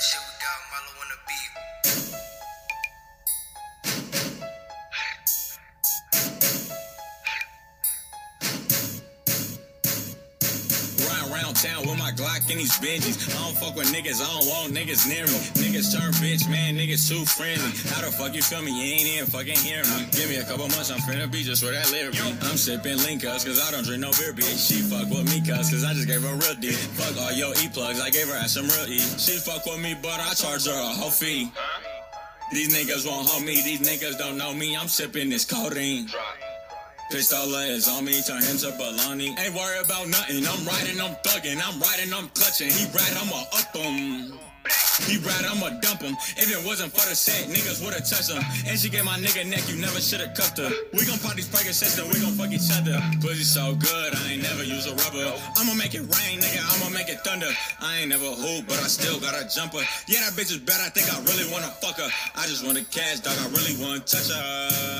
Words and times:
the 0.00 0.04
shit 0.04 0.20
we 0.24 0.32
got, 0.40 0.60
Milo 0.72 1.02
on 1.02 1.08
the 1.12 1.18
beat. 1.28 1.79
Town 11.60 11.84
with 11.84 11.98
my 11.98 12.10
Glock 12.16 12.48
and 12.48 12.56
these 12.56 12.72
Benjis. 12.80 13.28
I 13.28 13.36
don't 13.44 13.56
fuck 13.60 13.76
with 13.76 13.92
niggas, 13.92 14.24
I 14.24 14.28
don't 14.32 14.48
want 14.48 14.72
niggas 14.72 15.04
near 15.04 15.28
me. 15.28 15.38
Niggas 15.60 15.92
turn 15.92 16.12
bitch, 16.16 16.48
man, 16.48 16.76
niggas 16.76 17.04
too 17.04 17.20
friendly. 17.28 17.68
How 17.92 18.00
the 18.00 18.10
fuck 18.10 18.34
you 18.34 18.40
feel 18.40 18.62
me? 18.62 18.72
You 18.72 18.96
ain't 18.96 19.08
even 19.12 19.26
fucking 19.28 19.60
hear 19.60 19.84
me. 19.84 20.08
Give 20.16 20.28
me 20.32 20.36
a 20.40 20.44
couple 20.44 20.64
months, 20.72 20.90
I'm 20.90 21.00
finna 21.04 21.30
be 21.30 21.42
just 21.44 21.62
where 21.62 21.72
that 21.72 21.92
me. 21.92 22.00
I'm 22.48 22.56
sipping 22.56 22.96
Linkas, 23.04 23.44
cause 23.44 23.60
I 23.60 23.70
don't 23.70 23.84
drink 23.84 24.00
no 24.00 24.10
beer, 24.16 24.32
bitch. 24.32 24.56
She 24.56 24.80
fuck 24.80 25.08
with 25.12 25.28
me, 25.28 25.44
cuz, 25.44 25.68
cause 25.68 25.84
I 25.84 25.92
just 25.92 26.08
gave 26.08 26.22
her 26.22 26.32
a 26.32 26.40
real 26.40 26.56
D. 26.56 26.72
Fuck 26.72 27.20
all 27.20 27.32
your 27.32 27.52
E-plugs, 27.60 28.00
I 28.00 28.08
gave 28.08 28.28
her 28.28 28.36
ass 28.40 28.56
some 28.56 28.64
real 28.64 28.88
E. 28.88 28.98
She 29.20 29.36
fuck 29.36 29.66
with 29.66 29.80
me, 29.80 29.92
but 30.00 30.16
I 30.16 30.32
charge 30.32 30.64
her 30.64 30.72
a 30.72 30.92
whole 30.96 31.12
fee. 31.12 31.52
These 32.52 32.74
niggas 32.74 33.06
won't 33.06 33.28
hold 33.28 33.44
me, 33.44 33.62
these 33.62 33.80
niggas 33.84 34.18
don't 34.18 34.36
know 34.36 34.52
me. 34.52 34.76
I'm 34.76 34.88
sipping 34.88 35.28
this 35.28 35.44
codeine. 35.44 36.08
Pistol 37.10 37.54
is 37.56 37.88
on 37.88 38.04
me, 38.04 38.22
turn 38.22 38.40
him 38.40 38.56
to 38.58 38.70
baloney. 38.78 39.34
Ain't 39.36 39.52
worried 39.52 39.84
about 39.84 40.06
nothing. 40.06 40.46
I'm 40.46 40.62
riding, 40.64 41.00
I'm 41.00 41.18
thugging. 41.26 41.58
I'm 41.58 41.80
riding, 41.82 42.14
I'm 42.14 42.28
clutching. 42.38 42.70
He 42.70 42.86
ride, 42.94 43.18
I'ma 43.18 43.42
up 43.50 43.74
him. 43.74 44.38
He 45.10 45.18
ride, 45.18 45.42
I'ma 45.42 45.80
dump 45.80 46.02
him. 46.02 46.14
If 46.38 46.54
it 46.54 46.64
wasn't 46.64 46.92
for 46.92 47.02
the 47.08 47.16
set, 47.16 47.50
niggas 47.50 47.82
would've 47.82 48.06
touched 48.06 48.30
him. 48.30 48.38
And 48.62 48.78
she 48.78 48.88
gave 48.90 49.04
my 49.04 49.18
nigga 49.18 49.42
neck, 49.42 49.66
you 49.66 49.74
never 49.82 49.98
should've 49.98 50.34
cuffed 50.38 50.58
her. 50.58 50.70
We 50.92 51.04
gon' 51.04 51.18
pop 51.18 51.34
these 51.34 51.48
Percocets, 51.48 51.96
then 51.96 52.06
we 52.06 52.20
gon' 52.22 52.38
fuck 52.38 52.54
each 52.54 52.70
other. 52.70 53.02
Pussy 53.18 53.42
so 53.42 53.74
good, 53.74 54.14
I 54.14 54.38
ain't 54.38 54.42
never 54.42 54.62
use 54.62 54.86
a 54.86 54.94
rubber. 54.94 55.34
I'ma 55.58 55.74
make 55.74 55.98
it 55.98 56.06
rain, 56.06 56.38
nigga, 56.38 56.62
I'ma 56.62 56.94
make 56.94 57.08
it 57.08 57.18
thunder. 57.26 57.50
I 57.80 58.06
ain't 58.06 58.10
never 58.10 58.30
hoop, 58.30 58.68
but 58.68 58.78
I 58.78 58.86
still 58.86 59.18
got 59.18 59.34
a 59.34 59.48
jumper. 59.50 59.82
Yeah, 60.06 60.20
that 60.22 60.38
bitch 60.38 60.54
is 60.54 60.62
bad, 60.62 60.78
I 60.78 60.90
think 60.94 61.10
I 61.10 61.18
really 61.26 61.50
wanna 61.50 61.74
fuck 61.82 61.98
her. 61.98 62.10
I 62.36 62.46
just 62.46 62.64
wanna 62.64 62.84
cash, 62.84 63.18
dog, 63.18 63.34
I 63.34 63.50
really 63.50 63.74
wanna 63.82 63.98
touch 64.00 64.30
her. 64.30 64.99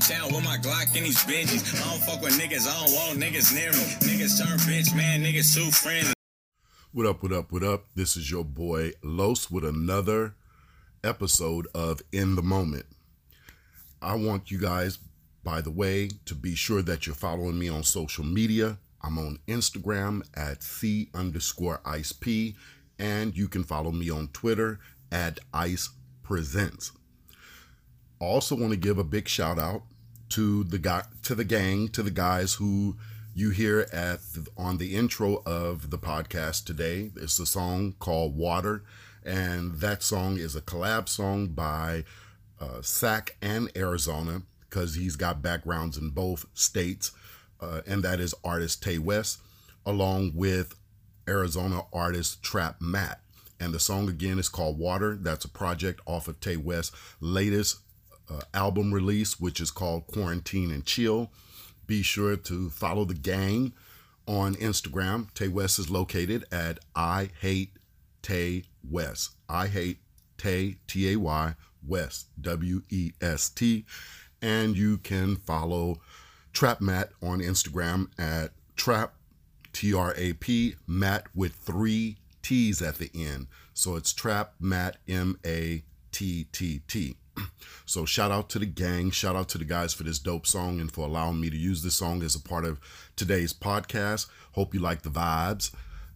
With 0.00 0.44
my 0.44 0.56
Glock 0.56 0.96
and 0.96 1.04
these. 1.04 1.22
I 1.28 1.90
don't 1.90 2.02
fuck 2.02 2.22
with 2.22 2.32
niggas, 2.32 2.66
I 2.66 2.86
don't 2.86 2.94
want 2.94 3.20
niggas 3.20 3.54
near 3.54 3.70
me. 3.70 3.78
Niggas 4.00 4.42
turn 4.42 4.58
bitch, 4.60 4.96
man, 4.96 5.22
niggas 5.22 5.54
too 5.54 5.70
friendly. 5.70 6.14
What 6.92 7.04
up, 7.04 7.22
what 7.22 7.32
up, 7.32 7.52
what 7.52 7.62
up? 7.62 7.84
This 7.94 8.16
is 8.16 8.30
your 8.30 8.42
boy 8.42 8.92
Los 9.04 9.50
with 9.50 9.62
another 9.62 10.36
episode 11.04 11.68
of 11.74 12.00
In 12.12 12.34
the 12.34 12.42
Moment. 12.42 12.86
I 14.00 14.14
want 14.14 14.50
you 14.50 14.58
guys, 14.58 14.98
by 15.44 15.60
the 15.60 15.70
way, 15.70 16.08
to 16.24 16.34
be 16.34 16.54
sure 16.54 16.80
that 16.80 17.06
you're 17.06 17.14
following 17.14 17.58
me 17.58 17.68
on 17.68 17.82
social 17.82 18.24
media. 18.24 18.78
I'm 19.02 19.18
on 19.18 19.38
Instagram 19.48 20.22
at 20.34 20.62
C 20.62 21.10
underscore 21.14 21.82
Ice 21.84 22.12
P, 22.12 22.56
and 22.98 23.36
you 23.36 23.48
can 23.48 23.64
follow 23.64 23.92
me 23.92 24.08
on 24.08 24.28
Twitter 24.28 24.80
at 25.12 25.40
Ice 25.52 25.90
Presents. 26.22 26.92
Also 28.20 28.54
want 28.54 28.70
to 28.70 28.76
give 28.76 28.98
a 28.98 29.04
big 29.04 29.28
shout 29.28 29.58
out 29.58 29.82
to 30.28 30.62
the 30.62 30.78
guy 30.78 31.04
to 31.22 31.34
the 31.34 31.44
gang, 31.44 31.88
to 31.88 32.02
the 32.02 32.10
guys 32.10 32.54
who 32.54 32.96
you 33.34 33.48
hear 33.48 33.86
at 33.92 34.20
on 34.58 34.76
the 34.76 34.94
intro 34.94 35.42
of 35.46 35.90
the 35.90 35.98
podcast 35.98 36.66
today. 36.66 37.10
It's 37.16 37.38
a 37.38 37.46
song 37.46 37.94
called 37.98 38.36
Water, 38.36 38.84
and 39.24 39.76
that 39.76 40.02
song 40.02 40.36
is 40.36 40.54
a 40.54 40.60
collab 40.60 41.08
song 41.08 41.48
by 41.48 42.04
uh, 42.60 42.82
Sac 42.82 43.36
and 43.40 43.70
Arizona 43.74 44.42
because 44.68 44.96
he's 44.96 45.16
got 45.16 45.40
backgrounds 45.40 45.96
in 45.96 46.10
both 46.10 46.44
states, 46.52 47.12
uh, 47.60 47.80
and 47.86 48.02
that 48.02 48.20
is 48.20 48.34
artist 48.44 48.82
Tay 48.82 48.98
West, 48.98 49.40
along 49.86 50.32
with 50.34 50.74
Arizona 51.26 51.82
artist 51.90 52.42
Trap 52.42 52.76
Matt. 52.80 53.20
And 53.58 53.72
the 53.72 53.80
song 53.80 54.08
again 54.10 54.38
is 54.38 54.50
called 54.50 54.78
Water. 54.78 55.16
That's 55.20 55.46
a 55.46 55.50
project 55.50 56.00
off 56.06 56.28
of 56.28 56.38
Tay 56.40 56.56
West's 56.58 56.94
latest 57.20 57.78
uh, 58.30 58.40
album 58.54 58.92
release, 58.92 59.40
which 59.40 59.60
is 59.60 59.70
called 59.70 60.06
Quarantine 60.06 60.70
and 60.70 60.84
Chill. 60.86 61.30
Be 61.86 62.02
sure 62.02 62.36
to 62.36 62.70
follow 62.70 63.04
the 63.04 63.14
gang 63.14 63.72
on 64.26 64.54
Instagram. 64.54 65.32
Tay 65.34 65.48
West 65.48 65.78
is 65.78 65.90
located 65.90 66.44
at 66.52 66.78
I 66.94 67.30
Hate 67.40 67.72
Tay 68.22 68.64
West. 68.88 69.30
I 69.48 69.66
Hate 69.66 69.98
Tay, 70.38 70.76
T 70.86 71.12
A 71.12 71.16
Y, 71.16 71.54
West, 71.86 72.28
W 72.40 72.82
E 72.90 73.12
S 73.20 73.48
T. 73.48 73.84
And 74.40 74.76
you 74.76 74.98
can 74.98 75.36
follow 75.36 76.00
Trap 76.52 76.80
Matt 76.80 77.10
on 77.22 77.40
Instagram 77.40 78.08
at 78.18 78.52
Trap, 78.76 79.14
T 79.72 79.92
R 79.92 80.14
A 80.16 80.32
P, 80.34 80.76
Matt 80.86 81.26
with 81.34 81.54
three 81.54 82.16
T's 82.42 82.80
at 82.80 82.96
the 82.96 83.10
end. 83.14 83.48
So 83.74 83.96
it's 83.96 84.12
Trap 84.12 84.54
Matt, 84.60 84.96
M 85.08 85.38
A 85.44 85.82
T 86.12 86.46
T 86.52 86.80
T. 86.86 87.16
So 87.86 88.04
shout 88.04 88.30
out 88.30 88.48
to 88.50 88.58
the 88.58 88.66
gang, 88.66 89.10
shout 89.10 89.34
out 89.34 89.48
to 89.50 89.58
the 89.58 89.64
guys 89.64 89.92
for 89.92 90.04
this 90.04 90.18
dope 90.18 90.46
song 90.46 90.80
and 90.80 90.92
for 90.92 91.06
allowing 91.06 91.40
me 91.40 91.50
to 91.50 91.56
use 91.56 91.82
this 91.82 91.96
song 91.96 92.22
as 92.22 92.36
a 92.36 92.40
part 92.40 92.64
of 92.64 92.78
today's 93.16 93.52
podcast. 93.52 94.28
Hope 94.52 94.74
you 94.74 94.80
like 94.80 95.02
the 95.02 95.10
vibes 95.10 95.72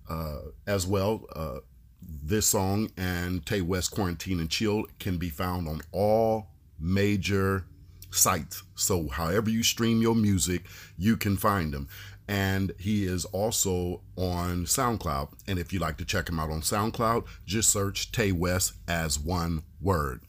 uh, 0.09 0.39
as 0.67 0.87
well. 0.87 1.27
Uh, 1.35 1.59
this 2.01 2.47
song 2.47 2.91
and 2.97 3.45
Tay 3.45 3.61
West 3.61 3.91
Quarantine 3.91 4.41
and 4.41 4.51
Chill 4.51 4.85
can 4.99 5.17
be 5.17 5.31
found 5.31 5.69
on 5.69 5.81
all 5.91 6.49
major 6.79 7.65
sites. 8.11 8.62
So 8.75 9.09
however 9.09 9.51
you 9.51 9.62
stream 9.62 10.01
your 10.01 10.15
music, 10.15 10.67
you 10.97 11.17
can 11.17 11.37
find 11.37 11.73
them. 11.73 11.89
And 12.27 12.73
he 12.79 13.05
is 13.05 13.25
also 13.27 14.01
on 14.17 14.65
SoundCloud. 14.65 15.29
And 15.47 15.59
if 15.59 15.73
you'd 15.73 15.83
like 15.83 15.99
to 15.99 16.05
check 16.05 16.29
him 16.29 16.39
out 16.39 16.51
on 16.51 16.62
SoundCloud, 16.62 17.25
just 17.45 17.71
search 17.71 18.12
Tay 18.12 18.33
West 18.33 18.75
as 18.89 19.19
one 19.19 19.62
word. 19.81 20.23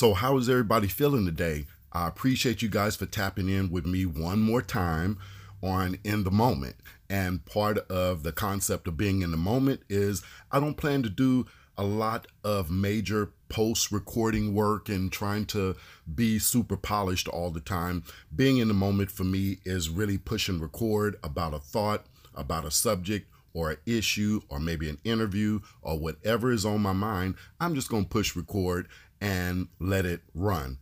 So, 0.00 0.14
how 0.14 0.38
is 0.38 0.48
everybody 0.48 0.88
feeling 0.88 1.26
today? 1.26 1.66
I 1.92 2.08
appreciate 2.08 2.62
you 2.62 2.70
guys 2.70 2.96
for 2.96 3.04
tapping 3.04 3.50
in 3.50 3.70
with 3.70 3.84
me 3.84 4.06
one 4.06 4.40
more 4.40 4.62
time 4.62 5.18
on 5.62 5.98
In 6.04 6.24
the 6.24 6.30
Moment. 6.30 6.76
And 7.10 7.44
part 7.44 7.76
of 7.90 8.22
the 8.22 8.32
concept 8.32 8.88
of 8.88 8.96
being 8.96 9.20
in 9.20 9.30
the 9.30 9.36
moment 9.36 9.82
is 9.90 10.22
I 10.50 10.58
don't 10.58 10.78
plan 10.78 11.02
to 11.02 11.10
do 11.10 11.44
a 11.76 11.84
lot 11.84 12.28
of 12.42 12.70
major 12.70 13.34
post 13.50 13.92
recording 13.92 14.54
work 14.54 14.88
and 14.88 15.12
trying 15.12 15.44
to 15.48 15.76
be 16.14 16.38
super 16.38 16.78
polished 16.78 17.28
all 17.28 17.50
the 17.50 17.60
time. 17.60 18.02
Being 18.34 18.56
in 18.56 18.68
the 18.68 18.72
moment 18.72 19.10
for 19.10 19.24
me 19.24 19.58
is 19.66 19.90
really 19.90 20.16
push 20.16 20.48
and 20.48 20.62
record 20.62 21.16
about 21.22 21.52
a 21.52 21.58
thought, 21.58 22.06
about 22.34 22.64
a 22.64 22.70
subject, 22.70 23.26
or 23.52 23.72
an 23.72 23.76
issue, 23.84 24.40
or 24.48 24.60
maybe 24.60 24.88
an 24.88 24.98
interview, 25.04 25.60
or 25.82 25.98
whatever 25.98 26.52
is 26.52 26.64
on 26.64 26.80
my 26.80 26.92
mind. 26.92 27.34
I'm 27.60 27.74
just 27.74 27.90
going 27.90 28.04
to 28.04 28.08
push 28.08 28.36
record 28.36 28.88
and 29.20 29.68
let 29.78 30.06
it 30.06 30.20
run. 30.34 30.78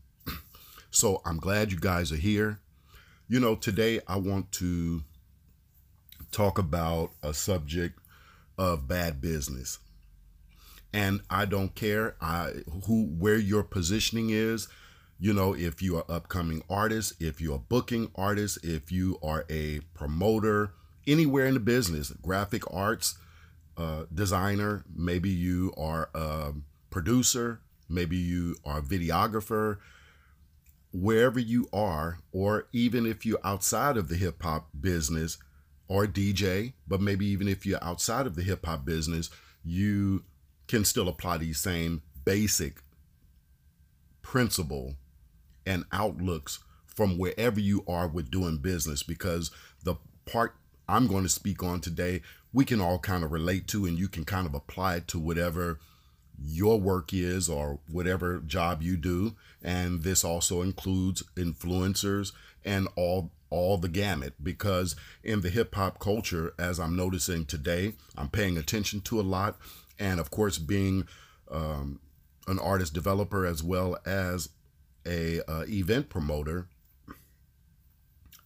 So 0.91 1.21
I'm 1.25 1.39
glad 1.39 1.71
you 1.71 1.79
guys 1.79 2.13
are 2.13 2.17
here. 2.17 2.61
You 3.29 3.41
know, 3.41 3.55
today 3.55 4.01
I 4.07 4.17
want 4.17 4.53
to 4.53 5.03
talk 6.33 6.59
about 6.59 7.11
a 7.23 7.35
subject 7.35 7.99
of 8.57 8.89
bad 8.89 9.21
business. 9.21 9.79
And 10.93 11.21
I 11.29 11.45
don't 11.45 11.75
care 11.75 12.17
I 12.21 12.63
who 12.87 13.05
where 13.05 13.37
your 13.37 13.63
positioning 13.63 14.31
is, 14.31 14.69
you 15.21 15.35
know, 15.35 15.55
if 15.55 15.83
you 15.83 15.97
are 15.99 16.05
upcoming 16.09 16.63
artist, 16.71 17.15
if 17.21 17.41
you're 17.41 17.57
a 17.57 17.59
booking 17.59 18.11
artist, 18.15 18.59
if 18.63 18.91
you 18.91 19.19
are 19.23 19.45
a 19.51 19.81
promoter, 19.93 20.73
anywhere 21.07 21.47
in 21.47 21.55
the 21.55 21.61
business, 21.61 22.11
graphic 22.23 22.63
arts, 22.73 23.19
uh, 23.77 24.05
designer, 24.13 24.85
maybe 24.95 25.29
you 25.29 25.73
are 25.77 26.09
a 26.15 26.53
producer, 26.91 27.61
maybe 27.89 28.17
you 28.17 28.57
are 28.65 28.79
a 28.79 28.83
videographer, 28.83 29.79
wherever 30.93 31.39
you 31.39 31.69
are, 31.73 32.19
or 32.33 32.69
even 32.73 33.07
if 33.07 33.25
you're 33.27 33.39
outside 33.45 33.97
of 33.97 34.09
the 34.09 34.17
hip 34.17 34.43
hop 34.43 34.69
business 34.79 35.39
or 35.89 36.07
DJ, 36.07 36.75
but 36.87 37.01
maybe 37.01 37.27
even 37.27 37.49
if 37.49 37.65
you're 37.65 37.83
outside 37.83 38.27
of 38.27 38.37
the 38.37 38.43
hip 38.43 38.65
hop 38.67 38.85
business, 38.85 39.31
you 39.65 40.25
can 40.67 40.85
still 40.85 41.09
apply 41.09 41.39
these 41.39 41.59
same 41.59 42.03
basic 42.25 42.83
principle 44.23 44.95
and 45.67 45.85
outlooks 45.93 46.59
from 46.87 47.17
wherever 47.17 47.61
you 47.61 47.85
are 47.89 48.09
with 48.09 48.31
doing 48.31 48.59
business 48.59 49.03
because 49.03 49.51
the 49.85 49.95
part 50.27 50.55
I'm 50.89 51.07
going 51.07 51.23
to 51.23 51.29
speak 51.29 51.63
on 51.63 51.81
today, 51.81 52.23
we 52.53 52.65
can 52.65 52.81
all 52.81 52.99
kind 52.99 53.25
of 53.25 53.33
relate 53.33 53.67
to 53.69 53.87
and 53.87 53.99
you 53.99 54.09
can 54.09 54.25
kind 54.25 54.47
of 54.47 54.55
apply 54.55 54.97
it 54.97 55.09
to 55.09 55.19
whatever 55.19 55.79
your 56.43 56.81
work 56.81 57.13
is 57.13 57.49
or 57.49 57.79
whatever 57.91 58.39
job 58.39 58.83
you 58.83 58.97
do. 58.97 59.35
And 59.63 60.03
this 60.03 60.25
also 60.25 60.63
includes 60.63 61.23
influencers 61.37 62.33
and 62.65 62.89
all 62.97 63.31
all 63.51 63.79
the 63.79 63.89
gamut. 63.89 64.35
Because 64.43 64.95
in 65.25 65.41
the 65.41 65.51
hip 65.51 65.75
hop 65.75 65.99
culture 65.99 66.55
as 66.59 66.79
I'm 66.79 66.97
noticing 66.97 67.45
today 67.45 67.95
I'm 68.17 68.29
paying 68.29 68.57
attention 68.57 69.01
to 69.03 69.21
a 69.21 69.23
lot. 69.23 69.57
And 69.99 70.21
of 70.21 70.31
course 70.31 70.59
being 70.59 71.07
um, 71.51 72.01
an 72.47 72.59
artist 72.59 72.95
developer 72.95 73.45
as 73.47 73.63
well 73.63 73.99
as 74.07 74.51
a 75.07 75.41
uh, 75.51 75.65
event 75.69 76.09
promoter 76.09 76.69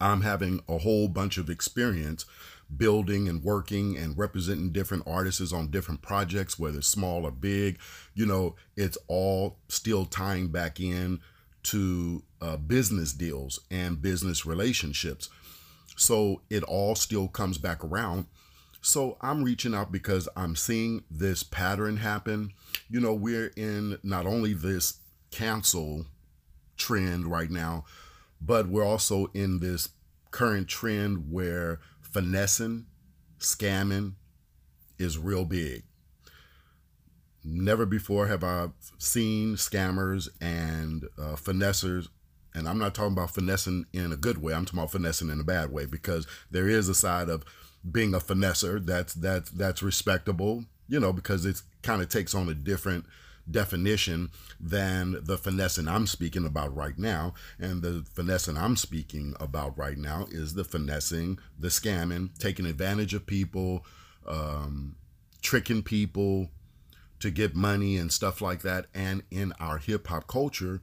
I'm 0.03 0.23
having 0.23 0.61
a 0.69 0.79
whole 0.79 1.07
bunch 1.09 1.39
of 1.39 1.49
experience 1.49 2.27
building 2.77 3.29
and 3.29 3.43
working 3.43 3.97
and 3.97 4.17
representing 4.17 4.71
different 4.71 5.05
artists 5.07 5.53
on 5.53 5.71
different 5.71 6.03
projects, 6.03 6.59
whether 6.59 6.83
small 6.83 7.25
or 7.25 7.31
big. 7.31 7.79
You 8.15 8.27
know, 8.27 8.57
it's 8.77 8.99
all 9.09 9.59
still 9.69 10.05
tying 10.05 10.49
back 10.49 10.81
in 10.81 11.21
to 11.65 12.23
uh, 12.41 12.57
business 12.57 13.13
deals 13.13 13.61
and 13.71 14.03
business 14.03 14.45
relationships. 14.45 15.29
So 15.97 16.43
it 16.51 16.63
all 16.63 16.95
still 16.95 17.29
comes 17.29 17.59
back 17.59 17.85
around. 17.85 18.27
So 18.81 19.17
I'm 19.21 19.45
reaching 19.45 19.75
out 19.75 19.93
because 19.93 20.29
I'm 20.37 20.57
seeing 20.57 21.05
this 21.11 21.43
pattern 21.43 21.99
happen. 21.99 22.53
You 22.91 23.01
know, 23.01 23.15
we're 23.15 23.53
in 23.57 23.99
not 24.03 24.27
only 24.27 24.55
this 24.55 24.99
cancel 25.31 26.07
trend 26.77 27.27
right 27.27 27.51
now, 27.51 27.85
but 28.41 28.67
we're 28.67 28.85
also 28.85 29.31
in 29.35 29.61
this 29.61 29.91
current 30.33 30.67
trend 30.67 31.31
where 31.31 31.79
finessing, 32.13 32.87
scamming 33.39 34.15
is 34.99 35.19
real 35.19 35.45
big. 35.45 35.85
Never 37.45 37.87
before 37.87 38.29
have 38.29 38.45
I 38.45 38.69
seen 38.99 39.57
scammers 39.57 40.29
and 40.41 41.05
uh, 41.19 41.35
finessers, 41.35 42.09
and 42.55 42.69
I'm 42.69 42.79
not 42.79 42.95
talking 42.95 43.15
about 43.15 43.35
finessing 43.35 43.87
in 43.93 44.13
a 44.13 44.17
good 44.17 44.41
way. 44.41 44.55
I'm 44.55 44.65
talking 44.65 44.79
about 44.79 44.93
finessing 44.93 45.29
in 45.29 45.41
a 45.41 45.45
bad 45.45 45.73
way 45.73 45.87
because 45.87 46.27
there 46.51 46.69
is 46.69 46.89
a 46.89 46.95
side 46.95 47.29
of 47.29 47.45
being 47.91 48.15
a 48.15 48.19
finesser 48.19 48.85
that's 48.85 49.15
that's 49.15 49.51
that's 49.51 49.83
respectable, 49.83 50.65
you 50.89 51.01
know, 51.01 51.13
because 51.13 51.45
it 51.45 51.61
kind 51.83 52.01
of 52.01 52.09
takes 52.09 52.33
on 52.35 52.49
a 52.49 52.55
different 52.55 53.07
definition 53.51 54.31
than 54.61 55.19
the 55.23 55.37
finessing 55.37 55.89
I'm 55.89 56.07
speaking 56.07 56.47
about 56.47 56.75
right 56.75 56.99
now. 56.99 57.35
And 57.59 57.83
the 57.83 58.05
finessing 58.13 58.57
I'm 58.57 58.77
speaking 58.77 59.35
about 59.41 59.77
right 59.77 59.99
now 59.99 60.27
is 60.31 60.55
the 60.55 60.65
finessing, 60.65 61.39
the 61.59 61.69
scamming, 61.69 62.37
taking 62.39 62.67
advantage 62.67 63.15
of 63.15 63.27
people, 63.27 63.85
um, 64.27 64.97
tricking 65.43 65.83
people 65.83 66.51
to 67.21 67.31
get 67.31 67.55
money 67.55 67.97
and 67.97 68.13
stuff 68.13 68.41
like 68.41 68.63
that. 68.63 68.87
And 68.95 69.23
in 69.31 69.53
our 69.61 69.79
hip 69.79 70.09
hop 70.09 70.27
culture, 70.27 70.81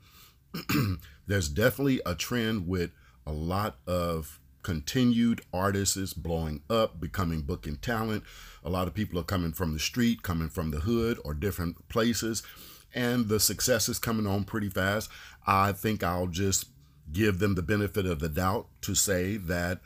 there's 1.28 1.50
definitely 1.50 2.02
a 2.06 2.16
trend 2.16 2.68
with 2.68 2.92
a 3.26 3.32
lot 3.32 3.78
of 3.86 4.39
continued 4.64 5.42
artists 5.54 6.14
blowing 6.14 6.62
up, 6.70 7.00
becoming 7.00 7.42
booking 7.42 7.78
talent. 7.78 8.24
A 8.64 8.70
lot 8.70 8.88
of 8.88 8.94
people 8.94 9.20
are 9.20 9.24
coming 9.24 9.54
from 9.54 9.74
the 9.74 9.80
street, 9.80 10.24
coming 10.24 10.50
from 10.50 10.72
the 10.72 10.82
hood 10.82 11.20
or 11.24 11.34
different 11.34 11.88
places, 11.90 12.44
and 12.94 13.28
the 13.28 13.40
success 13.40 13.88
is 13.90 14.00
coming 14.00 14.28
on 14.28 14.44
pretty 14.44 14.70
fast. 14.70 15.10
I 15.46 15.72
think 15.72 16.04
I'll 16.04 16.28
just 16.28 16.66
give 17.12 17.40
them 17.40 17.56
the 17.56 17.62
benefit 17.62 18.06
of 18.06 18.20
the 18.20 18.30
doubt 18.30 18.68
to 18.82 18.96
say 18.96 19.38
that 19.38 19.80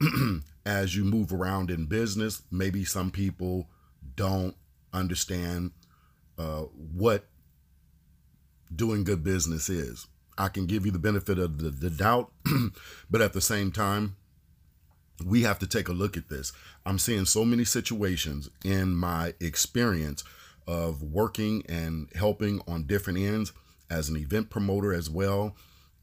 as 0.66 0.96
you 0.96 1.04
move 1.04 1.32
around 1.32 1.70
in 1.70 1.86
business, 1.86 2.42
maybe 2.50 2.84
some 2.84 3.10
people 3.10 3.68
don't 4.14 4.56
understand 4.92 5.72
uh, 6.38 6.62
what 6.94 7.26
doing 8.74 9.04
good 9.04 9.22
business 9.22 9.68
is. 9.68 10.06
I 10.38 10.48
can 10.48 10.66
give 10.66 10.84
you 10.84 10.92
the 10.92 10.98
benefit 10.98 11.38
of 11.38 11.58
the, 11.58 11.70
the 11.70 11.90
doubt, 11.90 12.30
but 13.10 13.20
at 13.20 13.32
the 13.32 13.40
same 13.40 13.72
time, 13.72 14.16
we 15.24 15.42
have 15.42 15.58
to 15.60 15.66
take 15.66 15.88
a 15.88 15.92
look 15.92 16.16
at 16.16 16.28
this. 16.28 16.52
I'm 16.84 16.98
seeing 16.98 17.24
so 17.24 17.44
many 17.44 17.64
situations 17.64 18.50
in 18.64 18.94
my 18.94 19.34
experience 19.40 20.24
of 20.66 21.02
working 21.02 21.64
and 21.68 22.08
helping 22.14 22.60
on 22.66 22.84
different 22.84 23.18
ends 23.20 23.52
as 23.88 24.08
an 24.08 24.16
event 24.16 24.50
promoter 24.50 24.92
as 24.92 25.08
well. 25.08 25.56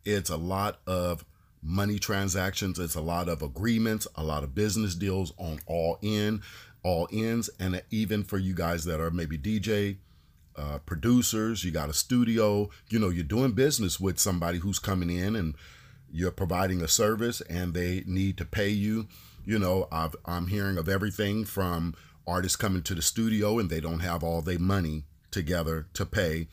It's 0.05 0.29
a 0.29 0.37
lot 0.37 0.79
of 0.87 1.25
money 1.61 1.99
transactions, 1.99 2.79
it's 2.79 2.95
a 2.95 3.01
lot 3.01 3.29
of 3.29 3.41
agreements, 3.41 4.07
a 4.15 4.23
lot 4.23 4.43
of 4.43 4.53
business 4.55 4.95
deals 4.95 5.31
on 5.37 5.59
all 5.65 5.97
end, 6.03 6.41
all 6.83 7.07
ends, 7.13 7.49
and 7.59 7.81
even 7.89 8.23
for 8.23 8.37
you 8.37 8.53
guys 8.53 8.83
that 8.85 8.99
are 8.99 9.11
maybe 9.11 9.37
DJ 9.37 9.97
uh, 10.55 10.79
producers, 10.79 11.63
you 11.63 11.71
got 11.71 11.89
a 11.89 11.93
studio, 11.93 12.69
you 12.89 12.99
know, 12.99 13.09
you're 13.09 13.23
doing 13.23 13.51
business 13.51 13.99
with 13.99 14.19
somebody 14.19 14.59
who's 14.59 14.79
coming 14.79 15.09
in 15.09 15.35
and 15.35 15.55
you're 16.11 16.31
providing 16.31 16.81
a 16.81 16.87
service 16.87 17.41
and 17.41 17.73
they 17.73 18.03
need 18.05 18.37
to 18.37 18.45
pay 18.45 18.69
you. 18.69 19.07
You 19.45 19.59
know, 19.59 19.87
I've, 19.91 20.15
I'm 20.25 20.47
hearing 20.47 20.77
of 20.77 20.87
everything 20.87 21.43
from 21.45 21.95
artists 22.27 22.55
coming 22.55 22.83
to 22.83 22.95
the 22.95 23.01
studio 23.01 23.59
and 23.59 23.69
they 23.69 23.79
don't 23.81 23.99
have 23.99 24.23
all 24.23 24.41
their 24.41 24.59
money 24.59 25.03
together 25.31 25.87
to 25.93 26.05
pay. 26.05 26.47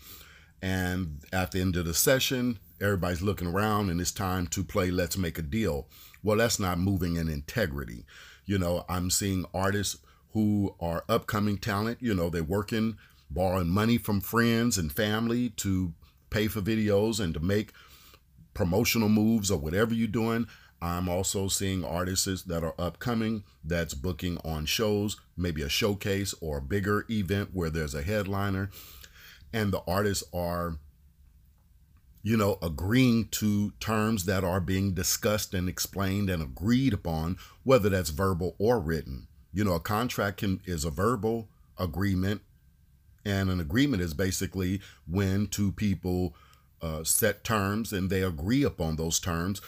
And 0.63 1.21
at 1.33 1.53
the 1.53 1.61
end 1.61 1.77
of 1.77 1.85
the 1.85 1.95
session, 1.95 2.59
everybody's 2.81 3.23
looking 3.23 3.49
around 3.49 3.91
and 3.91 4.01
it's 4.01 4.11
time 4.11 4.47
to 4.49 4.65
play 4.65 4.91
Let's 4.91 5.17
Make 5.17 5.39
a 5.39 5.43
Deal. 5.43 5.87
Well, 6.23 6.39
that's 6.39 6.59
not 6.59 6.79
moving 6.79 7.17
in 7.17 7.29
integrity. 7.29 8.05
You 8.47 8.59
know, 8.59 8.85
I'm 8.89 9.11
seeing 9.11 9.45
artists 9.55 9.99
who 10.33 10.75
are 10.81 11.05
upcoming 11.09 11.59
talent, 11.59 11.99
you 12.01 12.15
know, 12.15 12.31
they're 12.31 12.43
working 12.43 12.97
borrowing 13.31 13.69
money 13.69 13.97
from 13.99 14.21
friends 14.21 14.77
and 14.77 14.93
family 14.93 15.51
to 15.51 15.95
pay 16.31 16.49
for 16.49 16.61
videos 16.61 17.21
and 17.21 17.35
to 17.35 17.41
make 17.41 17.73
promotional 18.55 19.09
moves 19.09 19.51
or 19.51 19.59
whatever 19.59 19.95
you're 19.95 20.09
doing. 20.09 20.47
I'm 20.83 21.09
also 21.09 21.49
seeing 21.49 21.85
artists 21.85 22.43
that 22.45 22.65
are 22.65 22.75
upcoming 22.79 23.45
that's 23.63 23.95
booking 23.95 24.39
on 24.45 24.65
shows, 24.65 25.17
maybe 25.37 25.63
a 25.63 25.69
showcase 25.69 26.35
or 26.41 26.59
a 26.59 26.63
bigger 26.63 27.05
event 27.11 27.51
where 27.53 27.71
there's 27.71 27.95
a 27.95 28.03
headliner. 28.03 28.71
And 29.53 29.73
the 29.73 29.83
artists 29.87 30.25
are, 30.33 30.79
you 32.23 32.37
know, 32.37 32.59
agreeing 32.63 33.29
to 33.33 33.73
terms 33.81 34.25
that 34.25 34.43
are 34.43 34.61
being 34.61 34.95
discussed 34.95 35.53
and 35.53 35.69
explained 35.69 36.31
and 36.31 36.43
agreed 36.43 36.95
upon, 36.95 37.37
whether 37.63 37.91
that's 37.91 38.11
verbal 38.11 38.57
or 38.59 38.81
written. 38.81 39.27
You 39.53 39.65
know, 39.65 39.75
a 39.75 39.81
contract 39.81 40.39
can 40.39 40.61
is 40.65 40.85
a 40.85 40.91
verbal 40.91 41.49
agreement 41.79 42.41
and 43.25 43.51
an 43.51 43.61
agreement 43.61 44.03
is 44.03 44.15
basically 44.15 44.81
when 45.07 45.47
two 45.47 45.73
people 45.73 46.35
uh, 46.83 47.05
set 47.05 47.45
terms 47.45 47.93
and 47.93 48.11
they 48.11 48.23
agree 48.23 48.63
upon 48.63 48.97
those 48.97 49.21
terms. 49.21 49.61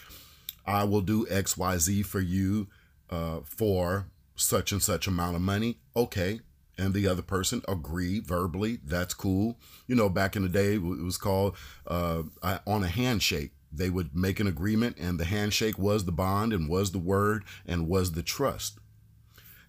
I 0.65 0.85
will 0.85 1.01
do 1.01 1.27
X, 1.29 1.57
Y, 1.57 1.77
Z 1.79 2.03
for 2.03 2.21
you 2.21 2.69
uh, 3.11 3.41
for 3.45 4.07
such 4.35 4.73
and 4.73 4.83
such 4.83 5.07
amount 5.07 5.37
of 5.37 5.43
money. 5.43 5.79
Okay. 5.95 6.41
And 6.79 6.95
the 6.95 7.07
other 7.07 7.23
person 7.23 7.63
agree 7.69 8.21
verbally. 8.21 8.79
That's 8.83 9.13
cool. 9.13 9.59
You 9.87 9.95
know, 9.95 10.09
back 10.09 10.37
in 10.37 10.43
the 10.43 10.49
day, 10.49 10.75
it 10.77 10.83
was 10.83 11.19
called 11.19 11.57
uh, 11.87 12.23
on 12.67 12.83
a 12.83 12.89
handshake. 12.89 13.53
They 13.71 13.91
would 13.91 14.17
make 14.17 14.41
an 14.41 14.47
agreement, 14.47 14.97
and 14.99 15.19
the 15.19 15.25
handshake 15.25 15.79
was 15.79 16.05
the 16.05 16.13
bond, 16.13 16.53
and 16.53 16.69
was 16.69 16.93
the 16.93 16.99
word, 16.99 17.45
and 17.67 17.89
was 17.89 18.13
the 18.13 18.23
trust. 18.23 18.79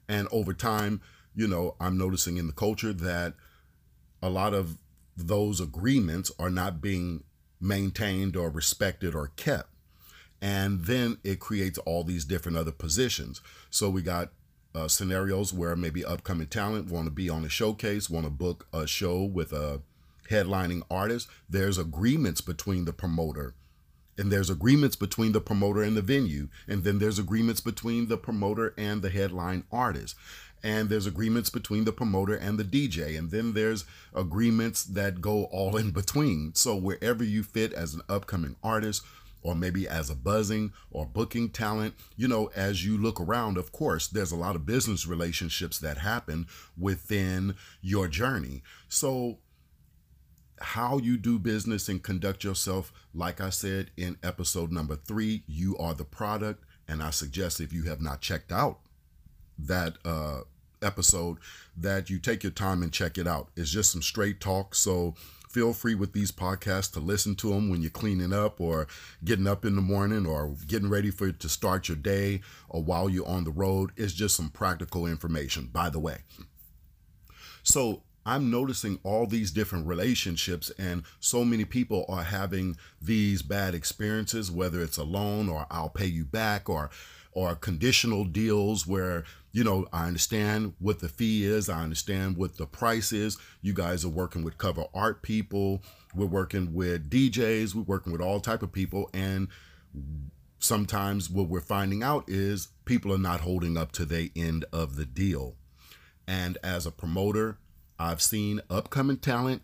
And 0.08 0.28
over 0.32 0.54
time, 0.54 1.02
you 1.36 1.48
know, 1.48 1.76
I'm 1.80 1.98
noticing 1.98 2.38
in 2.38 2.48
the 2.48 2.54
culture 2.54 2.94
that 2.94 3.34
a 4.24 4.30
lot 4.30 4.54
of 4.54 4.78
those 5.18 5.60
agreements 5.60 6.32
are 6.40 6.50
not 6.50 6.82
being 6.82 7.26
maintained 7.60 8.36
or 8.38 8.50
respected 8.50 9.14
or 9.14 9.28
kept. 9.36 9.70
And 10.42 10.86
then 10.86 11.18
it 11.24 11.40
creates 11.40 11.78
all 11.80 12.04
these 12.04 12.26
different 12.26 12.58
other 12.58 12.72
positions. 12.72 13.42
So 13.70 13.90
we 13.90 14.02
got 14.02 14.32
uh, 14.74 14.88
scenarios 14.88 15.54
where 15.54 15.76
maybe 15.76 16.04
upcoming 16.06 16.48
talent 16.48 16.90
want 16.90 17.06
to 17.06 17.12
be 17.12 17.30
on 17.30 17.44
a 17.44 17.50
showcase, 17.50 18.10
want 18.10 18.26
to 18.26 18.32
book 18.32 18.66
a 18.74 18.88
show 18.88 19.24
with 19.24 19.52
a 19.52 19.82
headlining 20.30 20.84
artist. 20.90 21.28
There's 21.50 21.78
agreements 21.78 22.40
between 22.40 22.86
the 22.86 22.94
promoter 22.94 23.56
and 24.18 24.32
there's 24.32 24.50
agreements 24.50 24.96
between 24.96 25.32
the 25.32 25.42
promoter 25.42 25.82
and 25.82 25.98
the 25.98 26.02
venue 26.02 26.48
and 26.68 26.84
then 26.84 27.00
there's 27.00 27.20
agreements 27.20 27.62
between 27.62 28.08
the 28.08 28.18
promoter 28.18 28.74
and 28.78 29.02
the 29.02 29.10
headline 29.10 29.64
artist 29.72 30.16
and 30.64 30.90
there's 30.90 31.06
agreements 31.06 31.50
between 31.50 31.84
the 31.84 31.92
promoter 31.92 32.36
and 32.36 32.58
the 32.58 32.64
DJ, 32.64 33.18
and 33.18 33.32
then 33.32 33.54
there's 33.54 33.86
agreements 34.16 34.84
that 34.84 35.22
go 35.22 35.44
all 35.46 35.76
in 35.76 35.92
between. 35.92 36.54
So 36.56 36.76
wherever 36.76 37.24
you 37.24 37.44
fit 37.44 37.74
as 37.74 37.94
an 37.94 38.02
upcoming 38.08 38.56
artist, 38.64 39.04
or 39.44 39.56
maybe 39.56 39.88
as 39.88 40.10
a 40.10 40.16
buzzing 40.16 40.72
or 40.90 41.06
booking 41.06 41.50
talent, 41.50 41.94
you 42.16 42.28
know, 42.28 42.50
as 42.56 42.86
you 42.86 42.98
look 42.98 43.20
around, 43.20 43.58
of 43.58 43.74
course, 43.74 44.08
there's 44.08 44.32
a 44.32 44.38
lot 44.38 44.56
of 44.56 44.66
business 44.66 45.06
relationships 45.06 45.80
that 45.80 45.98
happen 45.98 46.48
within 46.78 47.56
your 47.82 48.08
journey. 48.08 48.64
So 48.88 49.40
how 50.60 50.98
you 50.98 51.18
do 51.18 51.38
business 51.38 51.90
and 51.90 52.02
conduct 52.02 52.46
yourself, 52.46 52.94
like 53.14 53.42
I 53.42 53.50
said 53.50 53.92
in 53.98 54.18
episode 54.24 54.72
number 54.72 54.96
three, 54.96 55.44
you 55.46 55.78
are 55.78 55.94
the 55.94 56.06
product. 56.06 56.64
And 56.88 57.04
I 57.04 57.10
suggest 57.10 57.60
if 57.60 57.74
you 57.74 57.84
have 57.84 58.02
not 58.02 58.22
checked 58.22 58.52
out 58.52 58.80
that 59.58 59.98
uh, 60.06 60.42
episode 60.84 61.38
that 61.78 62.10
you 62.10 62.20
take 62.20 62.44
your 62.44 62.52
time 62.52 62.84
and 62.84 62.92
check 62.92 63.18
it 63.18 63.28
out. 63.28 63.50
It's 63.56 63.72
just 63.72 63.92
some 63.92 64.02
straight 64.02 64.40
talk. 64.40 64.76
So 64.76 65.16
feel 65.50 65.72
free 65.74 65.96
with 65.96 66.14
these 66.14 66.32
podcasts 66.32 66.92
to 66.94 67.00
listen 67.00 67.36
to 67.36 67.50
them 67.50 67.70
when 67.70 67.82
you're 67.82 67.92
cleaning 67.92 68.34
up 68.34 68.60
or 68.60 68.88
getting 69.24 69.48
up 69.48 69.66
in 69.66 69.76
the 69.76 69.82
morning 69.82 70.26
or 70.26 70.56
getting 70.68 70.90
ready 70.90 71.12
for 71.12 71.32
to 71.32 71.50
start 71.50 71.88
your 71.88 71.98
day 71.98 72.42
or 72.70 72.84
while 72.84 73.10
you're 73.10 73.28
on 73.28 73.44
the 73.44 73.52
road. 73.52 73.92
It's 73.96 74.14
just 74.14 74.36
some 74.36 74.50
practical 74.50 75.06
information, 75.06 75.70
by 75.72 75.90
the 75.90 76.00
way. 76.00 76.20
So 77.62 78.02
I'm 78.26 78.50
noticing 78.50 79.00
all 79.04 79.28
these 79.28 79.52
different 79.52 79.86
relationships, 79.86 80.72
and 80.78 81.04
so 81.20 81.44
many 81.44 81.66
people 81.66 82.06
are 82.08 82.24
having 82.24 82.78
these 83.02 83.42
bad 83.42 83.76
experiences, 83.76 84.50
whether 84.50 84.82
it's 84.82 84.98
a 84.98 85.04
loan 85.04 85.50
or 85.50 85.66
I'll 85.70 85.90
pay 85.90 86.06
you 86.06 86.26
back 86.26 86.70
or 86.70 86.90
or 87.36 87.56
conditional 87.56 88.26
deals 88.26 88.86
where 88.86 89.24
you 89.54 89.64
know 89.64 89.88
I 89.94 90.08
understand 90.08 90.74
what 90.80 91.00
the 91.00 91.08
fee 91.08 91.46
is, 91.46 91.70
I 91.70 91.82
understand 91.82 92.36
what 92.36 92.58
the 92.58 92.66
price 92.66 93.14
is. 93.14 93.38
You 93.62 93.74
guys 93.74 94.04
are 94.04 94.10
working 94.10 94.44
with 94.44 94.58
cover 94.58 94.86
art 94.94 95.22
people, 95.22 95.84
we're 96.14 96.26
working 96.26 96.74
with 96.74 97.10
DJs, 97.10 97.76
we're 97.76 97.84
working 97.84 98.12
with 98.12 98.22
all 98.22 98.42
type 98.42 98.64
of 98.64 98.74
people, 98.74 99.10
and 99.14 99.48
sometimes 100.60 101.30
what 101.30 101.48
we're 101.48 101.62
finding 101.62 102.04
out 102.04 102.26
is 102.28 102.70
people 102.86 103.14
are 103.14 103.18
not 103.18 103.42
holding 103.42 103.78
up 103.78 103.92
to 103.94 104.06
the 104.06 104.32
end 104.36 104.66
of 104.74 104.96
the 104.96 105.06
deal. 105.06 105.56
And 106.28 106.58
as 106.64 106.86
a 106.86 106.92
promoter, 106.92 107.58
I've 108.00 108.22
seen 108.22 108.62
upcoming 108.70 109.18
talent 109.18 109.62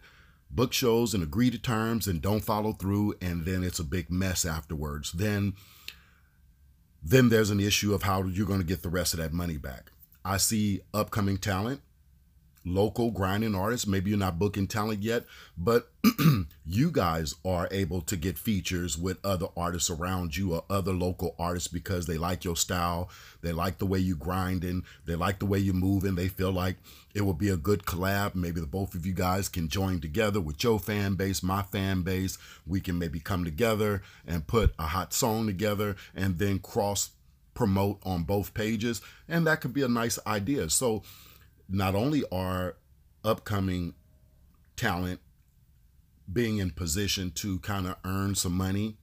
book 0.52 0.74
shows 0.74 1.14
and 1.14 1.24
agree 1.24 1.50
to 1.52 1.58
terms 1.58 2.08
and 2.08 2.22
don't 2.22 2.44
follow 2.44 2.74
through 2.74 3.14
and 3.22 3.46
then 3.46 3.64
it's 3.64 3.80
a 3.80 3.84
big 3.84 4.10
mess 4.12 4.46
afterwards. 4.46 5.12
Then 5.12 5.54
then 7.02 7.30
there's 7.30 7.50
an 7.50 7.60
issue 7.60 7.94
of 7.94 8.04
how 8.04 8.24
you're 8.24 8.48
going 8.48 8.60
to 8.60 8.66
get 8.66 8.82
the 8.82 8.90
rest 8.90 9.14
of 9.14 9.20
that 9.20 9.34
money 9.34 9.58
back. 9.58 9.92
I 10.24 10.38
see 10.38 10.82
upcoming 10.94 11.38
talent 11.38 11.82
local 12.66 13.12
grinding 13.12 13.56
artists. 13.56 13.88
Maybe 13.88 14.10
you're 14.10 14.20
not 14.20 14.40
booking 14.40 14.68
talent 14.68 15.02
yet, 15.02 15.26
but 15.58 15.92
you 16.66 16.92
guys 16.92 17.36
are 17.46 17.68
able 17.72 18.02
to 18.02 18.16
get 18.16 18.38
features 18.38 18.98
with 18.98 19.18
other 19.24 19.48
artists 19.56 19.90
around 19.90 20.36
you 20.38 20.54
or 20.54 20.64
other 20.70 20.94
local 20.94 21.36
artists 21.40 21.68
because 21.68 22.06
they 22.06 22.18
like 22.18 22.44
your 22.44 22.56
style, 22.56 23.10
they 23.42 23.52
like 23.52 23.78
the 23.78 23.86
way 23.86 24.00
you 24.00 24.16
grinding, 24.16 24.84
they 25.06 25.16
like 25.16 25.40
the 25.40 25.46
way 25.46 25.60
you 25.60 25.74
moving. 25.74 26.16
They 26.16 26.28
feel 26.28 26.52
like 26.52 26.78
it 27.14 27.22
will 27.22 27.34
be 27.34 27.50
a 27.50 27.58
good 27.58 27.84
collab. 27.86 28.36
Maybe 28.36 28.62
the 28.62 28.68
both 28.68 28.96
of 28.96 29.06
you 29.06 29.14
guys 29.14 29.50
can 29.50 29.68
join 29.68 30.00
together 30.00 30.40
with 30.40 30.64
your 30.64 30.80
fan 30.80 31.16
base, 31.16 31.42
my 31.42 31.64
fan 31.64 32.02
base. 32.02 32.38
We 32.68 32.82
can 32.82 33.00
maybe 33.00 33.20
come 33.20 33.44
together 33.44 34.02
and 34.28 34.48
put 34.48 34.74
a 34.78 34.88
hot 34.88 35.14
song 35.14 35.48
together 35.48 35.96
and 36.16 36.38
then 36.38 36.60
cross 36.60 37.12
promote 37.54 38.00
on 38.04 38.24
both 38.24 38.54
pages. 38.54 39.02
And 39.28 39.46
that 39.46 39.60
could 39.60 39.74
be 39.74 39.82
a 39.82 39.90
nice 39.90 40.18
idea. 40.26 40.70
So 40.70 41.04
not 41.70 41.96
only 41.96 42.24
are 42.32 42.76
upcoming 43.24 43.94
talent 44.76 45.20
being 46.32 46.58
in 46.58 46.72
position 46.72 47.32
to 47.32 47.60
kind 47.60 47.88
of 47.88 47.96
earn 48.04 48.36
some 48.36 48.54
money, 48.54 48.98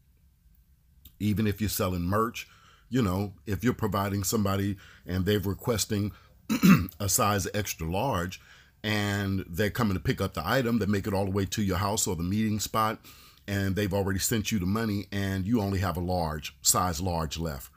even 1.19 1.47
if 1.47 1.61
you're 1.61 1.71
selling 1.71 2.03
merch, 2.03 2.49
you 2.89 3.03
know, 3.03 3.33
if 3.47 3.65
you're 3.65 3.75
providing 3.75 4.25
somebody 4.25 4.77
and 5.07 5.25
they're 5.25 5.39
requesting 5.41 6.13
a 7.01 7.09
size 7.09 7.49
extra 7.55 7.89
large 7.89 8.41
and 8.83 9.45
they're 9.49 9.71
coming 9.71 9.95
to 9.95 10.01
pick 10.01 10.21
up 10.21 10.35
the 10.35 10.43
item, 10.45 10.79
they 10.79 10.87
make 10.87 11.07
it 11.07 11.15
all 11.15 11.25
the 11.25 11.31
way 11.31 11.45
to 11.45 11.63
your 11.63 11.79
house 11.79 12.07
or 12.07 12.15
the 12.15 12.23
meeting 12.23 12.61
spot 12.61 12.99
and 13.49 13.77
they've 13.77 13.95
already 13.95 14.19
sent 14.19 14.53
you 14.53 14.59
the 14.59 14.67
money 14.67 15.07
and 15.13 15.47
you 15.47 15.61
only 15.61 15.79
have 15.79 15.97
a 15.97 16.01
large, 16.01 16.57
size 16.63 17.01
large 17.01 17.39
left. 17.39 17.71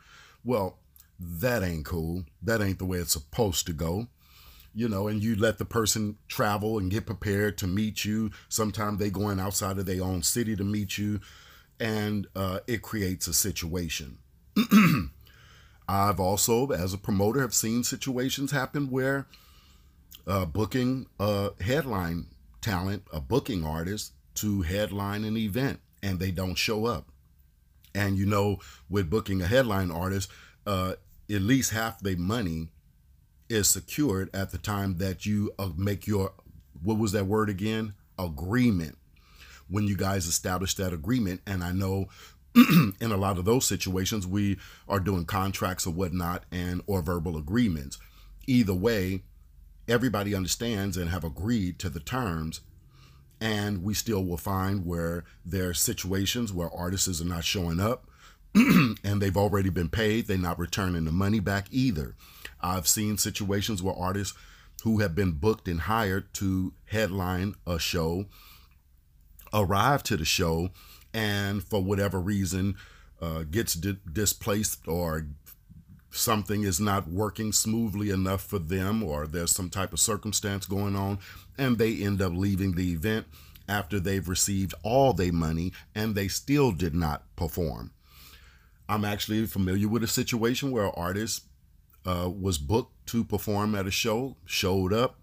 Well, 0.44 0.78
that 1.20 1.64
ain't 1.64 1.86
cool. 1.86 2.26
That 2.42 2.62
ain't 2.62 2.80
the 2.80 2.86
way 2.86 3.00
it's 3.00 3.14
supposed 3.14 3.66
to 3.68 3.74
go 3.74 4.08
you 4.80 4.88
know, 4.88 5.10
and 5.10 5.22
you 5.22 5.36
let 5.36 5.58
the 5.58 5.66
person 5.66 6.16
travel 6.30 6.78
and 6.78 6.90
get 6.90 7.06
prepared 7.06 7.58
to 7.58 7.68
meet 7.68 8.06
you. 8.06 8.32
Sometimes 8.48 8.98
they 8.98 9.10
going 9.10 9.38
outside 9.38 9.78
of 9.78 9.86
their 9.86 10.02
own 10.02 10.24
city 10.24 10.56
to 10.56 10.64
meet 10.64 10.98
you, 10.98 11.20
and 11.82 12.28
uh, 12.34 12.60
it 12.66 12.82
creates 12.82 13.28
a 13.28 13.34
situation. 13.34 14.20
I've 15.90 16.22
also, 16.22 16.68
as 16.72 16.94
a 16.94 16.98
promoter, 16.98 17.42
have 17.42 17.54
seen 17.54 17.84
situations 17.84 18.52
happen 18.52 18.90
where 18.90 19.28
uh, 20.26 20.46
booking 20.46 21.08
a 21.20 21.50
headline 21.60 22.28
talent, 22.62 23.04
a 23.12 23.20
booking 23.20 23.66
artist, 23.66 24.14
to 24.36 24.62
headline 24.62 25.26
an 25.26 25.36
event, 25.36 25.82
and 26.02 26.22
they 26.22 26.32
don't 26.32 26.56
show 26.56 26.86
up. 26.86 27.12
And 27.94 28.18
you 28.18 28.26
know, 28.26 28.60
with 28.90 29.10
booking 29.10 29.42
a 29.42 29.48
headline 29.48 29.92
artist, 29.92 30.32
uh, 30.66 30.94
at 31.30 31.42
least 31.42 31.72
half 31.72 32.00
the 32.00 32.16
money 32.16 32.70
is 33.50 33.68
secured 33.68 34.30
at 34.34 34.52
the 34.52 34.58
time 34.58 34.98
that 34.98 35.26
you 35.26 35.52
uh, 35.60 35.70
make 35.76 36.08
your 36.08 36.34
what 36.82 36.98
was 36.98 37.12
that 37.12 37.26
word 37.26 37.50
again? 37.50 37.94
Agreement. 38.18 38.98
When 39.68 39.86
you 39.86 39.98
guys 39.98 40.28
establish 40.28 40.74
that 40.76 40.94
agreement 40.94 41.42
and 41.46 41.64
i 41.64 41.72
know 41.72 42.08
in 42.56 43.12
a 43.12 43.18
lot 43.18 43.38
of 43.38 43.46
those 43.46 43.66
situations 43.66 44.26
we 44.26 44.58
are 44.88 45.00
doing 45.00 45.26
contracts 45.26 45.86
or 45.86 45.94
whatnot 45.94 46.44
and 46.52 46.82
or 46.88 47.02
verbal 47.02 47.38
agreements. 47.38 48.00
Either 48.48 48.74
way 48.74 49.24
everybody 49.88 50.36
understands 50.36 50.98
and 50.98 51.10
have 51.10 51.24
agreed 51.24 51.80
to 51.80 51.90
the 51.90 52.00
terms 52.00 52.62
and 53.42 53.84
we 53.84 53.94
still 53.94 54.24
will 54.24 54.38
find 54.38 54.86
where 54.86 55.24
there 55.46 55.70
are 55.70 55.74
situations 55.74 56.52
where 56.52 56.70
artists 56.72 57.22
are 57.22 57.26
not 57.26 57.44
showing 57.44 57.80
up 57.80 58.10
and 58.56 59.22
they've 59.22 59.38
already 59.38 59.70
been 59.70 59.90
paid. 59.90 60.28
They're 60.28 60.38
not 60.38 60.60
returning 60.60 61.06
the 61.06 61.12
money 61.12 61.40
back 61.40 61.68
either 61.72 62.16
I've 62.62 62.88
seen 62.88 63.18
situations 63.18 63.82
where 63.82 63.96
artists 63.96 64.38
who 64.84 65.00
have 65.00 65.16
been 65.16 65.34
booked 65.34 65.68
and 65.68 65.82
hired 65.82 66.34
to 66.36 66.74
headline 66.86 67.56
a 67.68 67.80
show 67.80 68.26
arrive 69.54 70.04
to 70.04 70.18
the 70.18 70.26
show 70.26 70.70
and 71.14 71.64
for 71.64 71.84
whatever 71.84 72.20
reason 72.20 72.76
uh, 73.22 73.44
gets 73.44 73.74
di- 73.74 73.98
displaced 74.12 74.88
or 74.88 75.26
something 76.12 76.64
is 76.64 76.80
not 76.80 77.08
working 77.08 77.52
smoothly 77.52 78.10
enough 78.10 78.42
for 78.42 78.60
them 78.60 79.04
or 79.04 79.28
there's 79.28 79.52
some 79.52 79.70
type 79.70 79.94
of 79.94 80.00
circumstance 80.00 80.66
going 80.66 80.96
on 80.96 81.20
and 81.58 81.78
they 81.78 81.96
end 81.98 82.22
up 82.22 82.34
leaving 82.34 82.74
the 82.74 82.92
event 82.92 83.26
after 83.68 84.00
they've 84.00 84.28
received 84.28 84.74
all 84.82 85.14
their 85.14 85.34
money 85.34 85.72
and 85.94 86.16
they 86.16 86.28
still 86.28 86.72
did 86.72 86.96
not 86.96 87.24
perform. 87.36 87.92
I'm 88.88 89.06
actually 89.06 89.46
familiar 89.46 89.88
with 89.88 90.04
a 90.04 90.08
situation 90.08 90.72
where 90.72 90.98
artists 90.98 91.42
uh, 92.06 92.30
was 92.30 92.58
booked 92.58 93.08
to 93.08 93.24
perform 93.24 93.76
at 93.76 93.88
a 93.88 93.92
show, 93.92 94.38
showed 94.46 94.94
up, 94.94 95.20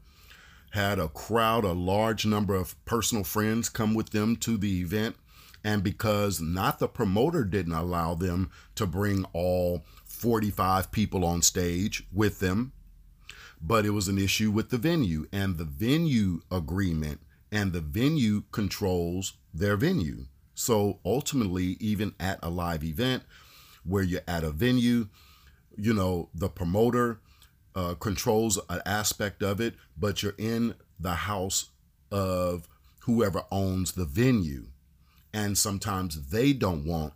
had 0.71 0.99
a 0.99 1.09
crowd, 1.09 1.65
a 1.65 1.73
large 1.73 2.27
number 2.27 2.55
of 2.55 2.83
personal 2.85 3.25
friends 3.25 3.69
come 3.69 3.95
with 3.95 4.11
them 4.11 4.37
to 4.37 4.57
the 4.57 4.81
event. 4.81 5.17
And 5.65 5.83
because 5.83 6.41
not 6.41 6.79
the 6.79 6.87
promoter 6.87 7.45
didn't 7.45 7.73
allow 7.73 8.15
them 8.15 8.51
to 8.77 8.87
bring 8.87 9.25
all 9.33 9.85
45 10.05 10.93
people 10.93 11.25
on 11.25 11.43
stage 11.43 12.05
with 12.13 12.39
them, 12.39 12.73
but 13.61 13.85
it 13.85 13.91
was 13.91 14.07
an 14.07 14.19
issue 14.19 14.51
with 14.51 14.71
the 14.71 14.79
venue 14.79 15.27
and 15.33 15.57
the 15.57 15.65
venue 15.65 16.41
agreement, 16.51 17.21
and 17.51 17.73
the 17.73 17.81
venue 17.81 18.43
controls 18.53 19.35
their 19.53 19.77
venue. 19.77 20.27
So 20.55 21.01
ultimately, 21.05 21.77
even 21.81 22.15
at 22.21 22.39
a 22.43 22.51
live 22.51 22.85
event 22.85 23.25
where 23.85 24.03
you're 24.03 24.23
at 24.27 24.45
a 24.45 24.51
venue, 24.51 25.09
you 25.77 25.95
know, 25.95 26.29
the 26.35 26.49
promoter 26.49 27.21
uh, 27.75 27.95
controls 27.95 28.59
an 28.69 28.81
aspect 28.87 29.43
of 29.43 29.61
it, 29.61 29.75
but 29.97 30.23
you're 30.23 30.35
in 30.39 30.75
the 30.99 31.15
house 31.15 31.71
of 32.11 32.69
whoever 33.01 33.45
owns 33.51 33.93
the 33.93 34.05
venue. 34.05 34.67
And 35.33 35.57
sometimes 35.59 36.31
they 36.31 36.53
don't 36.53 36.87
want 36.87 37.13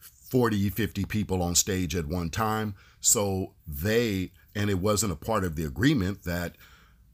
40, 0.00 0.70
50 0.70 1.04
people 1.04 1.42
on 1.42 1.54
stage 1.54 1.94
at 1.94 2.06
one 2.06 2.30
time. 2.30 2.74
So 3.00 3.52
they, 3.66 4.32
and 4.54 4.68
it 4.68 4.80
wasn't 4.80 5.12
a 5.12 5.16
part 5.16 5.44
of 5.44 5.54
the 5.54 5.64
agreement 5.64 6.24
that 6.24 6.56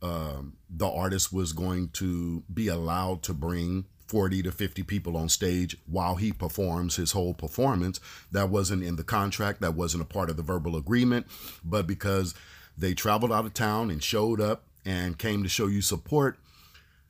um, 0.03 0.57
the 0.71 0.89
artist 0.89 1.33
was 1.33 1.53
going 1.53 1.91
to 1.91 2.43
be 2.53 2.69
allowed 2.69 3.23
to 3.25 3.35
bring 3.35 3.85
40 4.11 4.43
to 4.43 4.51
50 4.51 4.83
people 4.83 5.17
on 5.17 5.29
stage 5.29 5.77
while 5.87 6.17
he 6.17 6.33
performs 6.33 6.97
his 6.97 7.13
whole 7.13 7.33
performance. 7.33 8.01
That 8.33 8.51
wasn't 8.51 8.83
in 8.83 8.97
the 8.97 9.05
contract, 9.05 9.61
that 9.61 9.75
wasn't 9.75 10.03
a 10.03 10.07
part 10.07 10.29
of 10.29 10.37
the 10.37 10.43
verbal 10.43 10.77
agreement, 10.77 11.29
but 11.65 11.87
because 11.87 12.35
they 12.77 12.93
traveled 12.93 13.33
out 13.33 13.47
of 13.47 13.55
town 13.55 13.89
and 13.89 14.03
showed 14.03 14.41
up 14.41 14.65
and 14.85 15.17
came 15.17 15.45
to 15.45 15.49
show 15.49 15.69
you 15.69 15.81
support, 15.81 16.39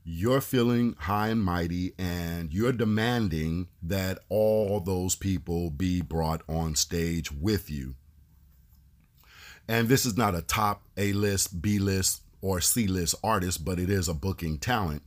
you're 0.04 0.42
feeling 0.42 0.94
high 0.98 1.28
and 1.28 1.42
mighty 1.42 1.94
and 1.98 2.52
you're 2.52 2.72
demanding 2.72 3.68
that 3.82 4.18
all 4.28 4.80
those 4.80 5.14
people 5.14 5.70
be 5.70 6.02
brought 6.02 6.42
on 6.48 6.74
stage 6.74 7.32
with 7.32 7.70
you. 7.70 7.94
And 9.66 9.88
this 9.88 10.04
is 10.04 10.18
not 10.18 10.34
a 10.34 10.42
top 10.42 10.82
A 10.98 11.12
list, 11.14 11.62
B 11.62 11.78
list, 11.78 12.22
or 12.42 12.60
C 12.60 12.86
list 12.86 13.14
artist, 13.24 13.64
but 13.64 13.78
it 13.78 13.88
is 13.88 14.08
a 14.08 14.14
booking 14.14 14.58
talent. 14.58 15.02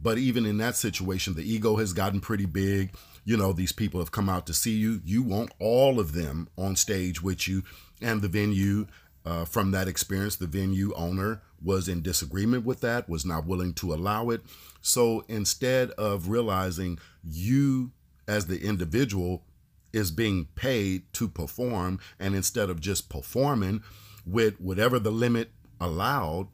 But 0.00 0.18
even 0.18 0.44
in 0.44 0.58
that 0.58 0.76
situation, 0.76 1.34
the 1.34 1.50
ego 1.50 1.76
has 1.76 1.92
gotten 1.92 2.20
pretty 2.20 2.46
big. 2.46 2.94
You 3.24 3.36
know, 3.36 3.52
these 3.52 3.72
people 3.72 4.00
have 4.00 4.12
come 4.12 4.28
out 4.28 4.46
to 4.46 4.54
see 4.54 4.76
you. 4.76 5.00
You 5.04 5.22
want 5.22 5.52
all 5.58 5.98
of 5.98 6.12
them 6.12 6.48
on 6.58 6.76
stage 6.76 7.22
with 7.22 7.48
you. 7.48 7.62
And 8.02 8.20
the 8.20 8.28
venue, 8.28 8.86
uh, 9.24 9.46
from 9.46 9.70
that 9.70 9.88
experience, 9.88 10.36
the 10.36 10.46
venue 10.46 10.92
owner 10.94 11.40
was 11.62 11.88
in 11.88 12.02
disagreement 12.02 12.66
with 12.66 12.80
that, 12.82 13.08
was 13.08 13.24
not 13.24 13.46
willing 13.46 13.72
to 13.74 13.94
allow 13.94 14.28
it. 14.28 14.42
So 14.82 15.24
instead 15.28 15.90
of 15.92 16.28
realizing 16.28 16.98
you 17.22 17.92
as 18.28 18.46
the 18.46 18.60
individual 18.62 19.44
is 19.92 20.10
being 20.10 20.48
paid 20.54 21.10
to 21.14 21.28
perform, 21.28 22.00
and 22.18 22.34
instead 22.34 22.68
of 22.68 22.80
just 22.80 23.08
performing 23.08 23.82
with 24.26 24.60
whatever 24.60 24.98
the 24.98 25.12
limit 25.12 25.50
allowed, 25.80 26.48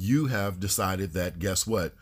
you 0.00 0.26
have 0.26 0.60
decided 0.60 1.12
that 1.12 1.38
guess 1.38 1.66
what? 1.66 1.94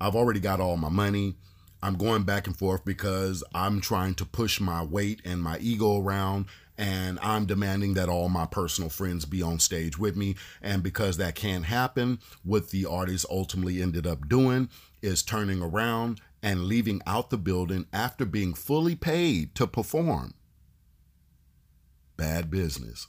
I've 0.00 0.16
already 0.16 0.40
got 0.40 0.60
all 0.60 0.76
my 0.76 0.88
money. 0.88 1.36
I'm 1.82 1.96
going 1.96 2.24
back 2.24 2.46
and 2.46 2.56
forth 2.56 2.84
because 2.84 3.44
I'm 3.54 3.80
trying 3.80 4.14
to 4.16 4.24
push 4.24 4.60
my 4.60 4.82
weight 4.82 5.20
and 5.24 5.42
my 5.42 5.58
ego 5.58 6.00
around 6.00 6.46
and 6.78 7.18
I'm 7.22 7.46
demanding 7.46 7.94
that 7.94 8.08
all 8.08 8.28
my 8.28 8.44
personal 8.44 8.90
friends 8.90 9.24
be 9.24 9.42
on 9.42 9.58
stage 9.60 9.98
with 9.98 10.16
me. 10.16 10.36
And 10.60 10.82
because 10.82 11.16
that 11.16 11.34
can't 11.34 11.64
happen, 11.64 12.18
what 12.42 12.70
the 12.70 12.84
artist 12.84 13.24
ultimately 13.30 13.80
ended 13.80 14.06
up 14.06 14.28
doing 14.28 14.68
is 15.00 15.22
turning 15.22 15.62
around 15.62 16.20
and 16.42 16.64
leaving 16.64 17.00
out 17.06 17.30
the 17.30 17.38
building 17.38 17.86
after 17.92 18.24
being 18.24 18.52
fully 18.54 18.94
paid 18.94 19.54
to 19.54 19.66
perform. 19.66 20.34
Bad 22.16 22.50
business. 22.50 23.06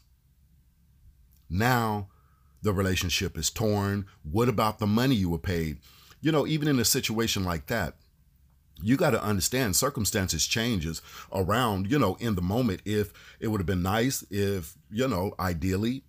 Now 1.50 2.08
the 2.62 2.74
relationship 2.74 3.38
is 3.38 3.50
torn. 3.50 4.06
What 4.24 4.50
about 4.50 4.80
the 4.80 4.88
money 4.88 5.16
you 5.16 5.30
were 5.30 5.38
paid? 5.38 5.78
You 6.22 6.32
know, 6.32 6.48
even 6.48 6.68
in 6.68 6.80
a 6.80 6.86
situation 6.86 7.44
like 7.44 7.68
that, 7.68 7.96
you 8.82 8.98
got 8.98 9.12
to 9.12 9.24
understand 9.24 9.76
circumstances 9.76 10.46
changes 10.46 11.02
around 11.34 11.90
you 11.90 11.98
know 11.98 12.16
in 12.20 12.36
the 12.36 12.42
moment 12.42 12.82
if 12.86 13.12
it 13.40 13.48
would 13.48 13.60
have 13.60 13.66
been 13.66 13.82
nice 13.82 14.24
if 14.30 14.78
you 14.92 15.08
know 15.08 15.34
ideally 15.40 16.04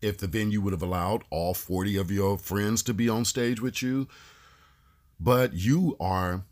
if 0.00 0.18
the 0.18 0.26
venue 0.26 0.60
would 0.60 0.72
have 0.72 0.82
allowed 0.82 1.22
all 1.30 1.54
40 1.54 1.96
of 1.96 2.10
your 2.10 2.38
friends 2.38 2.82
to 2.84 2.94
be 2.94 3.08
on 3.08 3.24
stage 3.24 3.60
with 3.60 3.82
you 3.82 4.08
but 5.18 5.54
you 5.54 5.96
are 6.00 6.44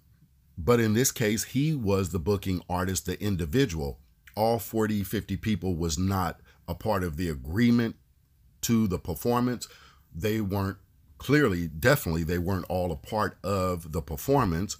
but 0.58 0.80
in 0.80 0.94
this 0.94 1.12
case 1.12 1.44
he 1.44 1.74
was 1.74 2.10
the 2.10 2.18
booking 2.18 2.62
artist 2.68 3.06
the 3.06 3.20
individual 3.22 3.98
all 4.36 4.58
40 4.58 5.04
50 5.04 5.36
people 5.36 5.76
was 5.76 5.98
not 5.98 6.40
a 6.66 6.74
part 6.74 7.04
of 7.04 7.16
the 7.16 7.28
agreement 7.28 7.96
to 8.62 8.86
the 8.86 8.98
performance 8.98 9.68
they 10.14 10.40
weren't 10.40 10.78
clearly 11.18 11.68
definitely 11.68 12.24
they 12.24 12.38
weren't 12.38 12.64
all 12.68 12.90
a 12.92 12.96
part 12.96 13.36
of 13.44 13.92
the 13.92 14.02
performance 14.02 14.76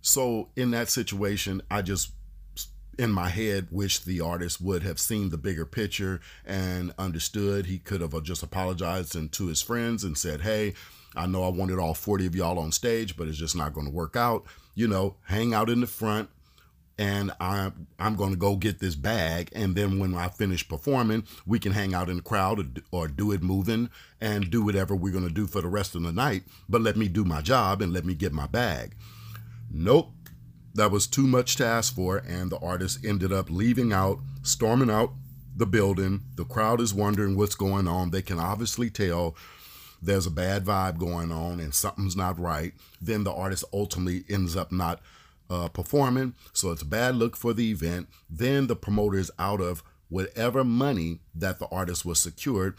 so 0.00 0.48
in 0.56 0.70
that 0.72 0.88
situation, 0.88 1.62
I 1.70 1.82
just 1.82 2.12
in 2.98 3.12
my 3.12 3.28
head 3.28 3.68
wish 3.70 4.00
the 4.00 4.20
artist 4.20 4.60
would 4.60 4.82
have 4.82 4.98
seen 4.98 5.28
the 5.28 5.38
bigger 5.38 5.64
picture 5.64 6.20
and 6.44 6.92
understood 6.98 7.66
he 7.66 7.78
could 7.78 8.00
have 8.00 8.12
uh, 8.14 8.20
just 8.20 8.42
apologized 8.42 9.14
and 9.14 9.30
to 9.32 9.46
his 9.46 9.62
friends 9.62 10.04
and 10.04 10.16
said, 10.16 10.40
"Hey, 10.40 10.74
I 11.14 11.26
know 11.26 11.44
I 11.44 11.48
wanted 11.48 11.78
all 11.78 11.94
40 11.94 12.26
of 12.26 12.34
y'all 12.34 12.58
on 12.58 12.72
stage, 12.72 13.16
but 13.16 13.28
it's 13.28 13.38
just 13.38 13.56
not 13.56 13.72
going 13.72 13.86
to 13.86 13.92
work 13.92 14.16
out. 14.16 14.44
You 14.74 14.88
know, 14.88 15.16
hang 15.24 15.54
out 15.54 15.70
in 15.70 15.80
the 15.80 15.86
front 15.86 16.30
and 16.98 17.30
I'm 17.40 17.86
I'm 17.98 18.16
going 18.16 18.30
to 18.30 18.36
go 18.36 18.56
get 18.56 18.80
this 18.80 18.94
bag 18.94 19.50
and 19.54 19.74
then 19.76 19.98
when 19.98 20.14
I 20.14 20.28
finish 20.28 20.66
performing, 20.66 21.24
we 21.46 21.58
can 21.58 21.72
hang 21.72 21.94
out 21.94 22.08
in 22.08 22.16
the 22.16 22.22
crowd 22.22 22.58
or, 22.58 22.66
or 22.90 23.08
do 23.08 23.32
it 23.32 23.42
moving 23.42 23.90
and 24.20 24.50
do 24.50 24.62
whatever 24.62 24.94
we're 24.94 25.12
going 25.12 25.28
to 25.28 25.32
do 25.32 25.46
for 25.46 25.62
the 25.62 25.68
rest 25.68 25.94
of 25.94 26.02
the 26.02 26.12
night, 26.12 26.42
but 26.68 26.80
let 26.80 26.96
me 26.96 27.08
do 27.08 27.24
my 27.24 27.40
job 27.40 27.80
and 27.80 27.92
let 27.92 28.04
me 28.04 28.14
get 28.14 28.32
my 28.32 28.46
bag." 28.46 28.94
Nope, 29.70 30.12
that 30.74 30.90
was 30.90 31.06
too 31.06 31.26
much 31.26 31.56
to 31.56 31.66
ask 31.66 31.94
for, 31.94 32.18
and 32.18 32.50
the 32.50 32.58
artist 32.58 33.04
ended 33.04 33.32
up 33.32 33.50
leaving 33.50 33.92
out, 33.92 34.20
storming 34.42 34.90
out 34.90 35.12
the 35.54 35.66
building. 35.66 36.22
The 36.36 36.44
crowd 36.44 36.80
is 36.80 36.94
wondering 36.94 37.36
what's 37.36 37.54
going 37.54 37.88
on. 37.88 38.10
They 38.10 38.22
can 38.22 38.38
obviously 38.38 38.90
tell 38.90 39.36
there's 40.00 40.26
a 40.26 40.30
bad 40.30 40.64
vibe 40.64 40.98
going 40.98 41.32
on 41.32 41.58
and 41.58 41.74
something's 41.74 42.16
not 42.16 42.38
right. 42.38 42.72
Then 43.00 43.24
the 43.24 43.32
artist 43.32 43.64
ultimately 43.72 44.24
ends 44.28 44.56
up 44.56 44.70
not 44.70 45.00
uh, 45.50 45.68
performing, 45.68 46.34
so 46.52 46.70
it's 46.70 46.82
a 46.82 46.86
bad 46.86 47.16
look 47.16 47.36
for 47.36 47.52
the 47.52 47.70
event. 47.70 48.08
Then 48.28 48.66
the 48.66 48.76
promoter 48.76 49.18
is 49.18 49.30
out 49.38 49.60
of 49.60 49.82
whatever 50.08 50.64
money 50.64 51.20
that 51.34 51.58
the 51.58 51.68
artist 51.68 52.04
was 52.04 52.18
secured, 52.18 52.76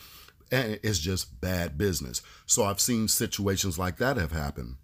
and 0.51 0.79
it's 0.83 0.99
just 0.99 1.39
bad 1.41 1.77
business. 1.77 2.21
So 2.45 2.63
I've 2.63 2.79
seen 2.79 3.07
situations 3.07 3.77
like 3.77 3.97
that 3.97 4.17
have 4.17 4.31
happened. 4.31 4.75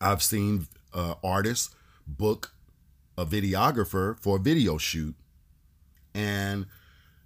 I've 0.00 0.22
seen 0.22 0.66
uh, 0.92 1.14
artists 1.22 1.74
book 2.06 2.52
a 3.16 3.26
videographer 3.26 4.18
for 4.18 4.36
a 4.36 4.40
video 4.40 4.78
shoot 4.78 5.14
and 6.14 6.66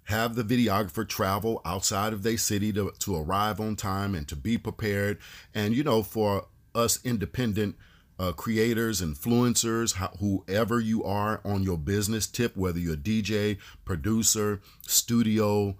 have 0.03 0.35
the 0.35 0.43
videographer 0.43 1.07
travel 1.07 1.61
outside 1.65 2.13
of 2.13 2.21
their 2.21 2.37
city 2.37 2.71
to, 2.73 2.91
to 2.99 3.15
arrive 3.15 3.59
on 3.59 3.75
time 3.75 4.13
and 4.13 4.27
to 4.27 4.35
be 4.35 4.57
prepared. 4.57 5.17
And, 5.53 5.73
you 5.73 5.83
know, 5.83 6.03
for 6.03 6.45
us 6.75 6.99
independent 7.03 7.75
uh, 8.19 8.31
creators, 8.31 9.01
influencers, 9.01 9.95
how, 9.95 10.07
whoever 10.19 10.79
you 10.79 11.03
are 11.03 11.41
on 11.43 11.63
your 11.63 11.77
business 11.77 12.27
tip, 12.27 12.55
whether 12.55 12.79
you're 12.79 12.93
a 12.93 12.97
DJ, 12.97 13.57
producer, 13.83 14.61
studio, 14.81 15.75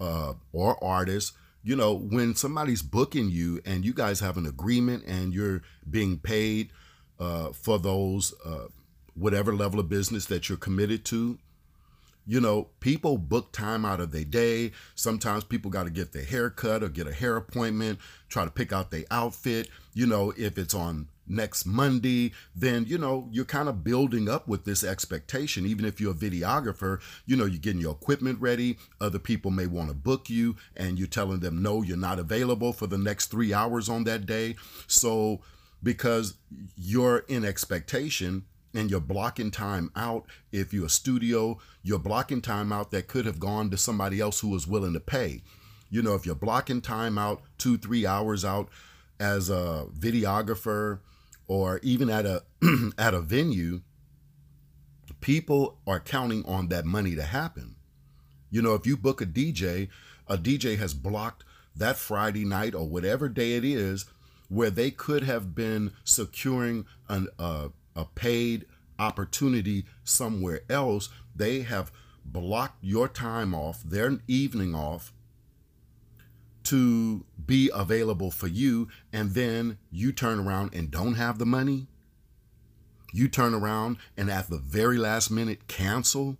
uh, 0.00 0.34
or 0.52 0.82
artist, 0.82 1.32
you 1.62 1.74
know, 1.74 1.94
when 1.94 2.34
somebody's 2.34 2.82
booking 2.82 3.28
you 3.30 3.60
and 3.64 3.84
you 3.84 3.92
guys 3.92 4.20
have 4.20 4.36
an 4.36 4.46
agreement 4.46 5.04
and 5.04 5.34
you're 5.34 5.62
being 5.88 6.18
paid 6.18 6.70
uh, 7.18 7.50
for 7.52 7.78
those 7.78 8.34
uh, 8.44 8.66
whatever 9.14 9.54
level 9.54 9.80
of 9.80 9.88
business 9.88 10.26
that 10.26 10.48
you're 10.48 10.58
committed 10.58 11.04
to. 11.06 11.38
You 12.28 12.40
know, 12.40 12.68
people 12.80 13.18
book 13.18 13.52
time 13.52 13.84
out 13.84 14.00
of 14.00 14.10
their 14.10 14.24
day. 14.24 14.72
Sometimes 14.96 15.44
people 15.44 15.70
got 15.70 15.84
to 15.84 15.90
get 15.90 16.12
their 16.12 16.24
hair 16.24 16.50
cut 16.50 16.82
or 16.82 16.88
get 16.88 17.06
a 17.06 17.12
hair 17.12 17.36
appointment, 17.36 18.00
try 18.28 18.44
to 18.44 18.50
pick 18.50 18.72
out 18.72 18.90
their 18.90 19.04
outfit. 19.10 19.68
You 19.94 20.06
know, 20.06 20.32
if 20.36 20.58
it's 20.58 20.74
on 20.74 21.08
next 21.28 21.66
Monday, 21.66 22.32
then, 22.54 22.84
you 22.86 22.98
know, 22.98 23.28
you're 23.30 23.44
kind 23.44 23.68
of 23.68 23.84
building 23.84 24.28
up 24.28 24.48
with 24.48 24.64
this 24.64 24.84
expectation. 24.84 25.66
Even 25.66 25.84
if 25.84 26.00
you're 26.00 26.12
a 26.12 26.14
videographer, 26.14 27.00
you 27.26 27.36
know, 27.36 27.44
you're 27.44 27.58
getting 27.58 27.80
your 27.80 27.92
equipment 27.92 28.40
ready. 28.40 28.78
Other 29.00 29.18
people 29.18 29.50
may 29.50 29.66
want 29.66 29.88
to 29.88 29.94
book 29.94 30.30
you 30.30 30.56
and 30.76 30.98
you're 30.98 31.08
telling 31.08 31.40
them, 31.40 31.62
no, 31.62 31.82
you're 31.82 31.96
not 31.96 32.18
available 32.18 32.72
for 32.72 32.86
the 32.86 32.98
next 32.98 33.26
three 33.26 33.52
hours 33.52 33.88
on 33.88 34.04
that 34.04 34.26
day. 34.26 34.56
So 34.86 35.40
because 35.82 36.34
you're 36.76 37.18
in 37.28 37.44
expectation 37.44 38.44
and 38.74 38.90
you're 38.90 39.00
blocking 39.00 39.50
time 39.50 39.90
out. 39.96 40.26
If 40.52 40.72
you're 40.72 40.86
a 40.86 40.90
studio, 40.90 41.58
you're 41.82 41.98
blocking 41.98 42.42
time 42.42 42.72
out 42.72 42.90
that 42.90 43.08
could 43.08 43.24
have 43.24 43.40
gone 43.40 43.70
to 43.70 43.76
somebody 43.76 44.20
else 44.20 44.40
who 44.40 44.48
was 44.48 44.66
willing 44.66 44.92
to 44.92 45.00
pay. 45.00 45.42
You 45.88 46.02
know, 46.02 46.14
if 46.14 46.26
you're 46.26 46.34
blocking 46.34 46.80
time 46.80 47.16
out 47.16 47.42
two, 47.58 47.78
three 47.78 48.06
hours 48.06 48.44
out 48.44 48.68
as 49.18 49.48
a 49.48 49.86
videographer 49.98 50.98
or 51.48 51.80
even 51.82 52.10
at 52.10 52.26
a 52.26 52.42
at 52.98 53.14
a 53.14 53.20
venue, 53.20 53.82
people 55.20 55.78
are 55.86 56.00
counting 56.00 56.44
on 56.46 56.68
that 56.68 56.84
money 56.84 57.14
to 57.14 57.22
happen. 57.22 57.76
You 58.50 58.62
know, 58.62 58.74
if 58.74 58.86
you 58.86 58.96
book 58.96 59.20
a 59.20 59.26
DJ, 59.26 59.88
a 60.28 60.36
DJ 60.36 60.78
has 60.78 60.94
blocked 60.94 61.44
that 61.74 61.96
Friday 61.96 62.44
night 62.44 62.74
or 62.74 62.88
whatever 62.88 63.28
day 63.28 63.56
it 63.56 63.64
is 63.64 64.06
where 64.48 64.70
they 64.70 64.90
could 64.90 65.24
have 65.24 65.54
been 65.54 65.92
securing 66.04 66.86
an, 67.08 67.28
uh, 67.38 67.68
a 67.94 68.04
paid 68.04 68.64
opportunity 68.98 69.84
somewhere 70.04 70.60
else, 70.70 71.08
they 71.34 71.62
have 71.62 71.90
blocked 72.24 72.82
your 72.82 73.08
time 73.08 73.54
off, 73.54 73.82
their 73.82 74.18
evening 74.28 74.74
off, 74.74 75.12
to 76.66 77.24
be 77.44 77.70
available 77.72 78.30
for 78.30 78.46
you, 78.46 78.88
and 79.12 79.34
then 79.34 79.78
you 79.90 80.12
turn 80.12 80.40
around 80.40 80.74
and 80.74 80.90
don't 80.90 81.14
have 81.14 81.38
the 81.38 81.46
money. 81.46 81.88
You 83.12 83.28
turn 83.28 83.54
around 83.54 83.96
and 84.16 84.30
at 84.30 84.50
the 84.50 84.58
very 84.58 84.98
last 84.98 85.30
minute 85.30 85.68
cancel 85.68 86.38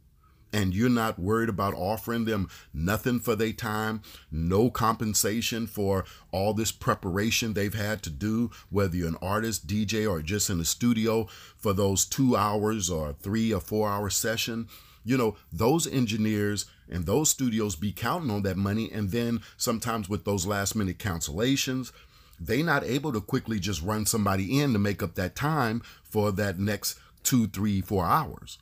and 0.53 0.75
you're 0.75 0.89
not 0.89 1.19
worried 1.19 1.49
about 1.49 1.75
offering 1.75 2.25
them 2.25 2.49
nothing 2.73 3.21
for 3.21 3.37
their 3.37 3.53
time, 3.53 4.01
no 4.31 4.71
compensation 4.71 5.67
for 5.67 6.05
all 6.31 6.55
this 6.55 6.73
preparation 6.73 7.53
they've 7.53 7.75
had 7.75 8.03
to 8.03 8.11
do, 8.11 8.51
whether 8.71 8.97
you're 8.97 9.09
an 9.09 9.19
artist, 9.21 9.67
DJ, 9.67 10.09
or 10.09 10.23
just 10.23 10.49
in 10.49 10.59
the 10.59 10.65
studio 10.65 11.27
for 11.57 11.73
those 11.73 12.07
two 12.07 12.37
hours 12.37 12.89
or 12.89 13.13
three 13.13 13.53
or 13.53 13.61
four 13.61 13.89
hour 13.89 14.09
session, 14.09 14.69
you 15.07 15.17
know, 15.17 15.37
those 15.53 15.87
engineers 15.87 16.67
and 16.91 17.07
those 17.07 17.31
studios 17.31 17.77
be 17.77 17.93
counting 17.93 18.31
on 18.31 18.43
that 18.43 18.57
money. 18.57 18.91
And 18.93 19.11
then 19.11 19.41
sometimes 19.57 20.09
with 20.09 20.25
those 20.25 20.47
last 20.47 20.75
minute 20.75 20.99
cancellations, 20.99 21.93
they 22.41 22.61
not 22.61 22.83
able 22.83 23.13
to 23.13 23.21
quickly 23.21 23.61
just 23.61 23.81
run 23.81 24.05
somebody 24.05 24.61
in 24.61 24.73
to 24.73 24.81
make 24.81 25.05
up 25.05 25.15
that 25.15 25.37
time 25.37 25.81
for 26.03 26.33
that 26.33 26.59
next 26.59 26.99
two, 27.23 27.47
three, 27.47 27.81
four 27.81 28.05
hours. 28.05 28.59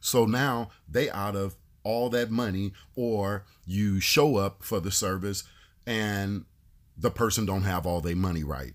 So 0.00 0.26
now 0.26 0.70
they 0.86 1.10
out 1.10 1.34
of 1.34 1.56
all 1.82 2.10
that 2.10 2.30
money 2.30 2.74
or 2.94 3.44
you 3.64 4.00
show 4.00 4.36
up 4.36 4.62
for 4.62 4.80
the 4.80 4.90
service 4.90 5.44
and 5.86 6.44
the 6.96 7.10
person 7.10 7.46
don't 7.46 7.62
have 7.62 7.86
all 7.86 8.02
their 8.02 8.14
money 8.14 8.44
right. 8.44 8.74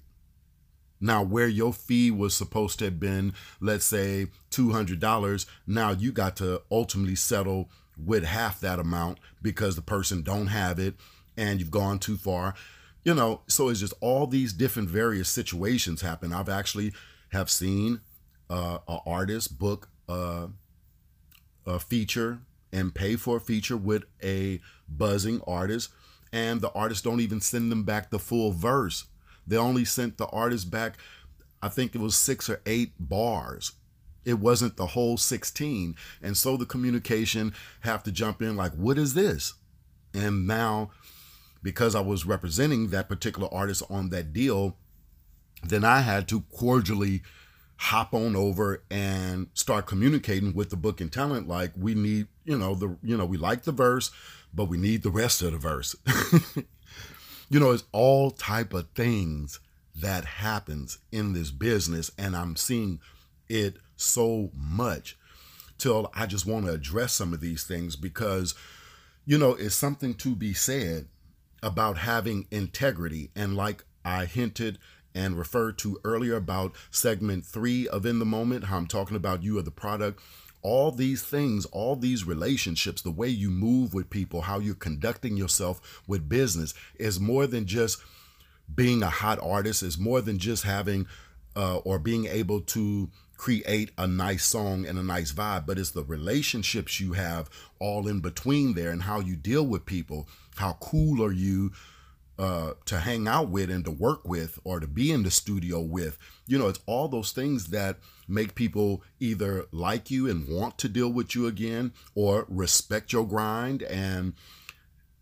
Now, 1.00 1.24
where 1.24 1.48
your 1.48 1.74
fee 1.74 2.12
was 2.12 2.36
supposed 2.36 2.80
to 2.80 2.86
have 2.86 3.00
been, 3.00 3.34
let's 3.60 3.86
say 3.86 4.28
$200, 4.52 5.46
now 5.66 5.92
you 5.92 6.12
got 6.12 6.36
to 6.38 6.62
ultimately 6.72 7.16
settle 7.16 7.70
with 7.98 8.24
half 8.24 8.60
that 8.62 8.80
amount 8.80 9.20
because 9.42 9.76
the 9.76 9.82
person 9.82 10.22
don't 10.22 10.48
have 10.48 10.80
it 10.80 10.96
and 11.36 11.60
you've 11.60 11.72
gone 11.72 12.00
too 12.00 12.18
far. 12.18 12.56
You 13.04 13.14
know, 13.14 13.42
so 13.48 13.70
it's 13.70 13.80
just 13.80 13.94
all 14.02 14.28
these 14.28 14.54
different 14.54 14.90
various 14.90 15.30
situations 15.30 16.02
happen. 16.02 16.34
I've 16.34 16.50
actually 16.50 16.94
have 17.30 17.50
seen 17.50 18.02
uh, 18.50 18.80
an 18.88 19.00
artist 19.06 19.58
book 19.58 19.90
uh, 20.10 20.48
a 21.66 21.80
feature 21.80 22.40
and 22.72 22.94
pay 22.94 23.16
for 23.16 23.38
a 23.38 23.42
feature 23.42 23.78
with 23.78 24.04
a 24.24 24.60
buzzing 24.90 25.42
artist 25.46 25.90
and 26.34 26.62
the 26.62 26.72
artist 26.72 27.04
don't 27.04 27.20
even 27.20 27.42
send 27.42 27.72
them 27.72 27.84
back 27.84 28.10
the 28.10 28.20
full 28.20 28.52
verse 28.52 29.06
they 29.48 29.58
only 29.58 29.86
sent 29.86 30.18
the 30.18 30.28
artist 30.28 30.70
back 30.70 30.98
i 31.62 31.70
think 31.70 31.96
it 31.96 32.02
was 32.02 32.16
six 32.16 32.50
or 32.50 32.62
eight 32.66 32.92
bars 33.00 33.72
It 34.26 34.40
wasn't 34.40 34.76
the 34.76 34.88
whole 34.88 35.16
16. 35.16 35.96
And 36.22 36.36
so 36.36 36.58
the 36.58 36.66
communication 36.66 37.54
have 37.82 38.04
to 38.04 38.12
jump 38.12 38.42
in 38.42 38.58
like, 38.58 38.74
what 38.74 38.98
is 38.98 39.14
this? 39.14 39.54
And 40.14 40.46
now, 40.46 40.92
because 41.64 41.96
I 41.96 42.02
was 42.02 42.26
representing 42.26 42.90
that 42.90 43.08
particular 43.08 43.48
artist 43.54 43.84
on 43.90 44.10
that 44.10 44.34
deal, 44.34 44.76
then 45.64 45.86
I 45.86 46.02
had 46.02 46.28
to 46.28 46.42
cordially 46.52 47.22
hop 47.78 48.14
on 48.14 48.36
over 48.36 48.84
and 48.92 49.48
start 49.54 49.86
communicating 49.86 50.54
with 50.54 50.72
the 50.72 50.76
booking 50.76 51.10
talent 51.10 51.48
like 51.48 51.72
we 51.78 51.94
need 51.94 52.28
you 52.44 52.58
know 52.58 52.74
the 52.76 52.98
you 53.04 53.16
know 53.16 53.26
we 53.26 53.38
like 53.38 53.64
the 53.64 53.72
verse 53.72 54.10
but 54.54 54.66
we 54.66 54.78
need 54.78 55.04
the 55.04 55.12
rest 55.12 55.42
of 55.44 55.52
the 55.52 55.58
verse 55.60 55.96
you 57.50 57.60
know 57.60 57.72
it's 57.72 57.84
all 57.92 58.32
type 58.32 58.74
of 58.74 58.90
things 58.90 59.60
that 59.96 60.26
happens 60.26 61.00
in 61.12 61.34
this 61.34 61.52
business 61.52 62.12
and 62.18 62.36
i'm 62.36 62.56
seeing 62.56 63.00
it 63.50 63.78
so 63.96 64.50
much 64.54 65.18
till 65.78 66.12
i 66.14 66.26
just 66.26 66.46
want 66.46 66.66
to 66.66 66.72
address 66.72 67.14
some 67.14 67.34
of 67.34 67.42
these 67.42 67.64
things 67.64 67.96
because 67.96 68.54
you 69.26 69.38
know 69.38 69.52
it's 69.56 69.76
something 69.76 70.14
to 70.14 70.36
be 70.36 70.54
said 70.54 71.08
about 71.64 71.98
having 71.98 72.48
integrity 72.52 73.32
and 73.36 73.56
like 73.56 73.84
i 74.06 74.26
hinted 74.26 74.78
and 75.18 75.38
referred 75.38 75.78
to 75.80 76.00
earlier 76.04 76.36
about 76.36 76.76
segment 76.92 77.44
three 77.44 77.88
of 77.88 78.06
In 78.06 78.20
the 78.20 78.26
Moment, 78.26 78.66
how 78.66 78.78
I'm 78.78 78.86
talking 78.86 79.18
about 79.18 79.42
you 79.42 79.58
are 79.58 79.64
the 79.64 79.72
product. 79.72 80.22
All 80.68 80.92
these 80.92 81.24
things, 81.24 81.66
all 81.68 81.96
these 81.96 82.26
relationships, 82.26 83.02
the 83.02 83.18
way 83.22 83.30
you 83.30 83.50
move 83.50 83.94
with 83.94 84.10
people, 84.10 84.42
how 84.42 84.60
you're 84.60 84.76
conducting 84.90 85.38
yourself 85.38 86.02
with 86.08 86.28
business 86.28 86.74
is 87.00 87.22
more 87.22 87.48
than 87.48 87.66
just 87.66 88.02
being 88.76 89.02
a 89.02 89.10
hot 89.10 89.40
artist, 89.42 89.82
is 89.82 89.98
more 89.98 90.20
than 90.20 90.40
just 90.40 90.64
having 90.64 91.08
uh, 91.56 91.78
or 91.78 92.00
being 92.00 92.26
able 92.26 92.60
to 92.76 93.10
create 93.38 93.92
a 93.98 94.08
nice 94.08 94.44
song 94.44 94.86
and 94.86 95.00
a 95.00 95.04
nice 95.04 95.32
vibe, 95.32 95.66
but 95.66 95.78
it's 95.80 95.92
the 95.92 96.04
relationships 96.04 97.00
you 97.00 97.14
have 97.14 97.50
all 97.80 98.08
in 98.08 98.20
between 98.20 98.74
there 98.74 98.92
and 98.92 99.04
how 99.04 99.20
you 99.22 99.36
deal 99.38 99.66
with 99.66 99.86
people. 99.86 100.28
How 100.58 100.74
cool 100.82 101.24
are 101.24 101.32
you? 101.32 101.72
Uh, 102.40 102.74
to 102.86 103.00
hang 103.00 103.28
out 103.28 103.50
with 103.50 103.70
and 103.70 103.84
to 103.86 103.92
work 103.92 104.28
with 104.28 104.60
or 104.64 104.80
to 104.80 104.88
be 104.88 105.12
in 105.12 105.24
the 105.24 105.32
studio 105.32 105.80
with. 105.82 106.18
You 106.46 106.58
know, 106.58 106.68
it's 106.68 106.80
all 106.86 107.08
those 107.08 107.32
things 107.32 107.68
that 107.68 107.98
make 108.28 108.56
people 108.56 109.04
either 109.20 109.66
like 109.72 110.12
you 110.12 110.30
and 110.30 110.48
want 110.48 110.78
to 110.80 110.90
deal 110.90 111.10
with 111.10 111.36
you 111.36 111.48
again 111.48 111.94
or 112.16 112.46
respect 112.50 113.12
your 113.12 113.26
grind 113.26 113.84
and 113.84 114.34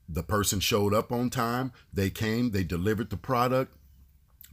the 0.07 0.23
person 0.23 0.59
showed 0.59 0.93
up 0.93 1.11
on 1.11 1.29
time, 1.29 1.71
they 1.91 2.09
came, 2.09 2.51
they 2.51 2.63
delivered 2.63 3.09
the 3.09 3.17
product. 3.17 3.75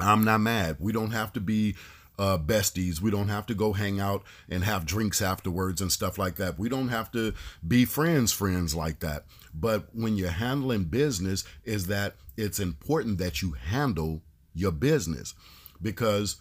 I'm 0.01 0.25
not 0.25 0.41
mad. 0.41 0.77
We 0.81 0.93
don't 0.93 1.11
have 1.11 1.33
to 1.35 1.41
be 1.41 1.77
uh, 2.19 2.39
besties. 2.39 3.01
We 3.01 3.11
don't 3.11 3.29
have 3.29 3.47
to 3.47 3.55
go 3.55 3.73
hang 3.73 4.01
out 4.01 4.23
and 4.49 4.65
have 4.65 4.87
drinks 4.87 5.21
afterwards 5.21 5.81
and 5.81 5.91
stuff 5.91 6.19
like 6.19 6.37
that. 6.37 6.59
We 6.59 6.69
don't 6.69 6.89
have 6.89 7.11
to 7.13 7.35
be 7.67 7.85
friends, 7.85 8.33
friends 8.33 8.75
like 8.75 9.01
that. 9.01 9.25
But 9.55 9.89
when 9.93 10.17
you're 10.17 10.31
handling 10.31 10.85
business, 10.85 11.45
is 11.65 11.87
that 11.89 12.15
it's 12.37 12.61
important 12.61 13.19
that 13.19 13.43
you 13.43 13.53
handle 13.53 14.23
your 14.55 14.73
business 14.73 15.35
because 15.81 16.37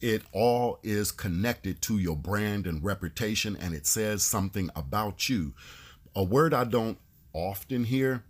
it 0.00 0.22
all 0.32 0.78
is 0.82 1.12
connected 1.12 1.82
to 1.82 1.98
your 1.98 2.16
brand 2.16 2.66
and 2.66 2.82
reputation 2.82 3.56
and 3.56 3.74
it 3.74 3.86
says 3.86 4.22
something 4.22 4.70
about 4.74 5.28
you. 5.28 5.54
A 6.14 6.24
word 6.24 6.54
I 6.54 6.64
don't 6.64 6.98
often 7.32 7.84
hear 7.84 8.24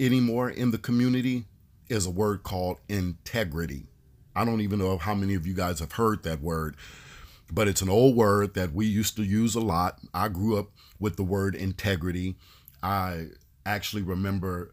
anymore 0.00 0.50
in 0.50 0.70
the 0.70 0.78
community 0.78 1.44
is 1.88 2.06
a 2.06 2.10
word 2.10 2.42
called 2.42 2.78
integrity. 2.88 3.86
I 4.34 4.44
don't 4.44 4.62
even 4.62 4.78
know 4.78 4.96
how 4.96 5.14
many 5.14 5.34
of 5.34 5.46
you 5.46 5.54
guys 5.54 5.80
have 5.80 5.92
heard 5.92 6.22
that 6.22 6.40
word, 6.40 6.76
but 7.52 7.68
it's 7.68 7.82
an 7.82 7.90
old 7.90 8.16
word 8.16 8.54
that 8.54 8.72
we 8.72 8.86
used 8.86 9.16
to 9.16 9.22
use 9.22 9.54
a 9.54 9.60
lot. 9.60 9.98
I 10.14 10.28
grew 10.28 10.58
up 10.58 10.70
with 10.98 11.16
the 11.16 11.22
word 11.22 11.54
integrity. 11.54 12.36
I 12.82 13.26
actually 13.66 14.02
remember 14.02 14.72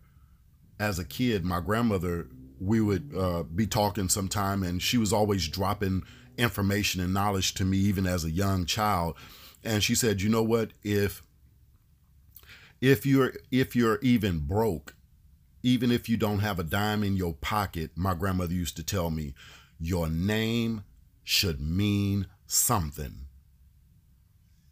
as 0.79 0.97
a 0.97 1.05
kid, 1.05 1.43
my 1.43 1.59
grandmother, 1.59 2.27
we 2.59 2.81
would 2.81 3.11
uh, 3.15 3.43
be 3.43 3.67
talking 3.67 4.09
sometime, 4.09 4.63
and 4.63 4.81
she 4.81 4.97
was 4.97 5.11
always 5.11 5.47
dropping 5.47 6.03
information 6.37 7.01
and 7.01 7.13
knowledge 7.13 7.53
to 7.55 7.65
me, 7.65 7.77
even 7.77 8.07
as 8.07 8.23
a 8.23 8.31
young 8.31 8.65
child. 8.65 9.15
And 9.63 9.83
she 9.83 9.95
said, 9.95 10.21
"You 10.21 10.29
know 10.29 10.43
what? 10.43 10.71
If 10.83 11.21
if 12.81 13.05
you're 13.05 13.33
if 13.51 13.75
you're 13.75 13.99
even 14.01 14.39
broke, 14.39 14.95
even 15.63 15.91
if 15.91 16.07
you 16.07 16.15
don't 16.17 16.39
have 16.39 16.59
a 16.59 16.63
dime 16.63 17.03
in 17.03 17.17
your 17.17 17.33
pocket, 17.33 17.91
my 17.95 18.13
grandmother 18.13 18.53
used 18.53 18.77
to 18.77 18.83
tell 18.83 19.09
me, 19.09 19.33
your 19.79 20.09
name 20.09 20.83
should 21.23 21.59
mean 21.59 22.27
something." 22.47 23.25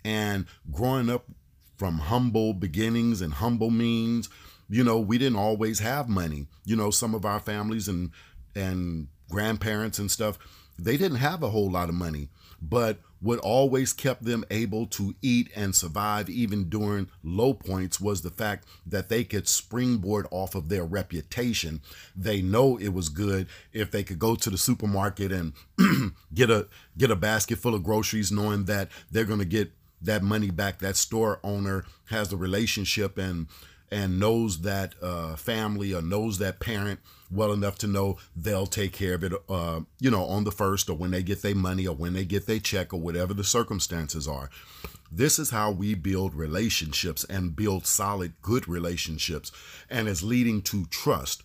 And 0.05 0.45
growing 0.71 1.09
up 1.09 1.25
from 1.75 1.99
humble 1.99 2.53
beginnings 2.53 3.21
and 3.21 3.33
humble 3.33 3.69
means, 3.69 4.29
you 4.69 4.83
know, 4.83 4.99
we 4.99 5.17
didn't 5.17 5.37
always 5.37 5.79
have 5.79 6.09
money. 6.09 6.47
You 6.65 6.75
know, 6.75 6.91
some 6.91 7.15
of 7.15 7.25
our 7.25 7.39
families 7.39 7.87
and 7.87 8.11
and 8.55 9.07
grandparents 9.29 9.99
and 9.99 10.09
stuff, 10.09 10.39
they 10.79 10.97
didn't 10.97 11.17
have 11.17 11.43
a 11.43 11.49
whole 11.49 11.69
lot 11.69 11.89
of 11.89 11.95
money, 11.95 12.29
but 12.61 12.99
what 13.19 13.39
always 13.39 13.93
kept 13.93 14.23
them 14.23 14.43
able 14.51 14.85
to 14.85 15.15
eat 15.21 15.49
and 15.55 15.75
survive 15.75 16.29
even 16.29 16.69
during 16.69 17.09
low 17.23 17.53
points 17.53 17.99
was 17.99 18.21
the 18.21 18.29
fact 18.29 18.67
that 18.85 19.09
they 19.09 19.23
could 19.23 19.47
springboard 19.47 20.27
off 20.29 20.53
of 20.53 20.69
their 20.69 20.85
reputation. 20.85 21.81
They 22.15 22.41
know 22.41 22.77
it 22.77 22.89
was 22.89 23.09
good 23.09 23.47
if 23.73 23.89
they 23.89 24.03
could 24.03 24.19
go 24.19 24.35
to 24.35 24.49
the 24.49 24.57
supermarket 24.57 25.31
and 25.31 25.53
get 26.33 26.51
a 26.51 26.67
get 26.97 27.09
a 27.11 27.15
basket 27.15 27.57
full 27.57 27.73
of 27.73 27.83
groceries 27.83 28.31
knowing 28.31 28.65
that 28.65 28.89
they're 29.11 29.25
going 29.25 29.39
to 29.39 29.45
get 29.45 29.71
that 29.99 30.21
money 30.21 30.51
back 30.51 30.77
that 30.79 30.95
store 30.95 31.39
owner 31.43 31.85
has 32.05 32.29
the 32.29 32.37
relationship 32.37 33.17
and 33.17 33.47
and 33.91 34.19
knows 34.19 34.61
that 34.61 34.93
uh, 35.01 35.35
family 35.35 35.93
or 35.93 36.01
knows 36.01 36.37
that 36.39 36.59
parent 36.59 36.99
well 37.31 37.51
enough 37.51 37.77
to 37.77 37.87
know 37.87 38.17
they'll 38.35 38.65
take 38.65 38.93
care 38.93 39.13
of 39.13 39.23
it, 39.23 39.33
uh, 39.49 39.81
you 39.99 40.11
know, 40.11 40.25
on 40.25 40.43
the 40.43 40.51
first 40.51 40.89
or 40.89 40.95
when 40.95 41.11
they 41.11 41.23
get 41.23 41.41
their 41.41 41.55
money 41.55 41.87
or 41.87 41.95
when 41.95 42.13
they 42.13 42.25
get 42.25 42.47
their 42.47 42.59
check 42.59 42.93
or 42.93 42.99
whatever 42.99 43.33
the 43.33 43.43
circumstances 43.43 44.27
are. 44.27 44.49
This 45.11 45.39
is 45.39 45.51
how 45.51 45.71
we 45.71 45.95
build 45.95 46.35
relationships 46.35 47.23
and 47.25 47.55
build 47.55 47.85
solid, 47.85 48.33
good 48.41 48.67
relationships, 48.67 49.51
and 49.89 50.07
is 50.07 50.23
leading 50.23 50.61
to 50.63 50.85
trust. 50.85 51.43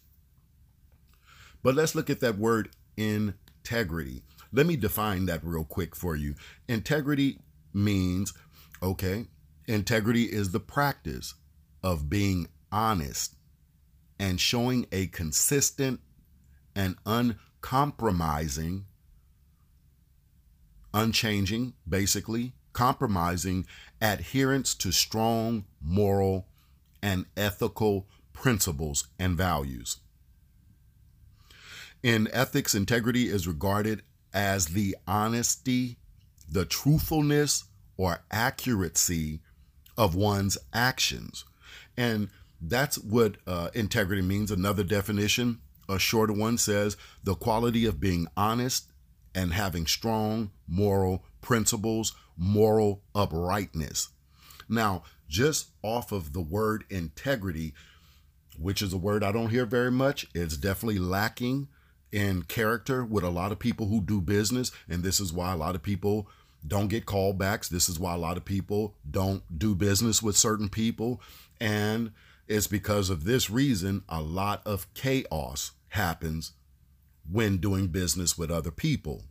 But 1.62 1.76
let's 1.76 1.94
look 1.94 2.11
at 2.11 2.20
that 2.20 2.38
word 2.38 2.70
integrity. 2.96 4.22
Let 4.52 4.66
me 4.66 4.76
define 4.76 5.26
that 5.26 5.44
real 5.44 5.64
quick 5.64 5.94
for 5.94 6.16
you. 6.16 6.35
Integrity 6.68 7.38
means, 7.72 8.35
okay, 8.83 9.26
integrity 9.66 10.24
is 10.24 10.50
the 10.50 10.61
practice 10.61 11.35
of 11.82 12.08
being 12.08 12.48
honest 12.70 13.34
and 14.18 14.40
showing 14.40 14.86
a 14.92 15.06
consistent 15.08 16.00
and 16.74 16.96
uncompromising, 17.04 18.86
unchanging, 20.94 21.74
basically, 21.88 22.54
compromising 22.72 23.66
adherence 24.00 24.74
to 24.74 24.92
strong 24.92 25.64
moral 25.80 26.46
and 27.02 27.26
ethical 27.36 28.06
principles 28.32 29.08
and 29.18 29.36
values. 29.36 29.98
In 32.02 32.28
ethics, 32.32 32.74
integrity 32.74 33.28
is 33.28 33.46
regarded 33.46 34.02
as 34.32 34.66
the 34.68 34.96
honesty, 35.06 35.98
the 36.48 36.64
truthfulness, 36.64 37.64
or 37.96 38.24
accuracy 38.30 39.40
of 39.96 40.14
one's 40.14 40.56
actions 40.72 41.44
and 41.96 42.28
that's 42.61 42.96
what 42.98 43.37
uh, 43.46 43.70
integrity 43.74 44.22
means. 44.22 44.50
Another 44.50 44.85
definition, 44.85 45.61
a 45.88 45.98
shorter 45.98 46.33
one, 46.33 46.59
says 46.59 46.96
the 47.24 47.35
quality 47.35 47.87
of 47.87 48.00
being 48.00 48.26
honest 48.37 48.92
and 49.35 49.52
having 49.52 49.87
strong 49.87 50.50
moral 50.68 51.24
principles, 51.40 52.14
moral 52.37 53.02
uprightness. 53.14 54.11
Now, 54.68 55.02
just 55.28 55.70
off 55.83 56.12
of 56.12 56.33
the 56.33 56.40
word 56.40 56.85
integrity, 56.90 57.74
which 58.59 58.83
is 58.83 58.92
a 58.92 58.98
word 58.98 59.24
I 59.24 59.33
don't 59.33 59.50
hear 59.50 59.66
very 59.66 59.90
much, 59.90 60.26
it's 60.35 60.57
definitely 60.57 60.98
lacking 60.98 61.68
in 62.12 62.42
character 62.42 63.05
with 63.05 63.24
a 63.24 63.31
lot 63.31 63.52
of 63.52 63.59
people 63.59 63.87
who 63.87 64.00
do 64.02 64.20
business. 64.20 64.70
And 64.88 65.02
this 65.02 65.18
is 65.18 65.33
why 65.33 65.52
a 65.52 65.57
lot 65.57 65.74
of 65.74 65.83
people 65.83 66.28
don't 66.66 66.88
get 66.88 67.07
callbacks. 67.07 67.68
This 67.68 67.88
is 67.88 67.98
why 67.98 68.14
a 68.14 68.18
lot 68.18 68.37
of 68.37 68.44
people 68.44 68.94
don't 69.11 69.42
do 69.59 69.74
business 69.74 70.22
with 70.22 70.37
certain 70.37 70.68
people. 70.68 71.20
And 71.62 72.11
it's 72.48 72.66
because 72.66 73.09
of 73.09 73.22
this 73.22 73.48
reason 73.48 74.03
a 74.09 74.20
lot 74.20 74.66
of 74.66 74.92
chaos 74.94 75.70
happens 75.90 76.55
when 77.31 77.59
doing 77.59 77.87
business 77.87 78.37
with 78.37 78.51
other 78.51 78.72
people. 78.72 79.22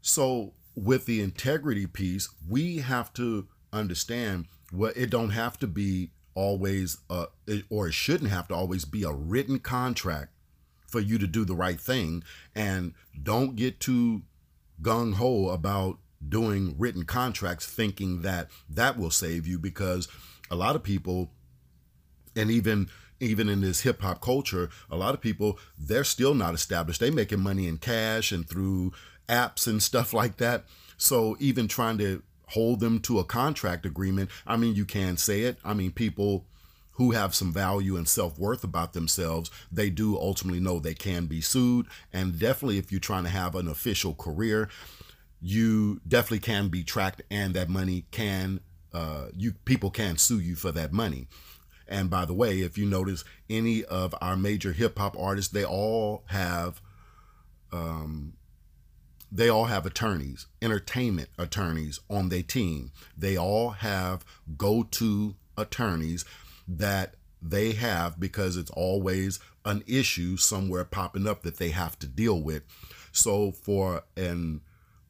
So, 0.00 0.52
with 0.76 1.06
the 1.06 1.20
integrity 1.20 1.88
piece, 1.88 2.28
we 2.48 2.78
have 2.78 3.12
to 3.14 3.48
understand 3.72 4.46
what 4.70 4.94
well, 4.94 5.04
it 5.04 5.10
don't 5.10 5.30
have 5.30 5.58
to 5.58 5.66
be 5.66 6.12
always 6.36 6.98
uh, 7.10 7.26
or 7.68 7.88
it 7.88 7.94
shouldn't 7.94 8.30
have 8.30 8.46
to 8.46 8.54
always 8.54 8.84
be 8.84 9.02
a 9.02 9.10
written 9.10 9.58
contract 9.58 10.30
for 10.86 11.00
you 11.00 11.18
to 11.18 11.26
do 11.26 11.44
the 11.44 11.56
right 11.56 11.80
thing 11.80 12.22
and 12.54 12.94
don't 13.20 13.56
get 13.56 13.80
too 13.80 14.22
gung 14.80 15.14
ho 15.14 15.48
about 15.48 15.98
doing 16.26 16.76
written 16.78 17.04
contracts 17.04 17.66
thinking 17.66 18.22
that 18.22 18.48
that 18.70 18.96
will 18.96 19.10
save 19.10 19.48
you 19.48 19.58
because 19.58 20.06
a 20.50 20.56
lot 20.56 20.76
of 20.76 20.82
people 20.82 21.30
and 22.36 22.50
even 22.50 22.88
even 23.20 23.48
in 23.48 23.60
this 23.60 23.80
hip 23.80 24.00
hop 24.00 24.20
culture, 24.20 24.70
a 24.90 24.96
lot 24.96 25.14
of 25.14 25.20
people 25.20 25.58
they're 25.78 26.04
still 26.04 26.34
not 26.34 26.54
established. 26.54 27.00
They 27.00 27.10
making 27.10 27.40
money 27.40 27.66
in 27.66 27.78
cash 27.78 28.32
and 28.32 28.48
through 28.48 28.92
apps 29.28 29.66
and 29.66 29.82
stuff 29.82 30.12
like 30.12 30.36
that. 30.38 30.64
So 30.96 31.36
even 31.38 31.68
trying 31.68 31.98
to 31.98 32.22
hold 32.46 32.80
them 32.80 33.00
to 33.00 33.18
a 33.18 33.24
contract 33.24 33.84
agreement, 33.84 34.30
I 34.46 34.56
mean, 34.56 34.74
you 34.74 34.84
can 34.84 35.16
say 35.16 35.42
it. 35.42 35.58
I 35.64 35.74
mean, 35.74 35.92
people 35.92 36.46
who 36.92 37.12
have 37.12 37.34
some 37.34 37.52
value 37.52 37.96
and 37.96 38.08
self-worth 38.08 38.64
about 38.64 38.92
themselves, 38.92 39.50
they 39.70 39.88
do 39.90 40.18
ultimately 40.18 40.58
know 40.58 40.80
they 40.80 40.94
can 40.94 41.26
be 41.26 41.40
sued. 41.40 41.86
And 42.12 42.38
definitely 42.38 42.78
if 42.78 42.90
you're 42.90 43.00
trying 43.00 43.22
to 43.24 43.30
have 43.30 43.54
an 43.54 43.68
official 43.68 44.14
career, 44.14 44.68
you 45.40 46.00
definitely 46.08 46.40
can 46.40 46.68
be 46.68 46.82
tracked 46.82 47.22
and 47.30 47.54
that 47.54 47.68
money 47.68 48.06
can 48.10 48.60
uh, 48.92 49.26
you 49.36 49.52
people 49.64 49.90
can 49.90 50.16
sue 50.16 50.40
you 50.40 50.56
for 50.56 50.72
that 50.72 50.92
money. 50.92 51.28
And 51.86 52.10
by 52.10 52.26
the 52.26 52.34
way, 52.34 52.60
if 52.60 52.76
you 52.76 52.86
notice 52.86 53.24
any 53.48 53.84
of 53.84 54.14
our 54.20 54.36
major 54.36 54.72
hip 54.72 54.98
hop 54.98 55.16
artists, 55.18 55.52
they 55.52 55.64
all 55.64 56.24
have 56.26 56.80
um, 57.72 58.34
they 59.30 59.48
all 59.48 59.66
have 59.66 59.84
attorneys, 59.84 60.46
entertainment 60.62 61.28
attorneys 61.38 62.00
on 62.08 62.28
their 62.28 62.42
team. 62.42 62.92
They 63.16 63.36
all 63.36 63.70
have 63.70 64.24
go-to 64.56 65.36
attorneys 65.56 66.24
that 66.66 67.14
they 67.40 67.72
have 67.72 68.18
because 68.18 68.56
it's 68.56 68.70
always 68.70 69.38
an 69.64 69.84
issue 69.86 70.36
somewhere 70.36 70.84
popping 70.84 71.26
up 71.26 71.42
that 71.42 71.58
they 71.58 71.70
have 71.70 71.98
to 71.98 72.06
deal 72.06 72.40
with. 72.40 72.62
So 73.12 73.52
for 73.52 74.02
an 74.16 74.62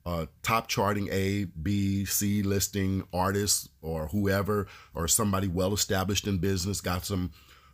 uh, 0.09 0.25
top 0.43 0.69
charting 0.69 1.09
A, 1.13 1.45
B, 1.45 2.07
C 2.07 2.43
listing 2.43 3.07
artists 3.13 3.69
or 3.83 4.07
whoever, 4.07 4.67
or 4.95 5.07
somebody 5.07 5.49
well 5.49 5.75
established 5.75 6.27
in 6.27 6.39
business, 6.39 6.81
got 6.81 7.05
some 7.05 7.31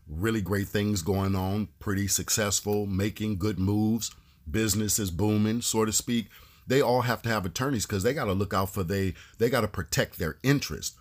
really 0.09 0.40
great 0.40 0.66
things 0.66 1.03
going 1.03 1.37
on, 1.37 1.68
pretty 1.79 2.09
successful, 2.09 2.87
making 2.87 3.38
good 3.38 3.61
moves, 3.61 4.11
business 4.51 4.99
is 4.99 5.12
booming, 5.12 5.62
so 5.62 5.85
to 5.85 5.92
speak. 5.92 6.27
They 6.66 6.81
all 6.81 7.03
have 7.03 7.23
to 7.23 7.29
have 7.29 7.47
attorneys 7.47 7.87
because 7.87 8.03
they 8.03 8.12
got 8.12 8.25
to 8.25 8.33
look 8.33 8.53
out 8.53 8.70
for 8.70 8.83
they 8.83 9.14
they 9.38 9.49
got 9.49 9.61
to 9.61 9.68
protect 9.68 10.18
their 10.18 10.38
interest. 10.42 10.97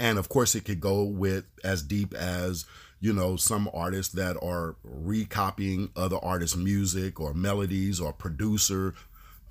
And 0.00 0.18
of 0.18 0.28
course, 0.28 0.56
it 0.56 0.64
could 0.64 0.80
go 0.80 1.04
with 1.04 1.44
as 1.62 1.82
deep 1.82 2.12
as 2.12 2.64
you 2.98 3.12
know 3.12 3.36
some 3.36 3.70
artists 3.72 4.14
that 4.14 4.36
are 4.42 4.74
recopying 4.82 5.90
other 5.94 6.18
artists' 6.20 6.56
music 6.56 7.20
or 7.20 7.34
melodies 7.34 8.00
or 8.00 8.12
producer 8.12 8.94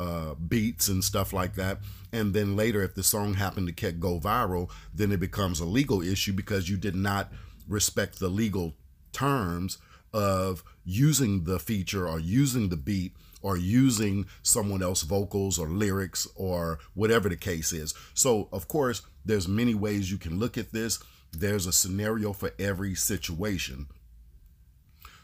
uh, 0.02 0.34
beats 0.34 0.88
and 0.88 1.04
stuff 1.04 1.32
like 1.32 1.54
that. 1.56 1.80
And 2.12 2.34
then 2.34 2.56
later, 2.56 2.82
if 2.82 2.96
the 2.96 3.04
song 3.04 3.36
happened 3.36 3.68
to 3.68 3.74
get 3.74 4.00
go 4.00 4.20
viral, 4.20 4.70
then 4.94 5.12
it 5.12 5.20
becomes 5.20 5.60
a 5.60 5.66
legal 5.66 6.02
issue 6.02 6.34
because 6.34 6.70
you 6.70 6.78
did 6.78 6.96
not 6.96 7.32
respect 7.68 8.20
the 8.20 8.28
legal 8.28 8.74
terms 9.14 9.78
of 10.12 10.64
using 10.84 11.44
the 11.44 11.60
feature 11.60 12.08
or 12.08 12.20
using 12.20 12.70
the 12.70 12.78
beat 12.78 13.14
or 13.44 13.58
using 13.58 14.26
someone 14.42 14.82
else's 14.82 15.08
vocals 15.08 15.60
or 15.60 15.68
lyrics 15.68 16.28
or 16.36 16.80
whatever 16.96 17.30
the 17.30 17.38
case 17.38 17.72
is. 17.72 17.94
So, 18.16 18.50
of 18.52 18.68
course, 18.68 19.04
there's 19.24 19.48
many 19.48 19.76
ways 19.76 20.12
you 20.12 20.18
can 20.18 20.40
look 20.40 20.58
at 20.58 20.72
this. 20.72 20.98
There's 21.32 21.68
a 21.68 21.72
scenario 21.72 22.34
for 22.34 22.52
every 22.58 22.96
situation. 22.96 23.88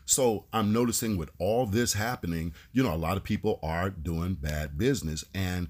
So 0.08 0.46
I'm 0.54 0.72
noticing 0.72 1.17
with 1.17 1.30
all 1.38 1.65
this 1.65 1.93
happening, 1.93 2.54
you 2.72 2.82
know, 2.82 2.93
a 2.93 2.96
lot 2.96 3.17
of 3.17 3.26
people 3.26 3.60
are 3.62 3.89
doing 3.89 4.36
bad 4.36 4.78
business. 4.78 5.26
And 5.36 5.67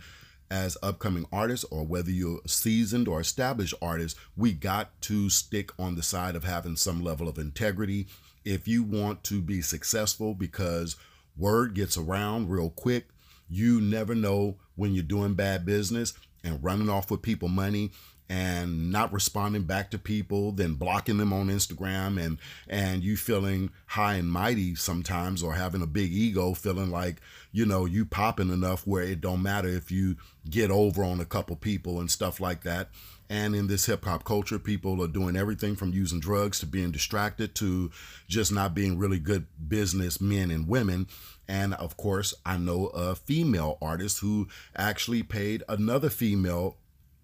as 0.51 0.77
upcoming 0.83 1.25
artists, 1.31 1.65
or 1.71 1.83
whether 1.83 2.11
you're 2.11 2.41
seasoned 2.45 3.07
or 3.07 3.19
established 3.19 3.73
artists, 3.81 4.17
we 4.37 4.53
got 4.53 5.01
to 5.01 5.31
stick 5.31 5.71
on 5.79 5.95
the 5.95 6.03
side 6.03 6.35
of 6.35 6.43
having 6.43 6.75
some 6.75 7.03
level 7.03 7.27
of 7.27 7.39
integrity. 7.39 8.07
If 8.45 8.67
you 8.67 8.83
want 8.83 9.23
to 9.25 9.41
be 9.41 9.61
successful, 9.61 10.35
because 10.35 10.95
word 11.35 11.73
gets 11.73 11.97
around 11.97 12.49
real 12.49 12.69
quick, 12.69 13.07
you 13.49 13.81
never 13.81 14.13
know 14.13 14.57
when 14.75 14.93
you're 14.93 15.03
doing 15.03 15.33
bad 15.33 15.65
business 15.65 16.13
and 16.43 16.63
running 16.63 16.89
off 16.89 17.09
with 17.09 17.23
people 17.23 17.47
money 17.47 17.91
and 18.29 18.91
not 18.91 19.13
responding 19.13 19.63
back 19.63 19.89
to 19.91 19.97
people, 19.97 20.51
then 20.51 20.73
blocking 20.73 21.17
them 21.17 21.31
on 21.31 21.47
Instagram 21.47 22.21
and 22.21 22.37
and 22.67 23.03
you 23.03 23.15
feeling 23.15 23.69
high 23.87 24.15
and 24.15 24.31
mighty 24.31 24.75
sometimes 24.75 25.41
or 25.41 25.53
having 25.53 25.81
a 25.81 25.87
big 25.87 26.11
ego, 26.11 26.53
feeling 26.53 26.91
like, 26.91 27.21
you 27.51 27.65
know, 27.65 27.85
you 27.85 28.05
popping 28.05 28.51
enough 28.51 28.85
where 28.85 29.03
it 29.03 29.21
don't 29.21 29.41
matter 29.41 29.69
if 29.69 29.91
you 29.91 30.17
get 30.49 30.71
over 30.71 31.03
on 31.03 31.19
a 31.19 31.25
couple 31.25 31.55
people 31.55 31.99
and 31.99 32.11
stuff 32.11 32.39
like 32.39 32.63
that. 32.63 32.89
And 33.29 33.55
in 33.55 33.67
this 33.67 33.85
hip 33.85 34.05
hop 34.05 34.23
culture, 34.23 34.59
people 34.59 35.03
are 35.03 35.07
doing 35.07 35.35
everything 35.35 35.75
from 35.75 35.91
using 35.91 36.19
drugs 36.19 36.59
to 36.59 36.65
being 36.65 36.91
distracted 36.91 37.55
to 37.55 37.91
just 38.27 38.51
not 38.51 38.73
being 38.73 38.97
really 38.97 39.19
good 39.19 39.47
business 39.67 40.21
men 40.21 40.49
and 40.49 40.67
women. 40.67 41.07
And 41.47 41.73
of 41.75 41.97
course, 41.97 42.33
I 42.45 42.57
know 42.57 42.87
a 42.87 43.15
female 43.15 43.77
artist 43.81 44.19
who 44.19 44.47
actually 44.75 45.23
paid 45.23 45.63
another 45.67 46.09
female 46.09 46.77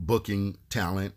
booking 0.05 0.57
talent 0.69 1.13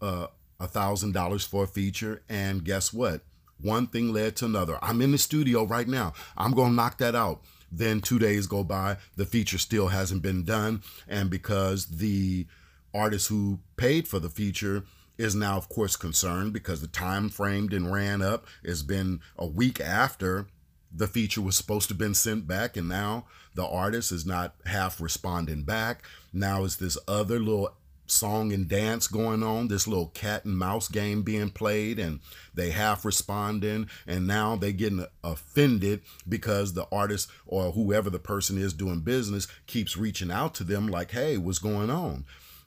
uh, 0.00 0.26
a 0.60 0.66
thousand 0.66 1.12
dollars 1.12 1.44
for 1.44 1.64
a 1.64 1.68
feature, 1.68 2.22
and 2.28 2.64
guess 2.64 2.92
what? 2.92 3.22
One 3.60 3.86
thing 3.86 4.12
led 4.12 4.36
to 4.36 4.44
another. 4.46 4.78
I'm 4.82 5.00
in 5.00 5.12
the 5.12 5.18
studio 5.18 5.64
right 5.64 5.88
now. 5.88 6.12
I'm 6.36 6.52
gonna 6.52 6.74
knock 6.74 6.98
that 6.98 7.14
out. 7.14 7.42
Then 7.70 8.00
two 8.00 8.18
days 8.18 8.46
go 8.46 8.62
by, 8.62 8.98
the 9.16 9.26
feature 9.26 9.58
still 9.58 9.88
hasn't 9.88 10.22
been 10.22 10.44
done, 10.44 10.82
and 11.08 11.30
because 11.30 11.86
the 11.86 12.46
artist 12.92 13.28
who 13.28 13.58
paid 13.76 14.06
for 14.06 14.20
the 14.20 14.28
feature 14.28 14.84
is 15.18 15.34
now, 15.34 15.56
of 15.56 15.68
course, 15.68 15.96
concerned 15.96 16.52
because 16.52 16.80
the 16.80 16.86
time 16.86 17.28
framed 17.28 17.72
and 17.72 17.92
ran 17.92 18.22
up. 18.22 18.46
It's 18.62 18.82
been 18.82 19.20
a 19.38 19.46
week 19.46 19.80
after 19.80 20.46
the 20.92 21.08
feature 21.08 21.40
was 21.40 21.56
supposed 21.56 21.88
to 21.88 21.94
have 21.94 21.98
been 21.98 22.14
sent 22.14 22.46
back, 22.46 22.76
and 22.76 22.88
now 22.88 23.26
the 23.54 23.66
artist 23.66 24.12
is 24.12 24.24
not 24.24 24.54
half 24.66 25.00
responding 25.00 25.62
back. 25.62 26.04
Now 26.32 26.64
is 26.64 26.76
this 26.76 26.98
other 27.08 27.38
little 27.38 27.74
song 28.06 28.52
and 28.52 28.68
dance 28.68 29.06
going 29.06 29.42
on, 29.42 29.68
this 29.68 29.86
little 29.86 30.08
cat 30.08 30.44
and 30.44 30.56
mouse 30.56 30.88
game 30.88 31.22
being 31.22 31.50
played, 31.50 31.98
and 31.98 32.20
they 32.54 32.70
half 32.70 33.04
responding, 33.04 33.88
and 34.06 34.26
now 34.26 34.56
they 34.56 34.72
getting 34.72 35.06
offended 35.22 36.02
because 36.28 36.74
the 36.74 36.86
artist 36.92 37.30
or 37.46 37.72
whoever 37.72 38.10
the 38.10 38.18
person 38.18 38.58
is 38.58 38.72
doing 38.72 39.00
business 39.00 39.46
keeps 39.66 39.96
reaching 39.96 40.30
out 40.30 40.54
to 40.54 40.64
them 40.64 40.88
like, 40.88 41.12
hey, 41.12 41.36
what's 41.36 41.58
going 41.58 41.90
on? 41.90 42.24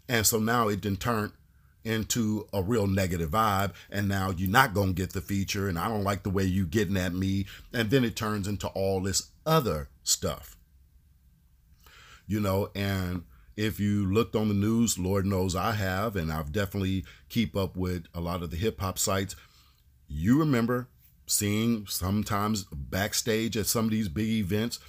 And 0.09 0.25
so 0.25 0.39
now 0.39 0.69
it 0.69 0.81
then 0.81 0.97
turned 0.97 1.33
into 1.83 2.45
a 2.51 2.61
real 2.61 2.85
negative 2.85 3.31
vibe 3.31 3.71
and 3.89 4.09
now 4.09 4.29
you're 4.29 4.49
not 4.49 4.73
going 4.73 4.89
to 4.89 4.93
get 4.93 5.13
the 5.13 5.21
feature 5.21 5.69
and 5.69 5.79
I 5.79 5.87
don't 5.87 6.03
like 6.03 6.23
the 6.23 6.29
way 6.29 6.43
you 6.43 6.65
getting 6.65 6.97
at 6.97 7.13
me 7.13 7.45
and 7.73 7.89
then 7.89 8.03
it 8.03 8.15
turns 8.15 8.45
into 8.45 8.67
all 8.69 8.99
this 8.99 9.31
other 9.45 9.87
stuff. 10.03 10.57
You 12.27 12.41
know, 12.41 12.69
and 12.75 13.23
if 13.57 13.79
you 13.79 14.05
looked 14.05 14.35
on 14.35 14.47
the 14.47 14.53
news, 14.53 14.99
Lord 14.99 15.25
knows 15.25 15.55
I 15.55 15.71
have, 15.73 16.15
and 16.15 16.31
I've 16.31 16.51
definitely 16.51 17.03
keep 17.27 17.57
up 17.57 17.75
with 17.75 18.05
a 18.13 18.21
lot 18.21 18.43
of 18.43 18.51
the 18.51 18.55
hip 18.55 18.79
hop 18.79 18.99
sites. 18.99 19.35
You 20.07 20.39
remember 20.39 20.87
seeing 21.25 21.87
sometimes 21.87 22.65
backstage 22.65 23.57
at 23.57 23.65
some 23.65 23.85
of 23.85 23.91
these 23.91 24.09
big 24.09 24.29
events, 24.29 24.79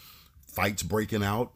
fights 0.47 0.83
breaking 0.83 1.25
out. 1.25 1.55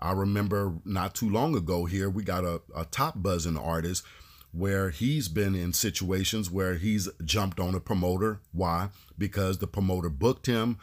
I 0.00 0.12
remember 0.12 0.74
not 0.84 1.14
too 1.14 1.30
long 1.30 1.54
ago 1.54 1.84
here, 1.84 2.10
we 2.10 2.24
got 2.24 2.44
a, 2.44 2.60
a 2.74 2.84
top 2.84 3.22
buzzing 3.22 3.56
artist 3.56 4.04
where 4.52 4.90
he's 4.90 5.28
been 5.28 5.54
in 5.54 5.72
situations 5.72 6.50
where 6.50 6.74
he's 6.74 7.08
jumped 7.24 7.60
on 7.60 7.76
a 7.76 7.80
promoter. 7.80 8.40
Why? 8.52 8.88
Because 9.16 9.58
the 9.58 9.68
promoter 9.68 10.08
booked 10.08 10.46
him, 10.46 10.78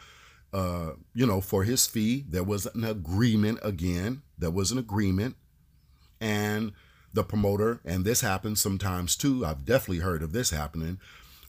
uh, 0.54 0.92
you 1.14 1.26
know, 1.26 1.42
for 1.42 1.64
his 1.64 1.86
fee. 1.86 2.24
There 2.26 2.42
was 2.44 2.64
an 2.74 2.84
agreement 2.84 3.58
again. 3.62 4.22
There 4.38 4.50
was 4.50 4.72
an 4.72 4.78
agreement 4.78 5.36
and 6.20 6.72
the 7.12 7.24
promoter, 7.24 7.80
and 7.84 8.04
this 8.04 8.20
happens 8.20 8.60
sometimes 8.60 9.16
too. 9.16 9.44
I've 9.44 9.64
definitely 9.64 9.98
heard 9.98 10.22
of 10.22 10.32
this 10.32 10.50
happening 10.50 11.00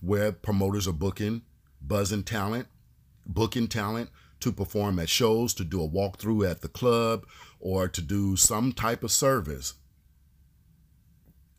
where 0.02 0.32
promoters 0.32 0.88
are 0.88 0.94
booking, 0.94 1.42
buzzing 1.82 2.24
talent, 2.24 2.68
booking 3.26 3.68
talent 3.68 4.10
to 4.40 4.52
perform 4.52 5.00
at 5.00 5.10
shows, 5.10 5.54
to 5.56 5.64
do 5.66 5.84
a 5.84 5.90
walkthrough 5.90 6.50
at 6.50 6.62
the 6.62 6.70
club, 6.70 7.26
or 7.60 7.88
to 7.90 8.02
do 8.02 8.36
some 8.36 8.72
type 8.72 9.04
of 9.04 9.12
service 9.12 9.74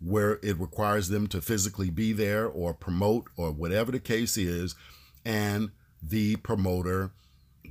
where 0.03 0.38
it 0.42 0.59
requires 0.59 1.09
them 1.09 1.27
to 1.27 1.42
physically 1.42 1.90
be 1.90 2.12
there 2.12 2.46
or 2.46 2.73
promote 2.73 3.29
or 3.37 3.53
whatever 3.53 3.92
the 3.92 4.01
case 4.01 4.38
is. 4.38 4.75
And 5.27 5.73
the 6.03 6.37
promoter 6.37 7.12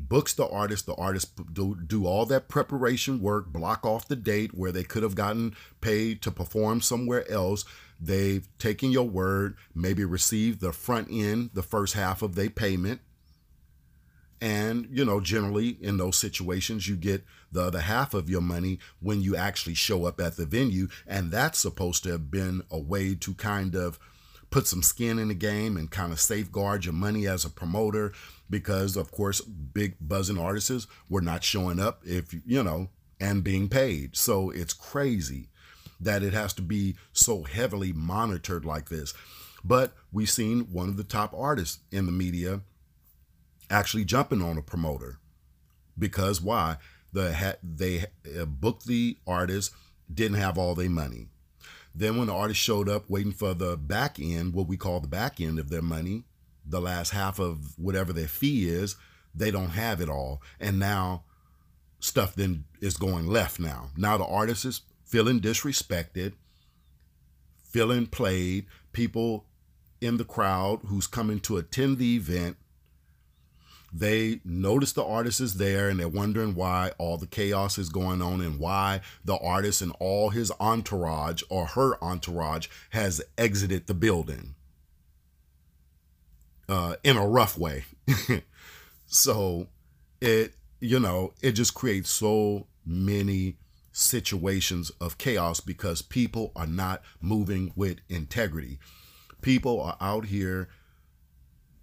books 0.07 0.33
the 0.33 0.47
artist 0.47 0.85
the 0.85 0.95
artist 0.95 1.53
do, 1.53 1.75
do 1.75 2.05
all 2.05 2.25
that 2.25 2.47
preparation 2.47 3.21
work 3.21 3.47
block 3.47 3.85
off 3.85 4.07
the 4.07 4.15
date 4.15 4.53
where 4.53 4.71
they 4.71 4.83
could 4.83 5.03
have 5.03 5.15
gotten 5.15 5.55
paid 5.81 6.21
to 6.21 6.31
perform 6.31 6.81
somewhere 6.81 7.29
else 7.29 7.65
they've 7.99 8.47
taken 8.57 8.91
your 8.91 9.07
word 9.07 9.55
maybe 9.75 10.05
received 10.05 10.61
the 10.61 10.71
front 10.71 11.07
end 11.11 11.49
the 11.53 11.63
first 11.63 11.93
half 11.93 12.21
of 12.21 12.35
their 12.35 12.49
payment 12.49 13.01
And, 14.41 14.87
you 14.89 15.03
know, 15.03 15.19
generally 15.19 15.77
in 15.81 15.97
those 15.97 16.17
situations, 16.17 16.87
you 16.87 16.95
get 16.95 17.25
the 17.51 17.61
other 17.63 17.81
half 17.81 18.13
of 18.13 18.29
your 18.29 18.41
money 18.41 18.79
when 19.01 19.21
you 19.21 19.35
actually 19.35 19.73
show 19.73 20.05
up 20.05 20.21
at 20.21 20.37
the 20.37 20.45
venue. 20.45 20.87
And 21.05 21.31
that's 21.31 21.59
supposed 21.59 22.03
to 22.03 22.11
have 22.11 22.31
been 22.31 22.63
a 22.71 22.79
way 22.79 23.15
to 23.15 23.33
kind 23.33 23.75
of 23.75 23.99
put 24.49 24.67
some 24.67 24.81
skin 24.81 25.19
in 25.19 25.27
the 25.27 25.33
game 25.33 25.77
and 25.77 25.91
kind 25.91 26.11
of 26.11 26.19
safeguard 26.19 26.85
your 26.85 26.93
money 26.93 27.27
as 27.27 27.45
a 27.45 27.49
promoter 27.49 28.13
because, 28.49 28.95
of 28.95 29.11
course, 29.11 29.41
big 29.41 29.95
buzzing 30.01 30.39
artists 30.39 30.87
were 31.07 31.21
not 31.21 31.43
showing 31.43 31.79
up 31.79 32.01
if, 32.03 32.33
you 32.45 32.63
know, 32.63 32.89
and 33.19 33.43
being 33.43 33.69
paid. 33.69 34.15
So 34.15 34.49
it's 34.49 34.73
crazy 34.73 35.49
that 35.99 36.23
it 36.23 36.33
has 36.33 36.53
to 36.53 36.61
be 36.61 36.95
so 37.11 37.43
heavily 37.43 37.93
monitored 37.93 38.65
like 38.65 38.89
this. 38.89 39.13
But 39.63 39.93
we've 40.11 40.29
seen 40.29 40.71
one 40.71 40.89
of 40.89 40.97
the 40.97 41.03
top 41.03 41.33
artists 41.37 41.79
in 41.91 42.05
the 42.05 42.11
media 42.11 42.61
actually 43.69 44.05
jumping 44.05 44.41
on 44.41 44.57
a 44.57 44.61
promoter 44.61 45.19
because 45.97 46.41
why 46.41 46.77
the 47.11 47.57
they 47.61 48.05
uh, 48.39 48.45
booked 48.45 48.85
the 48.85 49.17
artist 49.27 49.73
didn't 50.11 50.37
have 50.37 50.57
all 50.57 50.75
their 50.75 50.89
money 50.89 51.27
then 51.93 52.17
when 52.17 52.27
the 52.27 52.33
artist 52.33 52.59
showed 52.59 52.87
up 52.87 53.09
waiting 53.09 53.31
for 53.31 53.53
the 53.53 53.75
back 53.75 54.19
end 54.19 54.53
what 54.53 54.67
we 54.67 54.77
call 54.77 54.99
the 54.99 55.07
back 55.07 55.41
end 55.41 55.59
of 55.59 55.69
their 55.69 55.81
money 55.81 56.23
the 56.65 56.79
last 56.81 57.11
half 57.11 57.39
of 57.39 57.77
whatever 57.77 58.13
their 58.13 58.27
fee 58.27 58.69
is 58.69 58.95
they 59.33 59.51
don't 59.51 59.69
have 59.69 60.01
it 60.01 60.09
all. 60.09 60.41
And 60.59 60.79
now 60.79 61.23
stuff 61.99 62.35
then 62.35 62.65
is 62.81 62.97
going 62.97 63.27
left 63.27 63.59
now. 63.59 63.89
Now 63.97 64.17
the 64.17 64.25
artist 64.25 64.65
is 64.65 64.81
feeling 65.05 65.39
disrespected 65.39 66.33
feeling 67.63 68.07
played 68.07 68.65
people 68.93 69.45
in 70.01 70.17
the 70.17 70.25
crowd 70.25 70.79
who's 70.87 71.05
coming 71.05 71.39
to 71.39 71.57
attend 71.57 71.97
the 71.97 72.15
event 72.15 72.57
they 73.91 74.41
notice 74.43 74.93
the 74.93 75.03
artist 75.03 75.41
is 75.41 75.55
there 75.55 75.89
and 75.89 75.99
they're 75.99 76.07
wondering 76.07 76.55
why 76.55 76.91
all 76.97 77.17
the 77.17 77.27
chaos 77.27 77.77
is 77.77 77.89
going 77.89 78.21
on 78.21 78.41
and 78.41 78.59
why 78.59 79.01
the 79.25 79.37
artist 79.37 79.81
and 79.81 79.93
all 79.99 80.29
his 80.29 80.51
entourage 80.59 81.41
or 81.49 81.67
her 81.67 82.01
entourage 82.03 82.67
has 82.91 83.21
exited 83.37 83.87
the 83.87 83.93
building 83.93 84.55
uh, 86.67 86.95
in 87.03 87.17
a 87.17 87.27
rough 87.27 87.57
way. 87.57 87.85
so 89.07 89.67
it, 90.21 90.53
you 90.79 90.99
know, 90.99 91.33
it 91.41 91.53
just 91.53 91.73
creates 91.73 92.09
so 92.09 92.67
many 92.85 93.57
situations 93.91 94.91
of 95.01 95.17
chaos 95.17 95.59
because 95.59 96.01
people 96.01 96.51
are 96.55 96.67
not 96.67 97.01
moving 97.19 97.73
with 97.75 97.97
integrity. 98.07 98.79
People 99.41 99.81
are 99.81 99.97
out 99.99 100.25
here 100.25 100.69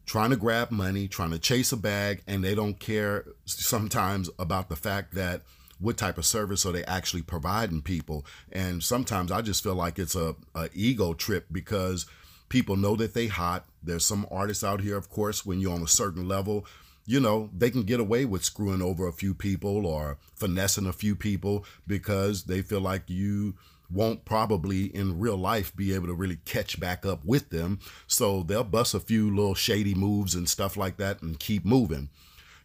trying 0.06 0.30
to 0.30 0.36
grab 0.36 0.70
money, 0.70 1.08
trying 1.08 1.32
to 1.32 1.38
chase 1.38 1.72
a 1.72 1.76
bag, 1.76 2.22
and 2.26 2.42
they 2.42 2.54
don't 2.54 2.78
care 2.78 3.24
sometimes 3.44 4.30
about 4.38 4.68
the 4.68 4.76
fact 4.76 5.14
that 5.14 5.42
what 5.78 5.98
type 5.98 6.16
of 6.16 6.24
service 6.24 6.64
are 6.64 6.72
they 6.72 6.84
actually 6.84 7.22
providing 7.22 7.82
people. 7.82 8.24
And 8.50 8.82
sometimes 8.82 9.30
I 9.30 9.42
just 9.42 9.62
feel 9.62 9.74
like 9.74 9.98
it's 9.98 10.14
a, 10.14 10.34
a 10.54 10.70
ego 10.72 11.12
trip 11.12 11.46
because 11.52 12.06
people 12.48 12.76
know 12.76 12.96
that 12.96 13.14
they 13.14 13.26
hot. 13.26 13.66
There's 13.82 14.06
some 14.06 14.26
artists 14.30 14.64
out 14.64 14.80
here, 14.80 14.96
of 14.96 15.10
course, 15.10 15.44
when 15.44 15.60
you're 15.60 15.74
on 15.74 15.82
a 15.82 15.88
certain 15.88 16.26
level, 16.26 16.64
you 17.04 17.20
know, 17.20 17.50
they 17.56 17.70
can 17.70 17.82
get 17.82 18.00
away 18.00 18.24
with 18.24 18.44
screwing 18.44 18.82
over 18.82 19.06
a 19.06 19.12
few 19.12 19.34
people 19.34 19.86
or 19.86 20.18
finessing 20.34 20.86
a 20.86 20.92
few 20.92 21.14
people 21.14 21.64
because 21.86 22.44
they 22.44 22.62
feel 22.62 22.80
like 22.80 23.08
you 23.08 23.54
won't 23.90 24.24
probably 24.24 24.86
in 24.86 25.18
real 25.18 25.36
life 25.36 25.74
be 25.76 25.94
able 25.94 26.06
to 26.06 26.14
really 26.14 26.38
catch 26.44 26.78
back 26.80 27.06
up 27.06 27.24
with 27.24 27.50
them. 27.50 27.78
So 28.06 28.42
they'll 28.42 28.64
bust 28.64 28.94
a 28.94 29.00
few 29.00 29.34
little 29.34 29.54
shady 29.54 29.94
moves 29.94 30.34
and 30.34 30.48
stuff 30.48 30.76
like 30.76 30.96
that 30.98 31.22
and 31.22 31.38
keep 31.38 31.64
moving. 31.64 32.10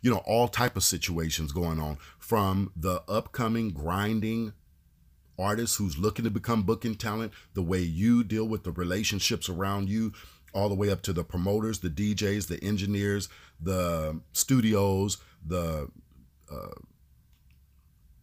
You 0.02 0.12
know, 0.12 0.24
all 0.26 0.48
type 0.48 0.76
of 0.76 0.84
situations 0.84 1.52
going 1.52 1.80
on 1.80 1.98
from 2.18 2.72
the 2.76 3.04
upcoming 3.08 3.70
grinding 3.70 4.54
artist 5.38 5.78
who's 5.78 5.98
looking 5.98 6.26
to 6.26 6.32
become 6.32 6.64
booking 6.64 6.96
talent, 6.96 7.34
the 7.54 7.62
way 7.62 7.80
you 7.80 8.24
deal 8.24 8.48
with 8.48 8.64
the 8.64 8.72
relationships 8.72 9.50
around 9.50 9.90
you, 9.90 10.14
all 10.54 10.70
the 10.70 10.76
way 10.76 10.90
up 10.90 11.02
to 11.04 11.14
the 11.14 11.24
promoters, 11.24 11.80
the 11.80 11.90
DJs, 11.90 12.48
the 12.48 12.64
engineers, 12.64 13.30
the 13.60 14.20
studios, 14.34 15.18
the 15.46 15.90
uh, 16.52 16.68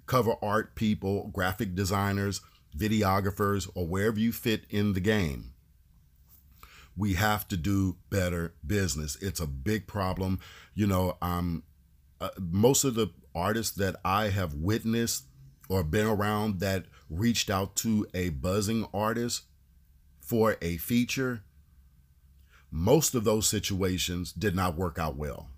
cover 0.07 0.35
art 0.43 0.75
people, 0.75 1.29
graphic 1.29 1.75
designers, 1.75 2.41
videographers, 2.77 3.69
or 3.75 3.87
wherever 3.87 4.19
you 4.19 4.33
fit 4.33 4.65
in 4.71 4.93
the 4.93 5.01
game. 5.01 5.53
We 6.97 7.15
have 7.15 7.47
to 7.49 7.57
do 7.57 7.97
better 8.11 8.55
business. 8.67 9.17
It's 9.21 9.41
a 9.41 9.47
big 9.47 9.87
problem. 9.87 10.41
You 10.75 10.87
know, 10.87 11.17
um, 11.23 11.63
uh, 12.21 12.31
most 12.39 12.85
of 12.85 12.95
the 12.95 13.11
artists 13.35 13.77
that 13.77 13.97
I 14.05 14.31
have 14.31 14.55
witnessed 14.55 15.25
or 15.69 15.85
been 15.85 16.07
around 16.07 16.61
that 16.61 16.87
reached 17.09 17.51
out 17.51 17.77
to 17.77 18.07
a 18.15 18.31
buzzing 18.31 18.87
artist 18.93 19.43
for 20.21 20.57
a 20.61 20.77
feature, 20.79 21.43
most 22.71 23.15
of 23.15 23.25
those 23.25 23.47
situations 23.47 24.33
did 24.33 24.55
not 24.55 24.77
work 24.77 24.99
out 24.99 25.17
well. 25.17 25.49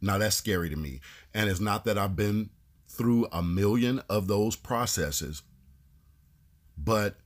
Now 0.00 0.18
that's 0.18 0.36
scary 0.36 0.68
to 0.70 0.76
me. 0.76 1.00
And 1.32 1.48
it's 1.48 1.60
not 1.60 1.84
that 1.84 1.98
I've 1.98 2.16
been 2.16 2.50
through 2.88 3.28
a 3.32 3.42
million 3.42 4.02
of 4.08 4.26
those 4.26 4.56
processes, 4.56 5.42
but 6.82 7.16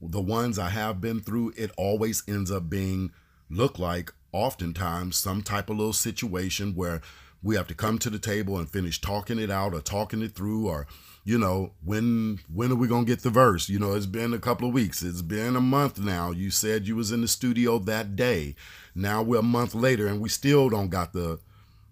the 0.00 0.20
ones 0.20 0.58
I 0.58 0.70
have 0.70 1.00
been 1.00 1.20
through, 1.20 1.52
it 1.56 1.70
always 1.76 2.22
ends 2.28 2.50
up 2.50 2.68
being 2.68 3.12
look 3.48 3.78
like 3.78 4.12
oftentimes 4.32 5.16
some 5.16 5.42
type 5.42 5.70
of 5.70 5.78
little 5.78 5.92
situation 5.92 6.74
where 6.74 7.00
we 7.42 7.56
have 7.56 7.68
to 7.68 7.74
come 7.74 7.98
to 7.98 8.10
the 8.10 8.18
table 8.18 8.58
and 8.58 8.68
finish 8.68 9.00
talking 9.00 9.38
it 9.38 9.50
out 9.50 9.72
or 9.72 9.80
talking 9.80 10.22
it 10.22 10.34
through 10.34 10.68
or 10.68 10.86
you 11.24 11.38
know 11.38 11.72
when 11.84 12.40
when 12.52 12.72
are 12.72 12.76
we 12.76 12.88
gonna 12.88 13.04
get 13.04 13.22
the 13.22 13.30
verse? 13.30 13.68
You 13.68 13.78
know 13.78 13.94
it's 13.94 14.06
been 14.06 14.34
a 14.34 14.38
couple 14.38 14.68
of 14.68 14.74
weeks. 14.74 15.02
It's 15.02 15.22
been 15.22 15.56
a 15.56 15.60
month 15.60 15.98
now. 15.98 16.30
You 16.30 16.50
said 16.50 16.86
you 16.86 16.96
was 16.96 17.12
in 17.12 17.20
the 17.20 17.28
studio 17.28 17.78
that 17.80 18.16
day. 18.16 18.56
Now 18.94 19.22
we're 19.22 19.40
a 19.40 19.42
month 19.42 19.74
later 19.74 20.06
and 20.06 20.20
we 20.20 20.28
still 20.28 20.68
don't 20.68 20.88
got 20.88 21.12
the 21.12 21.40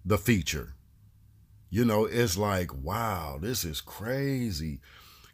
the 0.03 0.17
feature. 0.17 0.73
You 1.69 1.85
know 1.85 2.05
it's 2.05 2.37
like 2.37 2.73
wow 2.73 3.37
this 3.41 3.63
is 3.65 3.81
crazy 3.81 4.79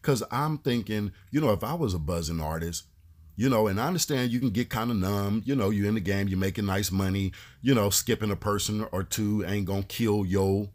because 0.02 0.24
I'm 0.32 0.58
thinking, 0.58 1.12
you 1.30 1.42
know, 1.42 1.52
if 1.52 1.64
I 1.64 1.74
was 1.74 1.94
a 1.94 2.00
buzzing 2.00 2.42
artist, 2.42 2.86
you 3.36 3.50
know, 3.50 3.68
and 3.68 3.80
I 3.80 3.88
understand 3.88 4.32
you 4.32 4.40
can 4.40 4.50
get 4.50 4.70
kind 4.70 4.92
of 4.92 4.98
numb. 4.98 5.42
You 5.46 5.56
know, 5.56 5.70
you're 5.70 5.88
in 5.88 5.96
the 5.96 6.02
game, 6.02 6.28
you're 6.28 6.38
making 6.38 6.66
nice 6.66 6.92
money. 6.92 7.32
You 7.62 7.74
know, 7.74 7.90
skipping 7.90 8.32
a 8.32 8.36
person 8.36 8.86
or 8.92 9.04
two 9.04 9.44
ain't 9.46 9.66
gonna 9.66 9.84
kill 9.84 10.26
your 10.26 10.70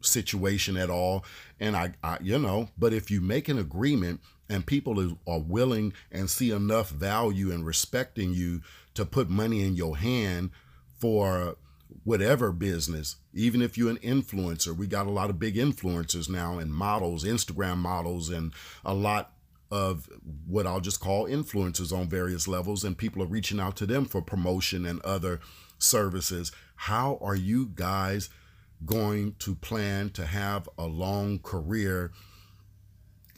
situation 0.00 0.76
at 0.76 0.90
all. 0.90 1.24
And 1.58 1.76
I, 1.76 1.94
I 2.02 2.18
you 2.20 2.38
know, 2.38 2.68
but 2.78 2.92
if 2.92 3.10
you 3.10 3.20
make 3.20 3.48
an 3.48 3.58
agreement 3.58 4.20
and 4.48 4.66
people 4.66 5.16
are 5.26 5.40
willing 5.40 5.92
and 6.12 6.28
see 6.28 6.50
enough 6.50 6.90
value 6.90 7.50
and 7.50 7.64
respecting 7.64 8.32
you 8.32 8.60
to 8.94 9.04
put 9.04 9.30
money 9.30 9.62
in 9.62 9.74
your 9.74 9.96
hand 9.96 10.50
for 10.98 11.56
whatever 12.02 12.52
business, 12.52 13.16
even 13.32 13.62
if 13.62 13.78
you're 13.78 13.90
an 13.90 13.98
influencer, 13.98 14.76
we 14.76 14.86
got 14.86 15.06
a 15.06 15.10
lot 15.10 15.30
of 15.30 15.38
big 15.38 15.54
influencers 15.54 16.28
now 16.28 16.58
and 16.58 16.74
models, 16.74 17.24
Instagram 17.24 17.78
models, 17.78 18.28
and 18.28 18.52
a 18.84 18.94
lot 18.94 19.32
of 19.70 20.08
what 20.46 20.66
I'll 20.66 20.80
just 20.80 21.00
call 21.00 21.26
influencers 21.26 21.96
on 21.96 22.08
various 22.08 22.46
levels, 22.46 22.84
and 22.84 22.96
people 22.96 23.22
are 23.22 23.26
reaching 23.26 23.60
out 23.60 23.76
to 23.76 23.86
them 23.86 24.04
for 24.04 24.22
promotion 24.22 24.84
and 24.84 25.00
other 25.02 25.40
services. 25.78 26.52
How 26.76 27.18
are 27.20 27.34
you 27.34 27.70
guys 27.74 28.28
going 28.84 29.36
to 29.38 29.54
plan 29.54 30.10
to 30.10 30.26
have 30.26 30.68
a 30.76 30.86
long 30.86 31.38
career 31.38 32.12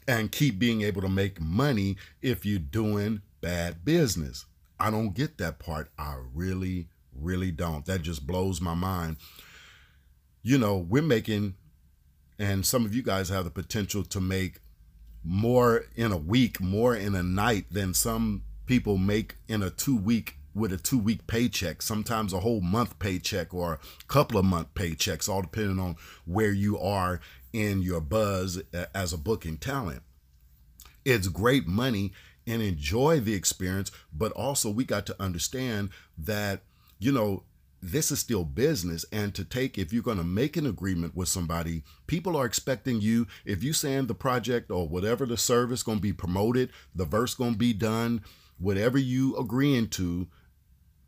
and 0.07 0.31
keep 0.31 0.59
being 0.59 0.81
able 0.81 1.01
to 1.01 1.09
make 1.09 1.41
money 1.41 1.97
if 2.21 2.45
you're 2.45 2.59
doing 2.59 3.21
bad 3.41 3.85
business? 3.85 4.45
I 4.79 4.91
don't 4.91 5.15
get 5.15 5.37
that 5.39 5.57
part. 5.57 5.89
I 5.97 6.17
really 6.33 6.89
really 7.19 7.51
don't. 7.51 7.85
That 7.85 8.01
just 8.01 8.25
blows 8.25 8.61
my 8.61 8.73
mind. 8.73 9.17
You 10.43 10.57
know, 10.57 10.77
we're 10.77 11.01
making, 11.01 11.55
and 12.39 12.65
some 12.65 12.85
of 12.85 12.95
you 12.95 13.03
guys 13.03 13.29
have 13.29 13.45
the 13.45 13.51
potential 13.51 14.03
to 14.03 14.21
make 14.21 14.59
more 15.23 15.85
in 15.95 16.11
a 16.11 16.17
week, 16.17 16.61
more 16.61 16.95
in 16.95 17.15
a 17.15 17.23
night 17.23 17.65
than 17.71 17.93
some 17.93 18.43
people 18.65 18.97
make 18.97 19.35
in 19.47 19.61
a 19.61 19.69
two 19.69 19.97
week 19.97 20.37
with 20.53 20.73
a 20.73 20.77
two 20.77 20.97
week 20.97 21.27
paycheck, 21.27 21.81
sometimes 21.81 22.33
a 22.33 22.39
whole 22.39 22.61
month 22.61 22.97
paycheck 22.99 23.53
or 23.53 23.73
a 23.73 24.05
couple 24.07 24.39
of 24.39 24.45
month 24.45 24.73
paychecks, 24.73 25.29
all 25.29 25.41
depending 25.41 25.79
on 25.79 25.95
where 26.25 26.51
you 26.51 26.79
are 26.79 27.19
in 27.53 27.81
your 27.81 28.01
buzz 28.01 28.61
as 28.93 29.13
a 29.13 29.17
booking 29.17 29.57
talent. 29.57 30.01
It's 31.05 31.27
great 31.27 31.67
money 31.67 32.11
and 32.45 32.61
enjoy 32.61 33.19
the 33.19 33.33
experience, 33.33 33.91
but 34.13 34.31
also 34.31 34.69
we 34.69 34.85
got 34.85 35.05
to 35.05 35.21
understand 35.21 35.89
that 36.17 36.61
you 36.99 37.11
know, 37.11 37.43
this 37.81 38.11
is 38.11 38.19
still 38.19 38.43
business 38.43 39.05
and 39.11 39.35
to 39.35 39.45
take 39.45 39.77
if 39.77 39.93
you're 39.93 40.01
going 40.01 40.17
to 40.17 40.23
make 40.23 40.57
an 40.57 40.65
agreement 40.65 41.15
with 41.15 41.27
somebody 41.27 41.83
people 42.07 42.35
are 42.35 42.45
expecting 42.45 42.99
you 42.99 43.27
if 43.45 43.63
you 43.63 43.71
saying 43.71 44.07
the 44.07 44.15
project 44.15 44.71
or 44.71 44.87
whatever 44.87 45.27
the 45.27 45.37
service 45.37 45.83
going 45.83 45.99
to 45.99 46.01
be 46.01 46.11
promoted 46.11 46.71
the 46.95 47.05
verse 47.05 47.35
going 47.35 47.51
to 47.51 47.57
be 47.57 47.73
done 47.73 48.19
whatever 48.57 48.97
you 48.97 49.37
agreeing 49.37 49.87
to 49.87 50.27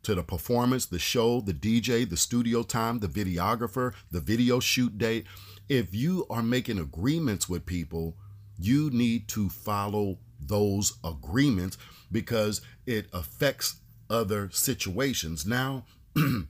to 0.02 0.14
the 0.14 0.22
performance, 0.22 0.86
the 0.86 0.98
show, 0.98 1.40
the 1.40 1.52
DJ, 1.52 2.08
the 2.08 2.16
studio 2.16 2.62
time, 2.62 2.98
the 2.98 3.08
videographer, 3.08 3.92
the 4.10 4.20
video 4.20 4.60
shoot 4.60 4.96
date. 4.96 5.26
If 5.68 5.94
you 5.94 6.26
are 6.30 6.42
making 6.42 6.78
agreements 6.78 7.48
with 7.48 7.66
people, 7.66 8.16
you 8.58 8.90
need 8.90 9.28
to 9.28 9.48
follow 9.48 10.18
those 10.40 10.94
agreements 11.04 11.76
because 12.10 12.62
it 12.86 13.08
affects 13.12 13.79
other 14.10 14.50
situations. 14.52 15.46
Now, 15.46 15.84
an 16.16 16.48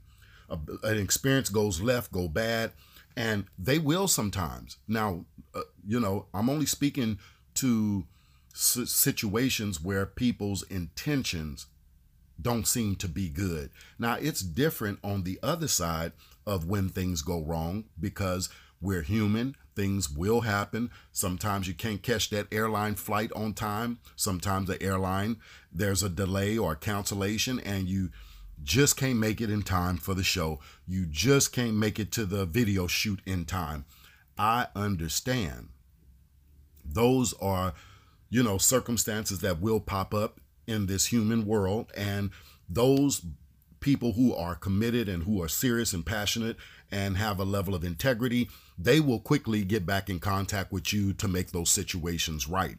experience 0.83 1.49
goes 1.49 1.81
left, 1.81 2.11
go 2.11 2.27
bad, 2.27 2.71
and 3.15 3.45
they 3.57 3.79
will 3.79 4.07
sometimes. 4.07 4.77
Now, 4.87 5.25
uh, 5.53 5.61
you 5.85 5.99
know, 5.99 6.27
I'm 6.33 6.49
only 6.49 6.65
speaking 6.65 7.19
to 7.55 8.05
situations 8.53 9.81
where 9.81 10.05
people's 10.05 10.63
intentions 10.63 11.67
don't 12.41 12.67
seem 12.67 12.95
to 12.97 13.07
be 13.07 13.29
good. 13.29 13.69
Now, 13.99 14.15
it's 14.15 14.41
different 14.41 14.99
on 15.03 15.23
the 15.23 15.39
other 15.43 15.67
side 15.67 16.13
of 16.45 16.65
when 16.65 16.89
things 16.89 17.21
go 17.21 17.41
wrong 17.41 17.85
because 17.99 18.49
we're 18.81 19.03
human. 19.03 19.55
Things 19.75 20.09
will 20.09 20.41
happen. 20.41 20.91
Sometimes 21.11 21.67
you 21.67 21.73
can't 21.73 22.03
catch 22.03 22.29
that 22.29 22.47
airline 22.51 22.95
flight 22.95 23.31
on 23.33 23.53
time. 23.53 23.99
Sometimes 24.15 24.67
the 24.67 24.81
airline, 24.81 25.37
there's 25.71 26.03
a 26.03 26.09
delay 26.09 26.57
or 26.57 26.75
cancellation, 26.75 27.59
and 27.59 27.87
you 27.87 28.09
just 28.63 28.97
can't 28.97 29.17
make 29.17 29.41
it 29.41 29.49
in 29.49 29.63
time 29.63 29.97
for 29.97 30.13
the 30.13 30.23
show. 30.23 30.59
You 30.87 31.05
just 31.05 31.53
can't 31.53 31.75
make 31.75 31.99
it 31.99 32.11
to 32.13 32.25
the 32.25 32.45
video 32.45 32.87
shoot 32.87 33.21
in 33.25 33.45
time. 33.45 33.85
I 34.37 34.67
understand. 34.75 35.69
Those 36.83 37.33
are, 37.41 37.73
you 38.29 38.43
know, 38.43 38.57
circumstances 38.57 39.39
that 39.39 39.61
will 39.61 39.79
pop 39.79 40.13
up 40.13 40.39
in 40.67 40.85
this 40.85 41.07
human 41.07 41.45
world. 41.45 41.91
And 41.95 42.31
those 42.69 43.25
people 43.79 44.13
who 44.13 44.33
are 44.33 44.55
committed 44.55 45.09
and 45.09 45.23
who 45.23 45.41
are 45.41 45.47
serious 45.47 45.91
and 45.93 46.05
passionate 46.05 46.55
and 46.91 47.17
have 47.17 47.39
a 47.39 47.43
level 47.43 47.73
of 47.73 47.83
integrity, 47.83 48.49
they 48.83 48.99
will 48.99 49.19
quickly 49.19 49.63
get 49.63 49.85
back 49.85 50.09
in 50.09 50.19
contact 50.19 50.71
with 50.71 50.91
you 50.93 51.13
to 51.13 51.27
make 51.27 51.51
those 51.51 51.69
situations 51.69 52.47
right. 52.47 52.77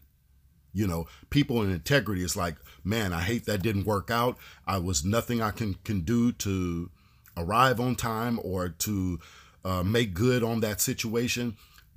You 0.73 0.87
know, 0.87 1.07
people 1.31 1.63
in 1.63 1.71
integrity 1.71 2.23
is 2.23 2.37
like, 2.37 2.57
man, 2.83 3.13
I 3.13 3.21
hate 3.21 3.45
that 3.45 3.63
didn't 3.63 3.85
work 3.85 4.11
out. 4.11 4.39
I 4.67 4.79
was 4.79 5.05
nothing 5.05 5.43
I 5.43 5.51
can 5.51 5.75
can 5.85 6.01
do 6.01 6.33
to 6.33 6.91
arrive 7.37 7.79
on 7.81 7.95
time 7.95 8.41
or 8.43 8.71
to 8.71 9.21
uh, 9.65 9.83
make 9.83 10.15
good 10.15 10.43
on 10.43 10.61
that 10.61 10.81
situation. 10.81 11.57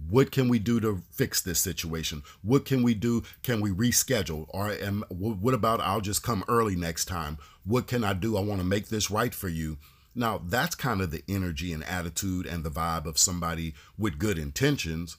What 0.10 0.32
can 0.32 0.50
we 0.50 0.60
do 0.60 0.82
to 0.82 1.02
fix 1.12 1.42
this 1.42 1.60
situation? 1.60 2.22
What 2.42 2.66
can 2.66 2.84
we 2.84 2.94
do? 2.94 3.24
Can 3.44 3.62
we 3.62 3.72
reschedule? 3.72 4.46
Or 4.50 4.72
am, 4.72 5.06
what 5.10 5.54
about 5.54 5.80
I'll 5.80 6.02
just 6.02 6.22
come 6.22 6.44
early 6.50 6.76
next 6.76 7.06
time? 7.06 7.38
What 7.64 7.88
can 7.88 8.04
I 8.04 8.14
do? 8.14 8.38
I 8.38 8.42
want 8.42 8.60
to 8.60 8.68
make 8.68 8.90
this 8.90 9.10
right 9.10 9.34
for 9.34 9.48
you. 9.48 9.78
Now, 10.16 10.42
that's 10.44 10.76
kind 10.76 11.02
of 11.02 11.12
the 11.12 11.24
energy 11.28 11.74
and 11.74 11.84
attitude 11.84 12.46
and 12.46 12.64
the 12.64 12.72
vibe 12.72 13.06
of 13.06 13.18
somebody 13.18 13.74
with 13.98 14.18
good 14.18 14.38
intentions, 14.38 15.18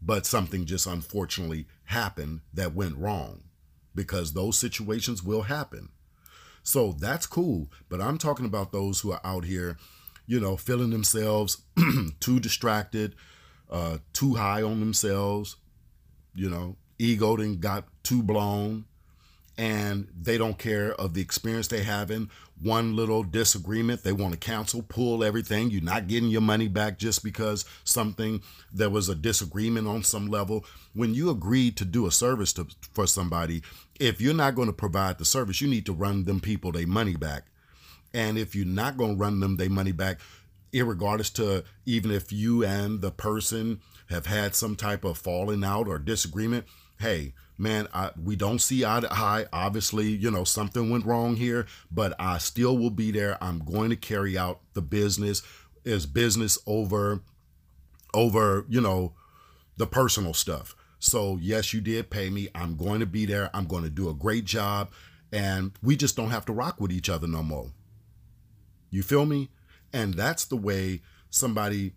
but 0.00 0.24
something 0.24 0.64
just 0.64 0.86
unfortunately 0.86 1.66
happened 1.84 2.40
that 2.54 2.74
went 2.74 2.96
wrong 2.96 3.42
because 3.94 4.32
those 4.32 4.56
situations 4.56 5.24
will 5.24 5.42
happen. 5.42 5.88
So 6.62 6.92
that's 6.92 7.26
cool. 7.26 7.68
But 7.88 8.00
I'm 8.00 8.18
talking 8.18 8.46
about 8.46 8.70
those 8.70 9.00
who 9.00 9.10
are 9.10 9.20
out 9.24 9.44
here, 9.44 9.76
you 10.26 10.38
know, 10.38 10.56
feeling 10.56 10.90
themselves 10.90 11.62
too 12.20 12.38
distracted, 12.38 13.16
uh, 13.68 13.98
too 14.12 14.34
high 14.34 14.62
on 14.62 14.78
themselves, 14.78 15.56
you 16.34 16.48
know, 16.48 16.76
ego 16.98 17.36
then 17.36 17.58
got 17.58 17.88
too 18.02 18.22
blown, 18.22 18.84
and 19.56 20.08
they 20.16 20.38
don't 20.38 20.58
care 20.58 20.92
of 20.94 21.14
the 21.14 21.20
experience 21.20 21.66
they 21.66 21.82
having. 21.82 22.30
One 22.60 22.96
little 22.96 23.22
disagreement, 23.22 24.02
they 24.02 24.12
want 24.12 24.32
to 24.32 24.38
cancel, 24.38 24.82
pull 24.82 25.22
everything. 25.22 25.70
You're 25.70 25.82
not 25.82 26.08
getting 26.08 26.28
your 26.28 26.40
money 26.40 26.66
back 26.66 26.98
just 26.98 27.22
because 27.22 27.64
something 27.84 28.42
there 28.72 28.90
was 28.90 29.08
a 29.08 29.14
disagreement 29.14 29.86
on 29.86 30.02
some 30.02 30.26
level. 30.26 30.64
When 30.92 31.14
you 31.14 31.30
agreed 31.30 31.76
to 31.76 31.84
do 31.84 32.06
a 32.06 32.10
service 32.10 32.52
to, 32.54 32.66
for 32.92 33.06
somebody, 33.06 33.62
if 34.00 34.20
you're 34.20 34.34
not 34.34 34.56
going 34.56 34.66
to 34.66 34.72
provide 34.72 35.18
the 35.18 35.24
service, 35.24 35.60
you 35.60 35.68
need 35.68 35.86
to 35.86 35.92
run 35.92 36.24
them 36.24 36.40
people 36.40 36.72
their 36.72 36.86
money 36.86 37.14
back. 37.16 37.44
And 38.12 38.36
if 38.36 38.56
you're 38.56 38.66
not 38.66 38.96
going 38.96 39.12
to 39.12 39.20
run 39.20 39.38
them 39.38 39.56
their 39.56 39.70
money 39.70 39.92
back, 39.92 40.18
irregardless 40.72 41.32
to 41.34 41.64
even 41.86 42.10
if 42.10 42.32
you 42.32 42.64
and 42.64 43.00
the 43.00 43.10
person 43.10 43.80
have 44.08 44.26
had 44.26 44.54
some 44.54 44.74
type 44.74 45.04
of 45.04 45.18
falling 45.18 45.62
out 45.62 45.86
or 45.86 45.98
disagreement, 45.98 46.66
hey, 46.98 47.34
man, 47.58 47.88
I, 47.92 48.10
we 48.22 48.36
don't 48.36 48.60
see 48.60 48.84
eye 48.84 49.00
to 49.00 49.12
eye. 49.12 49.46
Obviously, 49.52 50.08
you 50.08 50.30
know, 50.30 50.44
something 50.44 50.90
went 50.90 51.04
wrong 51.04 51.36
here, 51.36 51.66
but 51.90 52.14
I 52.18 52.38
still 52.38 52.78
will 52.78 52.90
be 52.90 53.10
there. 53.10 53.36
I'm 53.42 53.58
going 53.58 53.90
to 53.90 53.96
carry 53.96 54.38
out 54.38 54.60
the 54.74 54.82
business 54.82 55.42
is 55.84 56.06
business 56.06 56.58
over 56.66 57.22
over, 58.14 58.64
you 58.68 58.80
know, 58.80 59.12
the 59.76 59.86
personal 59.86 60.34
stuff. 60.34 60.74
So, 60.98 61.38
yes, 61.40 61.72
you 61.72 61.80
did 61.80 62.10
pay 62.10 62.30
me. 62.30 62.48
I'm 62.54 62.76
going 62.76 63.00
to 63.00 63.06
be 63.06 63.26
there. 63.26 63.50
I'm 63.54 63.66
going 63.66 63.84
to 63.84 63.90
do 63.90 64.08
a 64.08 64.14
great 64.14 64.44
job 64.44 64.90
and 65.32 65.72
we 65.82 65.96
just 65.96 66.16
don't 66.16 66.30
have 66.30 66.46
to 66.46 66.52
rock 66.52 66.80
with 66.80 66.90
each 66.90 67.08
other 67.08 67.26
no 67.26 67.42
more. 67.42 67.70
You 68.90 69.02
feel 69.02 69.26
me? 69.26 69.50
And 69.92 70.14
that's 70.14 70.44
the 70.44 70.56
way 70.56 71.02
somebody 71.30 71.92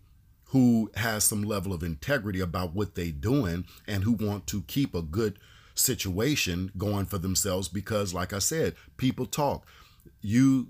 who 0.46 0.90
has 0.96 1.24
some 1.24 1.42
level 1.42 1.72
of 1.72 1.82
integrity 1.82 2.40
about 2.40 2.74
what 2.74 2.94
they're 2.94 3.10
doing 3.10 3.64
and 3.86 4.04
who 4.04 4.12
want 4.12 4.46
to 4.48 4.62
keep 4.62 4.94
a 4.94 5.02
good 5.02 5.38
situation 5.82 6.72
going 6.76 7.06
for 7.06 7.18
themselves 7.18 7.68
because 7.68 8.14
like 8.14 8.32
I 8.32 8.38
said, 8.38 8.74
people 8.96 9.26
talk. 9.26 9.66
You 10.20 10.68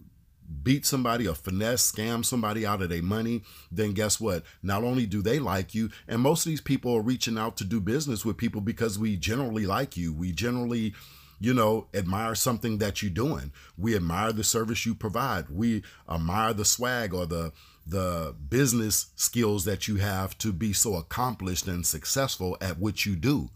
beat 0.62 0.84
somebody 0.84 1.26
or 1.26 1.34
finesse, 1.34 1.90
scam 1.90 2.24
somebody 2.24 2.66
out 2.66 2.82
of 2.82 2.88
their 2.88 3.02
money, 3.02 3.42
then 3.70 3.92
guess 3.92 4.20
what? 4.20 4.44
Not 4.62 4.84
only 4.84 5.06
do 5.06 5.22
they 5.22 5.38
like 5.38 5.74
you, 5.74 5.90
and 6.08 6.20
most 6.20 6.44
of 6.44 6.50
these 6.50 6.60
people 6.60 6.94
are 6.94 7.02
reaching 7.02 7.38
out 7.38 7.56
to 7.58 7.64
do 7.64 7.80
business 7.80 8.24
with 8.24 8.36
people 8.36 8.60
because 8.60 8.98
we 8.98 9.16
generally 9.16 9.66
like 9.66 9.96
you. 9.96 10.12
We 10.12 10.32
generally 10.32 10.94
you 11.42 11.52
know, 11.52 11.88
admire 11.92 12.36
something 12.36 12.78
that 12.78 13.02
you're 13.02 13.10
doing. 13.10 13.50
We 13.76 13.96
admire 13.96 14.32
the 14.32 14.44
service 14.44 14.86
you 14.86 14.94
provide. 14.94 15.50
We 15.50 15.82
admire 16.08 16.54
the 16.54 16.64
swag 16.64 17.12
or 17.12 17.26
the 17.26 17.52
the 17.84 18.32
business 18.48 19.06
skills 19.16 19.64
that 19.64 19.88
you 19.88 19.96
have 19.96 20.38
to 20.38 20.52
be 20.52 20.72
so 20.72 20.94
accomplished 20.94 21.66
and 21.66 21.84
successful 21.84 22.56
at 22.60 22.78
what 22.78 23.04
you 23.04 23.16
do. 23.16 23.50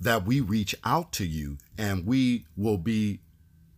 That 0.00 0.24
we 0.24 0.40
reach 0.40 0.74
out 0.84 1.12
to 1.12 1.26
you 1.26 1.58
and 1.76 2.06
we 2.06 2.46
will 2.56 2.78
be 2.78 3.20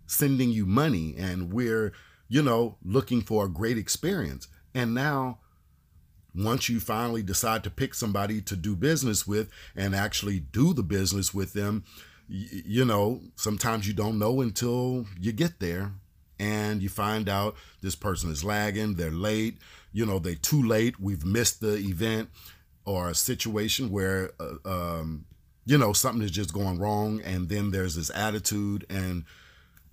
sending 0.07 0.51
you 0.51 0.67
money 0.67 1.15
and 1.17 1.53
we're, 1.53 1.93
you 2.29 2.43
know, 2.43 2.77
looking 2.85 3.23
for 3.23 3.45
a 3.45 3.49
great 3.49 3.79
experience. 3.79 4.49
And 4.75 4.95
now 4.95 5.39
once 6.35 6.69
you 6.69 6.81
finally 6.81 7.23
decide 7.23 7.65
to 7.65 7.71
pick 7.71 7.95
somebody 7.95 8.41
to 8.43 8.57
do 8.57 8.77
business 8.77 9.27
with 9.27 9.51
and 9.75 9.95
actually 9.95 10.41
do 10.41 10.75
the 10.75 10.83
business 10.83 11.33
with 11.35 11.53
them, 11.53 11.85
you 12.29 12.85
know, 12.85 13.21
sometimes 13.35 13.89
you 13.89 13.95
don't 13.95 14.19
know 14.19 14.41
until 14.41 15.07
you 15.21 15.33
get 15.33 15.59
there 15.59 15.93
and 16.39 16.83
you 16.83 16.89
find 16.89 17.29
out 17.29 17.57
this 17.83 17.97
person 17.97 18.31
is 18.31 18.45
lagging, 18.45 18.95
they're 18.95 19.11
late, 19.11 19.59
you 19.93 20.07
know, 20.07 20.19
they're 20.19 20.35
too 20.37 20.63
late, 20.63 21.01
we've 21.01 21.25
missed 21.25 21.61
the 21.61 21.77
event, 21.77 22.31
or 22.85 23.11
a 23.11 23.15
situation 23.15 23.91
where, 23.91 24.31
uh, 24.41 24.55
um, 25.01 25.27
you 25.71 25.79
know, 25.79 25.93
something 25.93 26.25
is 26.25 26.33
just 26.33 26.53
going 26.53 26.81
wrong, 26.81 27.21
and 27.21 27.49
then 27.49 27.71
there's 27.71 27.95
this 27.95 28.11
attitude, 28.13 28.85
and 28.91 29.25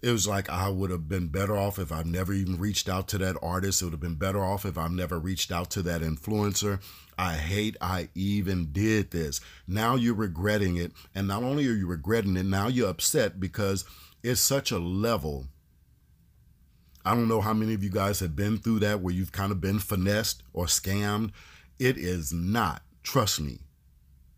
it 0.01 0.09
was 0.09 0.27
like 0.27 0.49
I 0.49 0.69
would 0.69 0.89
have 0.89 1.07
been 1.07 1.27
better 1.27 1.55
off 1.55 1.77
if 1.77 1.91
I've 1.91 2.07
never 2.07 2.33
even 2.33 2.57
reached 2.57 2.89
out 2.89 3.07
to 3.09 3.19
that 3.19 3.37
artist. 3.43 3.83
It 3.83 3.85
would 3.85 3.93
have 3.93 3.99
been 3.99 4.15
better 4.15 4.43
off 4.43 4.65
if 4.65 4.75
I've 4.75 4.91
never 4.91 5.19
reached 5.19 5.51
out 5.51 5.69
to 5.71 5.83
that 5.83 6.01
influencer. 6.01 6.81
I 7.15 7.33
hate 7.33 7.77
I 7.79 8.09
even 8.15 8.71
did 8.71 9.11
this. 9.11 9.39
Now 9.67 9.93
you're 9.93 10.15
regretting 10.15 10.77
it. 10.77 10.93
And 11.13 11.27
not 11.27 11.43
only 11.43 11.67
are 11.67 11.73
you 11.73 11.85
regretting 11.85 12.37
it, 12.37 12.47
now 12.47 12.69
you're 12.69 12.89
upset 12.89 13.39
because 13.39 13.85
it's 14.23 14.41
such 14.41 14.71
a 14.71 14.79
level. 14.79 15.45
I 17.05 17.13
don't 17.13 17.27
know 17.27 17.41
how 17.41 17.53
many 17.53 17.75
of 17.75 17.83
you 17.83 17.91
guys 17.91 18.19
have 18.21 18.35
been 18.35 18.57
through 18.57 18.79
that 18.79 19.01
where 19.01 19.13
you've 19.13 19.31
kind 19.31 19.51
of 19.51 19.61
been 19.61 19.77
finessed 19.77 20.41
or 20.53 20.65
scammed. 20.65 21.33
It 21.77 21.97
is 21.97 22.33
not, 22.33 22.81
trust 23.03 23.39
me, 23.39 23.59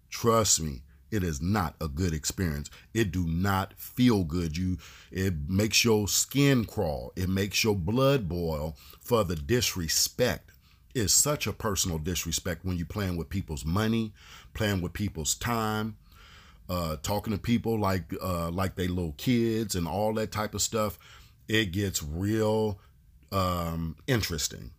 trust 0.10 0.60
me, 0.62 0.82
it 1.12 1.24
is 1.24 1.42
not 1.42 1.76
a 1.82 1.88
good 1.88 2.14
experience. 2.14 2.70
It 2.94 3.12
do 3.12 3.26
not 3.26 3.74
feel 3.74 4.24
good. 4.24 4.58
You 4.58 4.78
it 5.12 5.34
makes 5.48 5.84
your 5.84 6.08
skin 6.08 6.66
crawl. 6.66 7.12
It 7.16 7.30
makes 7.30 7.64
your 7.64 7.76
blood 7.76 8.28
boil 8.30 8.76
for 9.00 9.24
the 9.24 9.36
disrespect 9.36 10.52
is 10.94 11.14
such 11.14 11.48
a 11.48 11.54
personal 11.54 11.98
disrespect 11.98 12.66
when 12.66 12.78
you're 12.78 12.86
playing 12.86 13.16
with 13.18 13.30
people's 13.30 13.66
money, 13.66 14.12
playing 14.54 14.82
with 14.82 14.94
people's 14.94 15.36
time, 15.36 15.98
uh, 16.68 16.98
talking 17.02 17.34
to 17.34 17.40
people 17.40 17.80
like 17.80 18.14
uh, 18.22 18.50
like 18.50 18.76
they 18.76 18.88
little 18.88 19.16
kids 19.18 19.76
and 19.76 19.88
all 19.88 20.14
that 20.14 20.32
type 20.32 20.54
of 20.54 20.62
stuff. 20.62 21.00
It 21.48 21.72
gets 21.72 22.04
real 22.04 22.80
um, 23.32 23.96
interesting. 24.08 24.72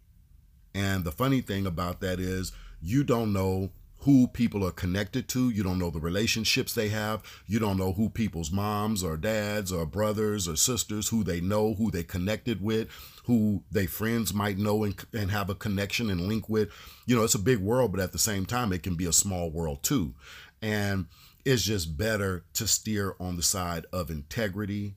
And 0.74 1.04
the 1.04 1.12
funny 1.12 1.40
thing 1.40 1.66
about 1.66 2.00
that 2.00 2.20
is 2.20 2.52
you 2.80 3.02
don't 3.04 3.32
know 3.32 3.70
who 4.00 4.28
people 4.28 4.64
are 4.66 4.70
connected 4.70 5.28
to. 5.28 5.50
You 5.50 5.62
don't 5.62 5.78
know 5.78 5.90
the 5.90 6.00
relationships 6.00 6.72
they 6.72 6.88
have. 6.88 7.22
You 7.46 7.58
don't 7.58 7.76
know 7.76 7.92
who 7.92 8.08
people's 8.08 8.50
moms 8.50 9.04
or 9.04 9.16
dads 9.16 9.72
or 9.72 9.84
brothers 9.84 10.48
or 10.48 10.56
sisters, 10.56 11.08
who 11.08 11.22
they 11.22 11.40
know, 11.40 11.74
who 11.74 11.90
they 11.90 12.02
connected 12.02 12.62
with, 12.62 12.88
who 13.24 13.62
they 13.70 13.86
friends 13.86 14.32
might 14.32 14.58
know 14.58 14.84
and, 14.84 14.94
and 15.12 15.30
have 15.30 15.50
a 15.50 15.54
connection 15.54 16.10
and 16.10 16.22
link 16.22 16.48
with. 16.48 16.70
You 17.06 17.16
know, 17.16 17.24
it's 17.24 17.34
a 17.34 17.38
big 17.38 17.58
world, 17.58 17.92
but 17.92 18.00
at 18.00 18.12
the 18.12 18.18
same 18.18 18.46
time, 18.46 18.72
it 18.72 18.82
can 18.82 18.94
be 18.94 19.06
a 19.06 19.12
small 19.12 19.50
world 19.50 19.82
too. 19.82 20.14
And 20.62 21.06
it's 21.44 21.62
just 21.62 21.96
better 21.96 22.44
to 22.54 22.66
steer 22.66 23.16
on 23.20 23.36
the 23.36 23.42
side 23.42 23.86
of 23.92 24.10
integrity. 24.10 24.96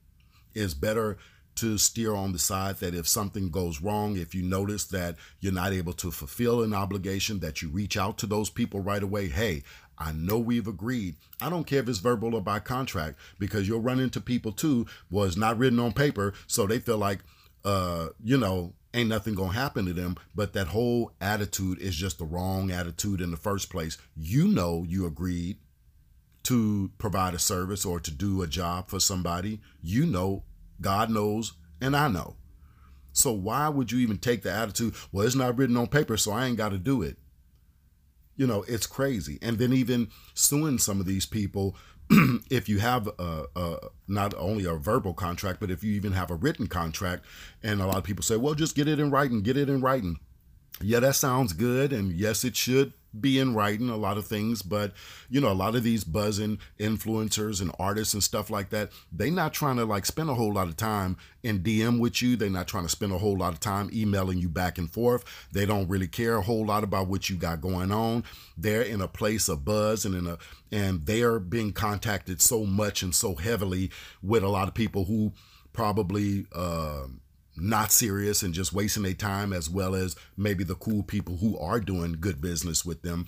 It's 0.54 0.74
better 0.74 1.18
to 1.56 1.78
steer 1.78 2.14
on 2.14 2.32
the 2.32 2.38
side 2.38 2.76
that 2.76 2.94
if 2.94 3.08
something 3.08 3.50
goes 3.50 3.80
wrong, 3.80 4.16
if 4.16 4.34
you 4.34 4.42
notice 4.42 4.84
that 4.86 5.16
you're 5.40 5.52
not 5.52 5.72
able 5.72 5.92
to 5.94 6.10
fulfill 6.10 6.62
an 6.62 6.74
obligation, 6.74 7.40
that 7.40 7.62
you 7.62 7.68
reach 7.68 7.96
out 7.96 8.18
to 8.18 8.26
those 8.26 8.50
people 8.50 8.80
right 8.80 9.02
away. 9.02 9.28
Hey, 9.28 9.62
I 9.98 10.12
know 10.12 10.38
we've 10.38 10.66
agreed. 10.66 11.16
I 11.40 11.50
don't 11.50 11.66
care 11.66 11.80
if 11.80 11.88
it's 11.88 11.98
verbal 11.98 12.34
or 12.34 12.42
by 12.42 12.58
contract 12.58 13.18
because 13.38 13.68
you'll 13.68 13.80
run 13.80 14.00
into 14.00 14.20
people 14.20 14.52
too. 14.52 14.86
Was 15.10 15.36
not 15.36 15.58
written 15.58 15.78
on 15.78 15.92
paper, 15.92 16.34
so 16.46 16.66
they 16.66 16.78
feel 16.78 16.98
like, 16.98 17.20
uh, 17.64 18.08
you 18.22 18.36
know, 18.36 18.74
ain't 18.92 19.08
nothing 19.08 19.34
gonna 19.34 19.52
happen 19.52 19.86
to 19.86 19.92
them. 19.92 20.16
But 20.34 20.52
that 20.54 20.68
whole 20.68 21.12
attitude 21.20 21.78
is 21.78 21.94
just 21.94 22.18
the 22.18 22.24
wrong 22.24 22.70
attitude 22.70 23.20
in 23.20 23.30
the 23.30 23.36
first 23.36 23.70
place. 23.70 23.96
You 24.16 24.48
know, 24.48 24.84
you 24.88 25.06
agreed 25.06 25.58
to 26.44 26.90
provide 26.98 27.34
a 27.34 27.38
service 27.38 27.84
or 27.84 28.00
to 28.00 28.10
do 28.10 28.42
a 28.42 28.46
job 28.46 28.88
for 28.88 29.00
somebody. 29.00 29.60
You 29.80 30.06
know 30.06 30.44
God 30.80 31.10
knows, 31.10 31.54
and 31.80 31.96
I 31.96 32.08
know. 32.08 32.36
So 33.12 33.32
why 33.32 33.68
would 33.68 33.92
you 33.92 33.98
even 34.00 34.18
take 34.18 34.42
the 34.42 34.52
attitude, 34.52 34.94
well, 35.12 35.24
it's 35.24 35.36
not 35.36 35.56
written 35.56 35.76
on 35.76 35.86
paper, 35.86 36.16
so 36.16 36.32
I 36.32 36.46
ain't 36.46 36.56
got 36.56 36.70
to 36.70 36.78
do 36.78 37.02
it? 37.02 37.16
You 38.36 38.46
know, 38.46 38.64
it's 38.66 38.86
crazy. 38.86 39.38
And 39.40 39.58
then 39.58 39.72
even 39.72 40.08
suing 40.34 40.78
some 40.78 40.98
of 40.98 41.06
these 41.06 41.24
people, 41.24 41.76
if 42.50 42.68
you 42.68 42.80
have 42.80 43.08
a, 43.18 43.44
a, 43.54 43.76
not 44.08 44.34
only 44.36 44.64
a 44.64 44.74
verbal 44.74 45.14
contract, 45.14 45.60
but 45.60 45.70
if 45.70 45.84
you 45.84 45.92
even 45.92 46.12
have 46.12 46.32
a 46.32 46.34
written 46.34 46.66
contract, 46.66 47.24
and 47.62 47.80
a 47.80 47.86
lot 47.86 47.98
of 47.98 48.04
people 48.04 48.24
say, 48.24 48.36
well, 48.36 48.54
just 48.54 48.74
get 48.74 48.88
it 48.88 48.98
in 48.98 49.10
writing, 49.10 49.42
get 49.42 49.56
it 49.56 49.68
in 49.68 49.80
writing. 49.80 50.18
Yeah, 50.80 50.98
that 51.00 51.14
sounds 51.14 51.52
good. 51.52 51.92
And 51.92 52.10
yes, 52.12 52.42
it 52.42 52.56
should 52.56 52.94
be 53.20 53.38
in 53.38 53.54
writing 53.54 53.88
a 53.88 53.96
lot 53.96 54.18
of 54.18 54.26
things, 54.26 54.62
but 54.62 54.92
you 55.28 55.40
know, 55.40 55.50
a 55.50 55.54
lot 55.54 55.74
of 55.74 55.82
these 55.82 56.04
buzzing 56.04 56.58
influencers 56.78 57.60
and 57.60 57.70
artists 57.78 58.14
and 58.14 58.22
stuff 58.22 58.50
like 58.50 58.70
that, 58.70 58.90
they 59.12 59.30
not 59.30 59.52
trying 59.52 59.76
to 59.76 59.84
like 59.84 60.06
spend 60.06 60.30
a 60.30 60.34
whole 60.34 60.52
lot 60.52 60.68
of 60.68 60.76
time 60.76 61.16
in 61.42 61.60
DM 61.60 62.00
with 62.00 62.22
you. 62.22 62.36
They're 62.36 62.50
not 62.50 62.68
trying 62.68 62.84
to 62.84 62.88
spend 62.88 63.12
a 63.12 63.18
whole 63.18 63.36
lot 63.36 63.52
of 63.52 63.60
time 63.60 63.90
emailing 63.92 64.38
you 64.38 64.48
back 64.48 64.78
and 64.78 64.90
forth. 64.90 65.24
They 65.52 65.66
don't 65.66 65.88
really 65.88 66.08
care 66.08 66.36
a 66.36 66.42
whole 66.42 66.66
lot 66.66 66.84
about 66.84 67.08
what 67.08 67.30
you 67.30 67.36
got 67.36 67.60
going 67.60 67.92
on. 67.92 68.24
They're 68.56 68.82
in 68.82 69.00
a 69.00 69.08
place 69.08 69.48
of 69.48 69.64
buzz 69.64 70.04
and 70.04 70.14
in 70.14 70.26
a 70.26 70.38
and 70.72 71.06
they're 71.06 71.38
being 71.38 71.72
contacted 71.72 72.40
so 72.40 72.64
much 72.64 73.02
and 73.02 73.14
so 73.14 73.34
heavily 73.36 73.90
with 74.22 74.42
a 74.42 74.48
lot 74.48 74.66
of 74.66 74.74
people 74.74 75.04
who 75.04 75.32
probably 75.72 76.46
uh 76.54 77.04
not 77.56 77.92
serious 77.92 78.42
and 78.42 78.54
just 78.54 78.72
wasting 78.72 79.02
their 79.02 79.14
time, 79.14 79.52
as 79.52 79.70
well 79.70 79.94
as 79.94 80.16
maybe 80.36 80.64
the 80.64 80.74
cool 80.74 81.02
people 81.02 81.36
who 81.36 81.58
are 81.58 81.80
doing 81.80 82.16
good 82.20 82.40
business 82.40 82.84
with 82.84 83.02
them. 83.02 83.26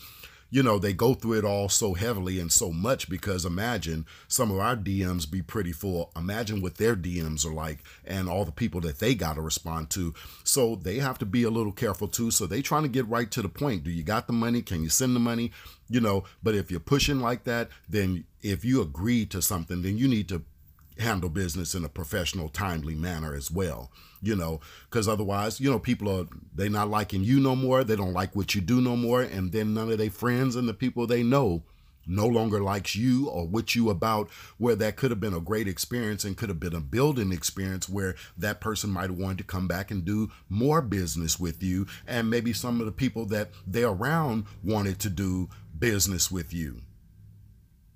You 0.48 0.62
know, 0.62 0.78
they 0.78 0.92
go 0.92 1.14
through 1.14 1.38
it 1.38 1.44
all 1.44 1.68
so 1.68 1.94
heavily 1.94 2.38
and 2.38 2.52
so 2.52 2.70
much 2.70 3.10
because 3.10 3.44
imagine 3.44 4.06
some 4.28 4.52
of 4.52 4.58
our 4.58 4.76
DMs 4.76 5.28
be 5.28 5.42
pretty 5.42 5.72
full. 5.72 6.12
Imagine 6.14 6.62
what 6.62 6.76
their 6.76 6.94
DMs 6.94 7.44
are 7.44 7.52
like 7.52 7.80
and 8.04 8.28
all 8.28 8.44
the 8.44 8.52
people 8.52 8.80
that 8.82 9.00
they 9.00 9.16
got 9.16 9.34
to 9.34 9.40
respond 9.40 9.90
to. 9.90 10.14
So 10.44 10.76
they 10.76 10.98
have 10.98 11.18
to 11.18 11.26
be 11.26 11.42
a 11.42 11.50
little 11.50 11.72
careful 11.72 12.06
too. 12.06 12.30
So 12.30 12.46
they 12.46 12.62
trying 12.62 12.84
to 12.84 12.88
get 12.88 13.08
right 13.08 13.28
to 13.32 13.42
the 13.42 13.48
point. 13.48 13.82
Do 13.82 13.90
you 13.90 14.04
got 14.04 14.28
the 14.28 14.32
money? 14.32 14.62
Can 14.62 14.84
you 14.84 14.88
send 14.88 15.16
the 15.16 15.20
money? 15.20 15.50
You 15.88 16.00
know, 16.00 16.22
but 16.44 16.54
if 16.54 16.70
you're 16.70 16.78
pushing 16.78 17.20
like 17.20 17.42
that, 17.44 17.68
then 17.88 18.24
if 18.40 18.64
you 18.64 18.80
agree 18.80 19.26
to 19.26 19.42
something, 19.42 19.82
then 19.82 19.98
you 19.98 20.06
need 20.06 20.28
to 20.28 20.42
handle 20.98 21.28
business 21.28 21.74
in 21.74 21.84
a 21.84 21.88
professional, 21.88 22.48
timely 22.48 22.94
manner 22.94 23.34
as 23.34 23.50
well. 23.50 23.90
You 24.22 24.34
know, 24.34 24.60
because 24.88 25.06
otherwise, 25.06 25.60
you 25.60 25.70
know, 25.70 25.78
people 25.78 26.08
are 26.08 26.26
they 26.54 26.68
not 26.68 26.90
liking 26.90 27.22
you 27.22 27.38
no 27.38 27.54
more. 27.54 27.84
They 27.84 27.96
don't 27.96 28.14
like 28.14 28.34
what 28.34 28.54
you 28.54 28.60
do 28.60 28.80
no 28.80 28.96
more, 28.96 29.22
and 29.22 29.52
then 29.52 29.74
none 29.74 29.90
of 29.90 29.98
their 29.98 30.10
friends 30.10 30.56
and 30.56 30.68
the 30.68 30.74
people 30.74 31.06
they 31.06 31.22
know 31.22 31.62
no 32.06 32.26
longer 32.26 32.62
likes 32.62 32.94
you 32.94 33.28
or 33.28 33.46
what 33.46 33.74
you 33.74 33.90
about 33.90 34.30
where 34.58 34.76
that 34.76 34.96
could 34.96 35.10
have 35.10 35.20
been 35.20 35.34
a 35.34 35.40
great 35.40 35.66
experience 35.66 36.24
and 36.24 36.36
could 36.36 36.48
have 36.48 36.60
been 36.60 36.74
a 36.74 36.80
building 36.80 37.32
experience 37.32 37.88
where 37.88 38.14
that 38.38 38.60
person 38.60 38.90
might 38.90 39.10
have 39.10 39.18
wanted 39.18 39.38
to 39.38 39.44
come 39.44 39.66
back 39.66 39.90
and 39.90 40.04
do 40.04 40.30
more 40.48 40.80
business 40.80 41.38
with 41.38 41.62
you 41.62 41.86
and 42.06 42.30
maybe 42.30 42.52
some 42.52 42.80
of 42.80 42.86
the 42.86 42.92
people 42.92 43.26
that 43.26 43.50
they're 43.66 43.88
around 43.88 44.44
wanted 44.62 44.98
to 45.00 45.10
do 45.10 45.48
business 45.78 46.30
with 46.30 46.54
you 46.54 46.80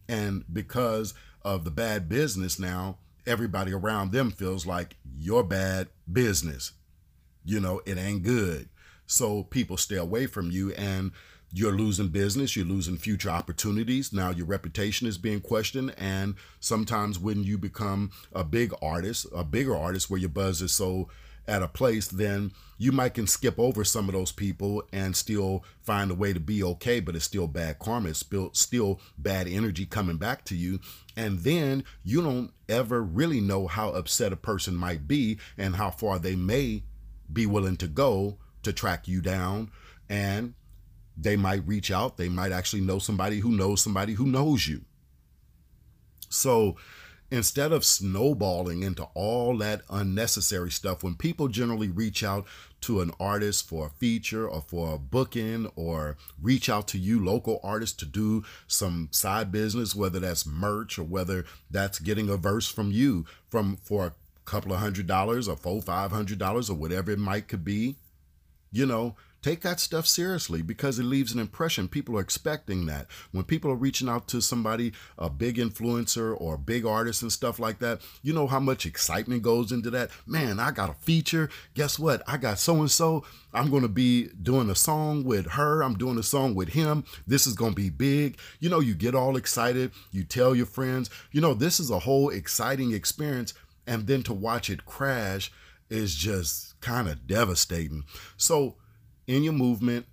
and 0.08 0.44
because 0.52 1.14
of 1.42 1.64
the 1.64 1.70
bad 1.70 2.08
business 2.08 2.58
now, 2.58 2.98
everybody 3.26 3.72
around 3.72 4.12
them 4.12 4.30
feels 4.30 4.66
like 4.66 4.96
you're 5.18 5.44
bad 5.44 5.88
business. 6.10 6.72
You 7.44 7.60
know, 7.60 7.80
it 7.86 7.98
ain't 7.98 8.22
good. 8.22 8.68
So 9.06 9.44
people 9.44 9.76
stay 9.76 9.96
away 9.96 10.26
from 10.26 10.50
you 10.50 10.72
and 10.72 11.12
you're 11.52 11.76
losing 11.76 12.08
business, 12.08 12.54
you're 12.54 12.64
losing 12.64 12.96
future 12.96 13.30
opportunities. 13.30 14.12
Now 14.12 14.30
your 14.30 14.46
reputation 14.46 15.08
is 15.08 15.18
being 15.18 15.40
questioned. 15.40 15.94
And 15.98 16.36
sometimes 16.60 17.18
when 17.18 17.42
you 17.42 17.58
become 17.58 18.12
a 18.32 18.44
big 18.44 18.72
artist, 18.80 19.26
a 19.34 19.42
bigger 19.42 19.76
artist 19.76 20.10
where 20.10 20.20
your 20.20 20.28
buzz 20.28 20.62
is 20.62 20.72
so 20.72 21.08
at 21.50 21.62
a 21.62 21.68
place, 21.68 22.06
then 22.06 22.52
you 22.78 22.92
might 22.92 23.12
can 23.14 23.26
skip 23.26 23.58
over 23.58 23.82
some 23.82 24.08
of 24.08 24.14
those 24.14 24.30
people 24.30 24.84
and 24.92 25.16
still 25.16 25.64
find 25.82 26.10
a 26.10 26.14
way 26.14 26.32
to 26.32 26.38
be 26.38 26.62
okay, 26.62 27.00
but 27.00 27.16
it's 27.16 27.24
still 27.24 27.48
bad 27.48 27.80
karma. 27.80 28.10
It's 28.10 28.20
still, 28.20 28.50
still 28.54 29.00
bad 29.18 29.48
energy 29.48 29.84
coming 29.84 30.16
back 30.16 30.44
to 30.46 30.54
you. 30.54 30.78
And 31.16 31.40
then 31.40 31.84
you 32.04 32.22
don't 32.22 32.52
ever 32.68 33.02
really 33.02 33.40
know 33.40 33.66
how 33.66 33.90
upset 33.90 34.32
a 34.32 34.36
person 34.36 34.76
might 34.76 35.08
be 35.08 35.38
and 35.58 35.74
how 35.74 35.90
far 35.90 36.20
they 36.20 36.36
may 36.36 36.84
be 37.30 37.46
willing 37.46 37.76
to 37.78 37.88
go 37.88 38.38
to 38.62 38.72
track 38.72 39.08
you 39.08 39.20
down. 39.20 39.72
And 40.08 40.54
they 41.16 41.36
might 41.36 41.66
reach 41.66 41.90
out. 41.90 42.16
They 42.16 42.28
might 42.28 42.52
actually 42.52 42.82
know 42.82 43.00
somebody 43.00 43.40
who 43.40 43.50
knows 43.50 43.82
somebody 43.82 44.14
who 44.14 44.26
knows 44.26 44.68
you. 44.68 44.82
So, 46.28 46.76
instead 47.30 47.72
of 47.72 47.84
snowballing 47.84 48.82
into 48.82 49.04
all 49.14 49.56
that 49.58 49.82
unnecessary 49.88 50.70
stuff, 50.70 51.02
when 51.02 51.14
people 51.14 51.48
generally 51.48 51.88
reach 51.88 52.24
out 52.24 52.46
to 52.82 53.00
an 53.00 53.12
artist 53.20 53.68
for 53.68 53.86
a 53.86 53.90
feature 53.90 54.48
or 54.48 54.62
for 54.62 54.94
a 54.94 54.98
booking 54.98 55.70
or 55.76 56.16
reach 56.40 56.68
out 56.68 56.88
to 56.88 56.98
you, 56.98 57.24
local 57.24 57.60
artists, 57.62 57.96
to 57.98 58.06
do 58.06 58.42
some 58.66 59.08
side 59.12 59.52
business, 59.52 59.94
whether 59.94 60.18
that's 60.18 60.46
merch 60.46 60.98
or 60.98 61.04
whether 61.04 61.44
that's 61.70 61.98
getting 61.98 62.28
a 62.28 62.36
verse 62.36 62.68
from 62.68 62.90
you 62.90 63.24
from 63.48 63.76
for 63.76 64.06
a 64.06 64.12
couple 64.44 64.72
of 64.72 64.80
hundred 64.80 65.06
dollars 65.06 65.46
or 65.46 65.56
four, 65.56 65.80
five 65.82 66.10
hundred 66.10 66.38
dollars 66.38 66.70
or 66.70 66.74
whatever 66.74 67.10
it 67.10 67.18
might 67.18 67.48
could 67.48 67.64
be, 67.64 67.96
you 68.72 68.86
know, 68.86 69.14
Take 69.42 69.62
that 69.62 69.80
stuff 69.80 70.06
seriously 70.06 70.60
because 70.60 70.98
it 70.98 71.04
leaves 71.04 71.32
an 71.32 71.40
impression. 71.40 71.88
People 71.88 72.18
are 72.18 72.20
expecting 72.20 72.84
that. 72.86 73.06
When 73.32 73.44
people 73.44 73.70
are 73.70 73.76
reaching 73.76 74.08
out 74.08 74.28
to 74.28 74.42
somebody, 74.42 74.92
a 75.16 75.30
big 75.30 75.56
influencer 75.56 76.38
or 76.38 76.54
a 76.54 76.58
big 76.58 76.84
artist 76.84 77.22
and 77.22 77.32
stuff 77.32 77.58
like 77.58 77.78
that, 77.78 78.02
you 78.22 78.34
know 78.34 78.46
how 78.46 78.60
much 78.60 78.84
excitement 78.84 79.42
goes 79.42 79.72
into 79.72 79.90
that. 79.90 80.10
Man, 80.26 80.60
I 80.60 80.72
got 80.72 80.90
a 80.90 80.94
feature. 80.94 81.48
Guess 81.74 81.98
what? 81.98 82.22
I 82.26 82.36
got 82.36 82.58
so 82.58 82.76
and 82.80 82.90
so. 82.90 83.24
I'm 83.54 83.70
going 83.70 83.82
to 83.82 83.88
be 83.88 84.28
doing 84.42 84.68
a 84.68 84.74
song 84.74 85.24
with 85.24 85.46
her. 85.52 85.82
I'm 85.82 85.96
doing 85.96 86.18
a 86.18 86.22
song 86.22 86.54
with 86.54 86.70
him. 86.70 87.04
This 87.26 87.46
is 87.46 87.54
going 87.54 87.72
to 87.72 87.76
be 87.76 87.90
big. 87.90 88.38
You 88.58 88.68
know, 88.68 88.80
you 88.80 88.94
get 88.94 89.14
all 89.14 89.36
excited. 89.36 89.92
You 90.12 90.24
tell 90.24 90.54
your 90.54 90.66
friends, 90.66 91.08
you 91.32 91.40
know, 91.40 91.54
this 91.54 91.80
is 91.80 91.90
a 91.90 92.00
whole 92.00 92.28
exciting 92.28 92.92
experience. 92.92 93.54
And 93.86 94.06
then 94.06 94.22
to 94.24 94.34
watch 94.34 94.68
it 94.68 94.84
crash 94.84 95.50
is 95.88 96.14
just 96.14 96.80
kind 96.80 97.08
of 97.08 97.26
devastating. 97.26 98.04
So, 98.36 98.76
in 99.30 99.44
your 99.44 99.52
movement, 99.52 100.06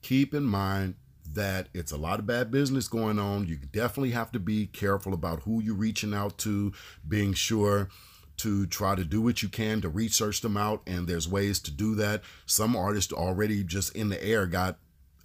keep 0.00 0.32
in 0.32 0.42
mind 0.42 0.94
that 1.34 1.68
it's 1.74 1.92
a 1.92 1.96
lot 1.98 2.18
of 2.18 2.26
bad 2.26 2.50
business 2.50 2.88
going 2.88 3.18
on. 3.18 3.46
You 3.46 3.56
definitely 3.56 4.12
have 4.12 4.32
to 4.32 4.40
be 4.40 4.66
careful 4.66 5.12
about 5.12 5.42
who 5.42 5.60
you're 5.62 5.74
reaching 5.74 6.14
out 6.14 6.38
to, 6.38 6.72
being 7.06 7.34
sure 7.34 7.90
to 8.38 8.66
try 8.66 8.94
to 8.94 9.04
do 9.04 9.20
what 9.20 9.42
you 9.42 9.50
can 9.50 9.82
to 9.82 9.90
research 9.90 10.40
them 10.40 10.56
out. 10.56 10.80
And 10.86 11.06
there's 11.06 11.28
ways 11.28 11.60
to 11.60 11.70
do 11.70 11.94
that. 11.96 12.22
Some 12.46 12.74
artists 12.74 13.12
already 13.12 13.62
just 13.62 13.94
in 13.94 14.08
the 14.08 14.24
air 14.24 14.46
got, 14.46 14.78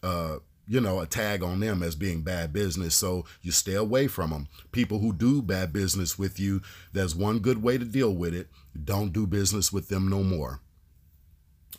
uh, 0.03 0.39
you 0.67 0.82
know, 0.82 0.99
a 0.99 1.05
tag 1.05 1.41
on 1.41 1.61
them 1.61 1.82
as 1.82 1.95
being 1.95 2.23
bad 2.23 2.51
business. 2.51 2.95
So 2.95 3.23
you 3.41 3.53
stay 3.53 3.75
away 3.75 4.07
from 4.07 4.32
them. 4.32 4.49
People 4.73 4.99
who 4.99 5.13
do 5.13 5.41
bad 5.41 5.71
business 5.71 6.19
with 6.19 6.38
you, 6.38 6.61
there's 6.91 7.15
one 7.15 7.39
good 7.39 7.63
way 7.63 7.77
to 7.77 7.86
deal 7.86 8.13
with 8.13 8.36
it. 8.36 8.49
Don't 8.84 9.13
do 9.13 9.25
business 9.25 9.71
with 9.71 9.88
them 9.88 10.09
no 10.09 10.21
more. 10.21 10.59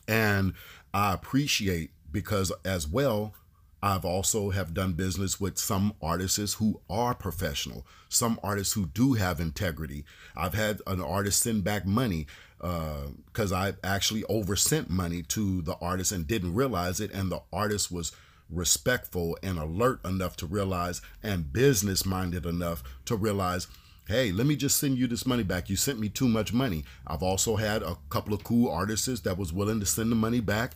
And 0.08 0.54
I 0.94 1.14
appreciate 1.14 1.90
because 2.10 2.52
as 2.64 2.86
well, 2.86 3.34
I've 3.82 4.04
also 4.04 4.50
have 4.50 4.74
done 4.74 4.92
business 4.92 5.40
with 5.40 5.58
some 5.58 5.94
artists 6.00 6.54
who 6.54 6.80
are 6.88 7.14
professional, 7.14 7.84
some 8.08 8.38
artists 8.42 8.74
who 8.74 8.86
do 8.86 9.14
have 9.14 9.40
integrity. 9.40 10.04
I've 10.36 10.54
had 10.54 10.80
an 10.86 11.00
artist 11.00 11.42
send 11.42 11.64
back 11.64 11.84
money 11.84 12.26
because 12.58 13.52
uh, 13.52 13.56
I 13.56 13.72
actually 13.82 14.22
oversent 14.24 14.88
money 14.88 15.22
to 15.24 15.62
the 15.62 15.74
artist 15.80 16.12
and 16.12 16.28
didn't 16.28 16.54
realize 16.54 17.00
it, 17.00 17.12
and 17.12 17.32
the 17.32 17.42
artist 17.52 17.90
was 17.90 18.12
respectful 18.48 19.36
and 19.42 19.58
alert 19.58 20.04
enough 20.04 20.36
to 20.36 20.46
realize 20.46 21.00
and 21.22 21.52
business 21.52 22.06
minded 22.06 22.46
enough 22.46 22.84
to 23.06 23.16
realize 23.16 23.66
hey 24.08 24.32
let 24.32 24.46
me 24.46 24.56
just 24.56 24.78
send 24.78 24.98
you 24.98 25.06
this 25.06 25.26
money 25.26 25.42
back 25.42 25.70
you 25.70 25.76
sent 25.76 25.98
me 25.98 26.08
too 26.08 26.28
much 26.28 26.52
money 26.52 26.84
i've 27.06 27.22
also 27.22 27.56
had 27.56 27.82
a 27.82 27.96
couple 28.10 28.34
of 28.34 28.42
cool 28.42 28.70
artists 28.70 29.20
that 29.20 29.38
was 29.38 29.52
willing 29.52 29.78
to 29.80 29.86
send 29.86 30.10
the 30.10 30.16
money 30.16 30.40
back 30.40 30.72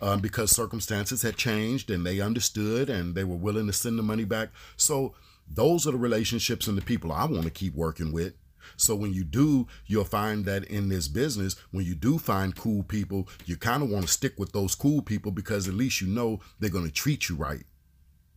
um, 0.00 0.20
because 0.20 0.50
circumstances 0.50 1.22
had 1.22 1.36
changed 1.36 1.90
and 1.90 2.06
they 2.06 2.20
understood 2.20 2.88
and 2.88 3.14
they 3.14 3.24
were 3.24 3.36
willing 3.36 3.66
to 3.66 3.72
send 3.72 3.98
the 3.98 4.02
money 4.02 4.24
back 4.24 4.50
so 4.76 5.14
those 5.50 5.86
are 5.86 5.92
the 5.92 5.98
relationships 5.98 6.66
and 6.66 6.76
the 6.76 6.82
people 6.82 7.10
i 7.10 7.24
want 7.24 7.44
to 7.44 7.50
keep 7.50 7.74
working 7.74 8.12
with 8.12 8.34
so 8.76 8.94
when 8.94 9.12
you 9.12 9.24
do, 9.24 9.66
you'll 9.86 10.04
find 10.04 10.44
that 10.44 10.64
in 10.64 10.88
this 10.88 11.08
business, 11.08 11.56
when 11.70 11.84
you 11.84 11.94
do 11.94 12.18
find 12.18 12.54
cool 12.54 12.82
people, 12.82 13.28
you 13.46 13.56
kind 13.56 13.82
of 13.82 13.88
want 13.88 14.06
to 14.06 14.12
stick 14.12 14.38
with 14.38 14.52
those 14.52 14.74
cool 14.74 15.02
people 15.02 15.32
because 15.32 15.68
at 15.68 15.74
least 15.74 16.00
you 16.00 16.06
know 16.06 16.40
they're 16.58 16.70
going 16.70 16.84
to 16.86 16.92
treat 16.92 17.28
you 17.28 17.36
right. 17.36 17.64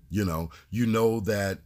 You 0.10 0.26
know, 0.26 0.50
you 0.70 0.86
know 0.86 1.20
that 1.22 1.60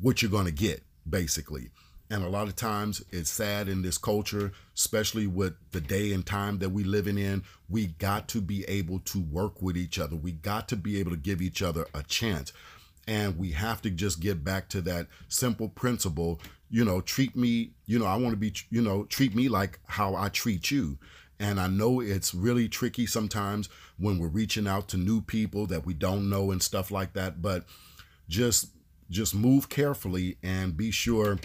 what 0.00 0.22
you're 0.22 0.30
going 0.30 0.46
to 0.46 0.52
get 0.52 0.82
basically. 1.08 1.70
And 2.10 2.24
a 2.24 2.28
lot 2.28 2.48
of 2.48 2.56
times 2.56 3.02
it's 3.10 3.30
sad 3.30 3.68
in 3.68 3.82
this 3.82 3.98
culture, 3.98 4.52
especially 4.74 5.26
with 5.26 5.54
the 5.72 5.80
day 5.80 6.12
and 6.12 6.24
time 6.24 6.58
that 6.58 6.70
we 6.70 6.82
living 6.84 7.18
in, 7.18 7.44
we 7.68 7.86
got 7.86 8.28
to 8.28 8.40
be 8.40 8.64
able 8.64 9.00
to 9.00 9.20
work 9.20 9.60
with 9.60 9.76
each 9.76 9.98
other. 9.98 10.16
We 10.16 10.32
got 10.32 10.68
to 10.68 10.76
be 10.76 10.98
able 11.00 11.10
to 11.10 11.18
give 11.18 11.42
each 11.42 11.60
other 11.60 11.86
a 11.92 12.02
chance. 12.02 12.52
And 13.06 13.38
we 13.38 13.52
have 13.52 13.82
to 13.82 13.90
just 13.90 14.20
get 14.20 14.42
back 14.42 14.68
to 14.70 14.80
that 14.82 15.06
simple 15.28 15.68
principle 15.68 16.40
you 16.70 16.84
know, 16.84 17.00
treat 17.00 17.34
me, 17.34 17.70
you 17.86 17.98
know, 17.98 18.06
I 18.06 18.16
want 18.16 18.32
to 18.32 18.36
be, 18.36 18.52
you 18.70 18.82
know, 18.82 19.04
treat 19.04 19.34
me 19.34 19.48
like 19.48 19.80
how 19.86 20.14
I 20.14 20.28
treat 20.28 20.70
you. 20.70 20.98
And 21.40 21.60
I 21.60 21.68
know 21.68 22.00
it's 22.00 22.34
really 22.34 22.68
tricky 22.68 23.06
sometimes 23.06 23.68
when 23.96 24.18
we're 24.18 24.28
reaching 24.28 24.66
out 24.66 24.88
to 24.88 24.96
new 24.96 25.20
people 25.20 25.66
that 25.66 25.86
we 25.86 25.94
don't 25.94 26.28
know 26.28 26.50
and 26.50 26.62
stuff 26.62 26.90
like 26.90 27.12
that, 27.14 27.40
but 27.40 27.64
just 28.28 28.68
just 29.10 29.34
move 29.34 29.70
carefully 29.70 30.36
and 30.42 30.76
be 30.76 30.90
sure 30.90 31.38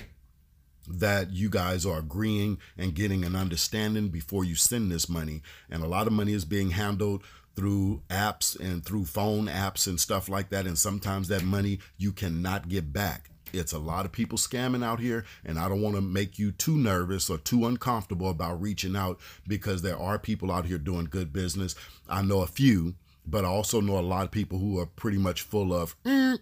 that 0.87 1.31
you 1.31 1.49
guys 1.49 1.85
are 1.85 1.99
agreeing 1.99 2.57
and 2.77 2.95
getting 2.95 3.23
an 3.23 3.35
understanding 3.35 4.09
before 4.09 4.43
you 4.43 4.55
send 4.55 4.91
this 4.91 5.07
money. 5.07 5.41
And 5.69 5.83
a 5.83 5.87
lot 5.87 6.07
of 6.07 6.13
money 6.13 6.33
is 6.33 6.45
being 6.45 6.71
handled 6.71 7.23
through 7.55 8.01
apps 8.09 8.59
and 8.59 8.83
through 8.83 9.05
phone 9.05 9.47
apps 9.47 9.87
and 9.87 9.99
stuff 9.99 10.27
like 10.27 10.49
that. 10.49 10.65
And 10.65 10.77
sometimes 10.77 11.27
that 11.27 11.43
money 11.43 11.79
you 11.97 12.11
cannot 12.11 12.67
get 12.69 12.91
back. 12.91 13.29
It's 13.53 13.71
a 13.71 13.79
lot 13.79 14.05
of 14.05 14.11
people 14.11 14.39
scamming 14.39 14.83
out 14.83 14.99
here, 14.99 15.25
and 15.45 15.59
I 15.59 15.69
don't 15.69 15.81
want 15.81 15.95
to 15.95 16.01
make 16.01 16.39
you 16.39 16.51
too 16.51 16.75
nervous 16.75 17.29
or 17.29 17.37
too 17.37 17.67
uncomfortable 17.67 18.31
about 18.31 18.59
reaching 18.59 18.95
out 18.95 19.19
because 19.47 19.83
there 19.83 19.97
are 19.97 20.17
people 20.17 20.51
out 20.51 20.65
here 20.65 20.79
doing 20.79 21.05
good 21.05 21.31
business. 21.31 21.75
I 22.09 22.23
know 22.23 22.41
a 22.41 22.47
few, 22.47 22.95
but 23.27 23.45
I 23.45 23.49
also 23.49 23.79
know 23.79 23.99
a 23.99 24.01
lot 24.01 24.25
of 24.25 24.31
people 24.31 24.57
who 24.57 24.79
are 24.79 24.87
pretty 24.87 25.19
much 25.19 25.43
full 25.43 25.71
of. 25.71 25.95
Mm. 26.03 26.39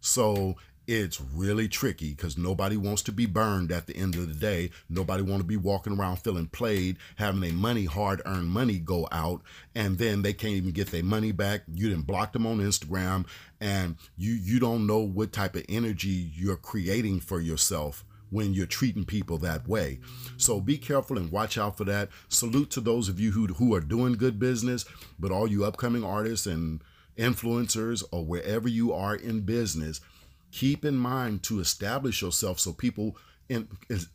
So 0.00 0.56
it's 0.90 1.20
really 1.20 1.68
tricky 1.68 2.10
because 2.10 2.36
nobody 2.36 2.76
wants 2.76 3.02
to 3.02 3.12
be 3.12 3.24
burned 3.24 3.70
at 3.70 3.86
the 3.86 3.96
end 3.96 4.16
of 4.16 4.26
the 4.26 4.34
day. 4.34 4.70
Nobody 4.88 5.22
want 5.22 5.40
to 5.40 5.46
be 5.46 5.56
walking 5.56 5.96
around 5.96 6.16
feeling 6.16 6.48
played, 6.48 6.96
having 7.14 7.40
their 7.40 7.52
money, 7.52 7.84
hard 7.84 8.20
earned 8.26 8.48
money 8.48 8.80
go 8.80 9.06
out, 9.12 9.40
and 9.72 9.98
then 9.98 10.22
they 10.22 10.32
can't 10.32 10.54
even 10.54 10.72
get 10.72 10.90
their 10.90 11.04
money 11.04 11.30
back. 11.30 11.62
You 11.72 11.90
didn't 11.90 12.08
block 12.08 12.32
them 12.32 12.44
on 12.44 12.58
Instagram, 12.58 13.26
and 13.60 13.96
you 14.16 14.32
you 14.32 14.58
don't 14.58 14.88
know 14.88 14.98
what 14.98 15.32
type 15.32 15.54
of 15.54 15.64
energy 15.68 16.32
you're 16.34 16.56
creating 16.56 17.20
for 17.20 17.40
yourself 17.40 18.04
when 18.30 18.52
you're 18.52 18.66
treating 18.66 19.04
people 19.04 19.38
that 19.38 19.68
way. 19.68 20.00
So 20.38 20.60
be 20.60 20.76
careful 20.76 21.18
and 21.18 21.30
watch 21.30 21.56
out 21.56 21.76
for 21.76 21.84
that. 21.84 22.08
Salute 22.28 22.70
to 22.72 22.80
those 22.80 23.08
of 23.08 23.20
you 23.20 23.30
who 23.30 23.46
who 23.46 23.74
are 23.76 23.80
doing 23.80 24.14
good 24.14 24.40
business, 24.40 24.84
but 25.20 25.30
all 25.30 25.46
you 25.46 25.64
upcoming 25.64 26.02
artists 26.02 26.46
and 26.46 26.82
influencers 27.16 28.02
or 28.10 28.24
wherever 28.24 28.68
you 28.68 28.92
are 28.92 29.14
in 29.14 29.42
business 29.42 30.00
keep 30.50 30.84
in 30.84 30.96
mind 30.96 31.42
to 31.44 31.60
establish 31.60 32.22
yourself 32.22 32.58
so 32.58 32.72
people 32.72 33.16
in, 33.48 33.68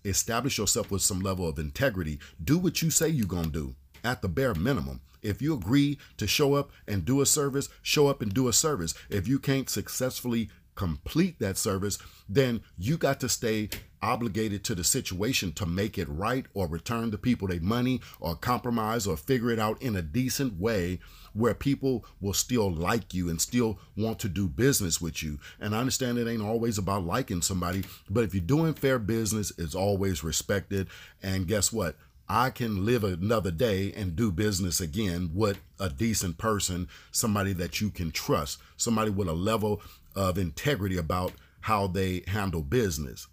establish 0.04 0.58
yourself 0.58 0.90
with 0.90 1.02
some 1.02 1.20
level 1.20 1.48
of 1.48 1.60
integrity. 1.60 2.20
Do 2.44 2.58
what 2.58 2.82
you 2.82 2.90
say 2.90 3.10
you're 3.10 3.28
going 3.28 3.46
to 3.46 3.52
do 3.52 3.76
at 4.04 4.22
the 4.22 4.30
bare 4.30 4.56
minimum. 4.56 5.02
If 5.22 5.42
you 5.42 5.54
agree 5.56 5.98
to 6.18 6.28
show 6.28 6.54
up 6.54 6.72
and 6.88 7.04
do 7.04 7.20
a 7.20 7.26
service, 7.26 7.68
show 7.82 8.08
up 8.08 8.22
and 8.22 8.34
do 8.34 8.48
a 8.48 8.54
service. 8.54 8.94
If 9.10 9.28
you 9.28 9.40
can't 9.40 9.70
successfully 9.70 10.50
complete 10.76 11.40
that 11.40 11.58
service, 11.58 11.98
then 12.28 12.62
you 12.78 12.98
got 12.98 13.20
to 13.22 13.30
stay 13.30 13.70
obligated 14.02 14.64
to 14.64 14.76
the 14.76 14.84
situation 14.84 15.52
to 15.54 15.66
make 15.66 15.98
it 15.98 16.08
right 16.08 16.46
or 16.54 16.68
return 16.68 17.10
the 17.10 17.18
people 17.18 17.48
their 17.48 17.60
money 17.60 18.00
or 18.20 18.36
compromise 18.36 19.08
or 19.08 19.18
figure 19.18 19.50
it 19.50 19.60
out 19.60 19.82
in 19.82 19.96
a 19.96 20.02
decent 20.02 20.60
way 20.60 21.00
where 21.34 21.54
people 21.54 22.06
will 22.22 22.34
still 22.34 22.72
like 22.72 23.14
you 23.14 23.30
and 23.30 23.42
still 23.42 23.80
want 23.98 24.20
to 24.20 24.30
do 24.30 24.48
business 24.48 25.02
with 25.02 25.24
you. 25.24 25.40
And 25.60 25.76
I 25.76 25.80
understand 25.80 26.18
it 26.18 26.30
ain't 26.30 26.42
always 26.42 26.78
about 26.78 27.06
liking 27.06 27.42
somebody, 27.42 27.84
but 28.10 28.24
if 28.24 28.34
you're 28.34 28.44
doing 28.44 28.74
fair 28.74 29.00
business, 29.00 29.52
it's 29.58 29.76
always 29.76 30.24
respected. 30.24 30.88
And 31.24 31.48
guess 31.48 31.74
what? 31.74 31.98
I 32.28 32.50
can 32.50 32.86
live 32.86 33.04
another 33.04 33.52
day 33.52 33.94
and 33.96 34.16
do 34.16 34.32
business 34.32 34.82
again 34.82 35.32
with 35.34 35.60
a 35.80 35.90
decent 35.90 36.38
person, 36.38 36.88
somebody 37.12 37.54
that 37.54 37.82
you 37.82 37.92
can 37.92 38.12
trust, 38.12 38.60
somebody 38.78 39.12
with 39.12 39.28
a 39.28 39.34
level 39.34 39.82
of 40.16 40.38
integrity 40.38 40.98
about 40.98 41.34
how 41.62 41.88
they 41.88 42.24
handle 42.28 42.62
business, 42.62 43.28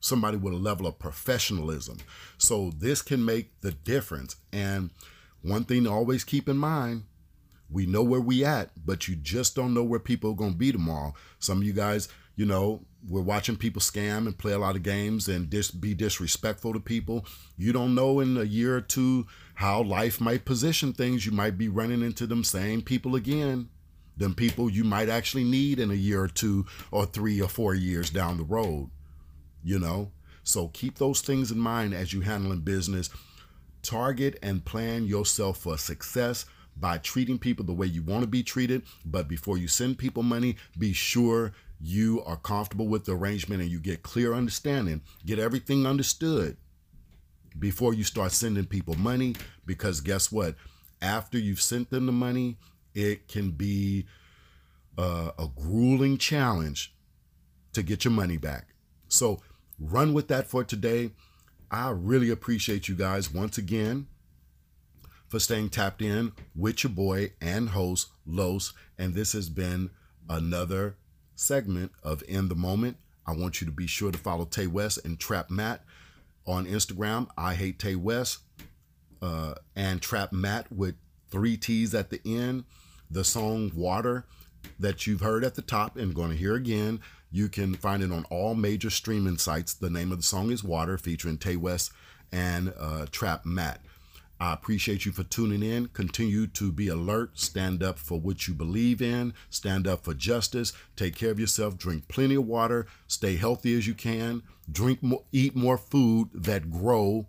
somebody 0.00 0.36
with 0.36 0.54
a 0.54 0.56
level 0.56 0.86
of 0.86 0.98
professionalism. 0.98 1.98
So 2.38 2.72
this 2.76 3.02
can 3.02 3.24
make 3.24 3.60
the 3.60 3.72
difference. 3.72 4.36
And 4.52 4.90
one 5.42 5.64
thing 5.64 5.84
to 5.84 5.90
always 5.90 6.24
keep 6.24 6.48
in 6.48 6.56
mind 6.56 7.04
we 7.72 7.86
know 7.86 8.02
where 8.02 8.20
we 8.20 8.44
at, 8.44 8.70
but 8.84 9.08
you 9.08 9.16
just 9.16 9.56
don't 9.56 9.74
know 9.74 9.82
where 9.82 9.98
people 9.98 10.32
are 10.32 10.50
to 10.50 10.54
be 10.54 10.72
tomorrow. 10.72 11.14
Some 11.38 11.58
of 11.58 11.64
you 11.64 11.72
guys, 11.72 12.08
you 12.36 12.44
know, 12.44 12.84
we're 13.08 13.22
watching 13.22 13.56
people 13.56 13.80
scam 13.80 14.26
and 14.26 14.36
play 14.36 14.52
a 14.52 14.58
lot 14.58 14.76
of 14.76 14.82
games 14.82 15.26
and 15.26 15.48
dis- 15.48 15.70
be 15.70 15.94
disrespectful 15.94 16.74
to 16.74 16.80
people. 16.80 17.24
You 17.56 17.72
don't 17.72 17.94
know 17.94 18.20
in 18.20 18.36
a 18.36 18.44
year 18.44 18.76
or 18.76 18.80
two 18.80 19.26
how 19.54 19.82
life 19.82 20.20
might 20.20 20.44
position 20.44 20.92
things. 20.92 21.26
You 21.26 21.32
might 21.32 21.58
be 21.58 21.68
running 21.68 22.02
into 22.02 22.26
them 22.26 22.44
same 22.44 22.82
people 22.82 23.16
again. 23.16 23.70
Them 24.22 24.34
people 24.34 24.70
you 24.70 24.84
might 24.84 25.08
actually 25.08 25.42
need 25.42 25.80
in 25.80 25.90
a 25.90 25.94
year 25.94 26.22
or 26.22 26.28
two 26.28 26.64
or 26.92 27.06
three 27.06 27.42
or 27.42 27.48
four 27.48 27.74
years 27.74 28.08
down 28.08 28.38
the 28.38 28.44
road. 28.44 28.88
You 29.64 29.80
know? 29.80 30.12
So 30.44 30.68
keep 30.68 30.98
those 30.98 31.22
things 31.22 31.50
in 31.50 31.58
mind 31.58 31.92
as 31.92 32.12
you 32.12 32.20
handling 32.20 32.60
business. 32.60 33.10
Target 33.82 34.38
and 34.40 34.64
plan 34.64 35.06
yourself 35.06 35.58
for 35.58 35.76
success 35.76 36.46
by 36.76 36.98
treating 36.98 37.36
people 37.36 37.64
the 37.64 37.72
way 37.72 37.88
you 37.88 38.04
want 38.04 38.20
to 38.22 38.28
be 38.28 38.44
treated. 38.44 38.84
But 39.04 39.26
before 39.26 39.58
you 39.58 39.66
send 39.66 39.98
people 39.98 40.22
money, 40.22 40.54
be 40.78 40.92
sure 40.92 41.52
you 41.80 42.22
are 42.24 42.36
comfortable 42.36 42.86
with 42.86 43.04
the 43.04 43.16
arrangement 43.16 43.60
and 43.60 43.72
you 43.72 43.80
get 43.80 44.04
clear 44.04 44.34
understanding. 44.34 45.02
Get 45.26 45.40
everything 45.40 45.84
understood 45.84 46.56
before 47.58 47.92
you 47.92 48.04
start 48.04 48.30
sending 48.30 48.66
people 48.66 48.94
money. 48.94 49.34
Because 49.66 50.00
guess 50.00 50.30
what? 50.30 50.54
After 51.00 51.38
you've 51.38 51.60
sent 51.60 51.90
them 51.90 52.06
the 52.06 52.12
money, 52.12 52.56
it 52.94 53.28
can 53.28 53.50
be 53.50 54.06
uh, 54.98 55.30
a 55.38 55.48
grueling 55.54 56.18
challenge 56.18 56.94
to 57.72 57.82
get 57.82 58.04
your 58.04 58.12
money 58.12 58.36
back. 58.36 58.68
So 59.08 59.40
run 59.78 60.12
with 60.12 60.28
that 60.28 60.46
for 60.46 60.64
today. 60.64 61.10
I 61.70 61.90
really 61.90 62.30
appreciate 62.30 62.88
you 62.88 62.94
guys 62.94 63.32
once 63.32 63.56
again 63.56 64.06
for 65.28 65.40
staying 65.40 65.70
tapped 65.70 66.02
in 66.02 66.32
with 66.54 66.84
your 66.84 66.92
boy 66.92 67.32
and 67.40 67.70
host, 67.70 68.08
Los. 68.26 68.74
And 68.98 69.14
this 69.14 69.32
has 69.32 69.48
been 69.48 69.90
another 70.28 70.96
segment 71.34 71.92
of 72.02 72.22
In 72.28 72.48
the 72.48 72.54
Moment. 72.54 72.98
I 73.26 73.32
want 73.32 73.60
you 73.60 73.66
to 73.66 73.72
be 73.72 73.86
sure 73.86 74.12
to 74.12 74.18
follow 74.18 74.44
Tay 74.44 74.66
West 74.66 74.98
and 75.04 75.18
Trap 75.18 75.48
Matt 75.48 75.84
on 76.46 76.66
Instagram. 76.66 77.28
I 77.38 77.54
hate 77.54 77.78
Tay 77.78 77.94
West 77.94 78.40
uh, 79.22 79.54
and 79.74 80.02
Trap 80.02 80.32
Matt 80.32 80.70
with 80.70 80.96
three 81.30 81.56
T's 81.56 81.94
at 81.94 82.10
the 82.10 82.20
end. 82.26 82.64
The 83.12 83.24
song 83.24 83.70
Water 83.74 84.24
that 84.80 85.06
you've 85.06 85.20
heard 85.20 85.44
at 85.44 85.54
the 85.54 85.62
top 85.62 85.98
and 85.98 86.14
going 86.14 86.30
to 86.30 86.36
hear 86.36 86.54
again. 86.54 87.00
You 87.30 87.50
can 87.50 87.74
find 87.74 88.02
it 88.02 88.10
on 88.10 88.24
all 88.30 88.54
major 88.54 88.88
streaming 88.88 89.36
sites. 89.36 89.74
The 89.74 89.90
name 89.90 90.12
of 90.12 90.18
the 90.18 90.24
song 90.24 90.50
is 90.50 90.64
Water, 90.64 90.96
featuring 90.96 91.36
Tay 91.36 91.56
West 91.56 91.92
and 92.32 92.72
uh, 92.78 93.06
Trap 93.10 93.44
Matt. 93.44 93.80
I 94.40 94.54
appreciate 94.54 95.04
you 95.04 95.12
for 95.12 95.24
tuning 95.24 95.62
in. 95.62 95.88
Continue 95.88 96.46
to 96.48 96.72
be 96.72 96.88
alert. 96.88 97.38
Stand 97.38 97.82
up 97.82 97.98
for 97.98 98.18
what 98.18 98.48
you 98.48 98.54
believe 98.54 99.02
in. 99.02 99.34
Stand 99.50 99.86
up 99.86 100.04
for 100.04 100.14
justice. 100.14 100.72
Take 100.96 101.14
care 101.14 101.30
of 101.30 101.38
yourself. 101.38 101.76
Drink 101.76 102.08
plenty 102.08 102.34
of 102.36 102.46
water. 102.46 102.86
Stay 103.06 103.36
healthy 103.36 103.76
as 103.76 103.86
you 103.86 103.94
can. 103.94 104.42
Drink 104.70 105.02
more, 105.02 105.22
eat 105.32 105.54
more 105.54 105.76
food 105.76 106.30
that 106.34 106.70
grow 106.70 107.28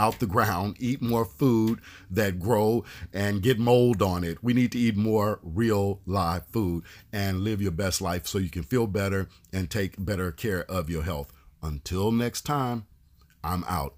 out 0.00 0.18
the 0.18 0.26
ground. 0.26 0.76
Eat 0.80 1.02
more 1.02 1.26
food 1.26 1.80
that 2.10 2.40
grow 2.40 2.84
and 3.12 3.42
get 3.42 3.58
mold 3.58 4.00
on 4.00 4.24
it. 4.24 4.42
We 4.42 4.54
need 4.54 4.72
to 4.72 4.78
eat 4.78 4.96
more 4.96 5.38
real 5.42 6.00
live 6.06 6.46
food 6.46 6.84
and 7.12 7.40
live 7.40 7.60
your 7.60 7.70
best 7.70 8.00
life 8.00 8.26
so 8.26 8.38
you 8.38 8.48
can 8.48 8.62
feel 8.62 8.86
better 8.86 9.28
and 9.52 9.70
take 9.70 10.02
better 10.02 10.32
care 10.32 10.64
of 10.70 10.88
your 10.88 11.02
health. 11.02 11.30
Until 11.62 12.10
next 12.10 12.46
time, 12.46 12.86
I'm 13.44 13.62
out. 13.68 13.94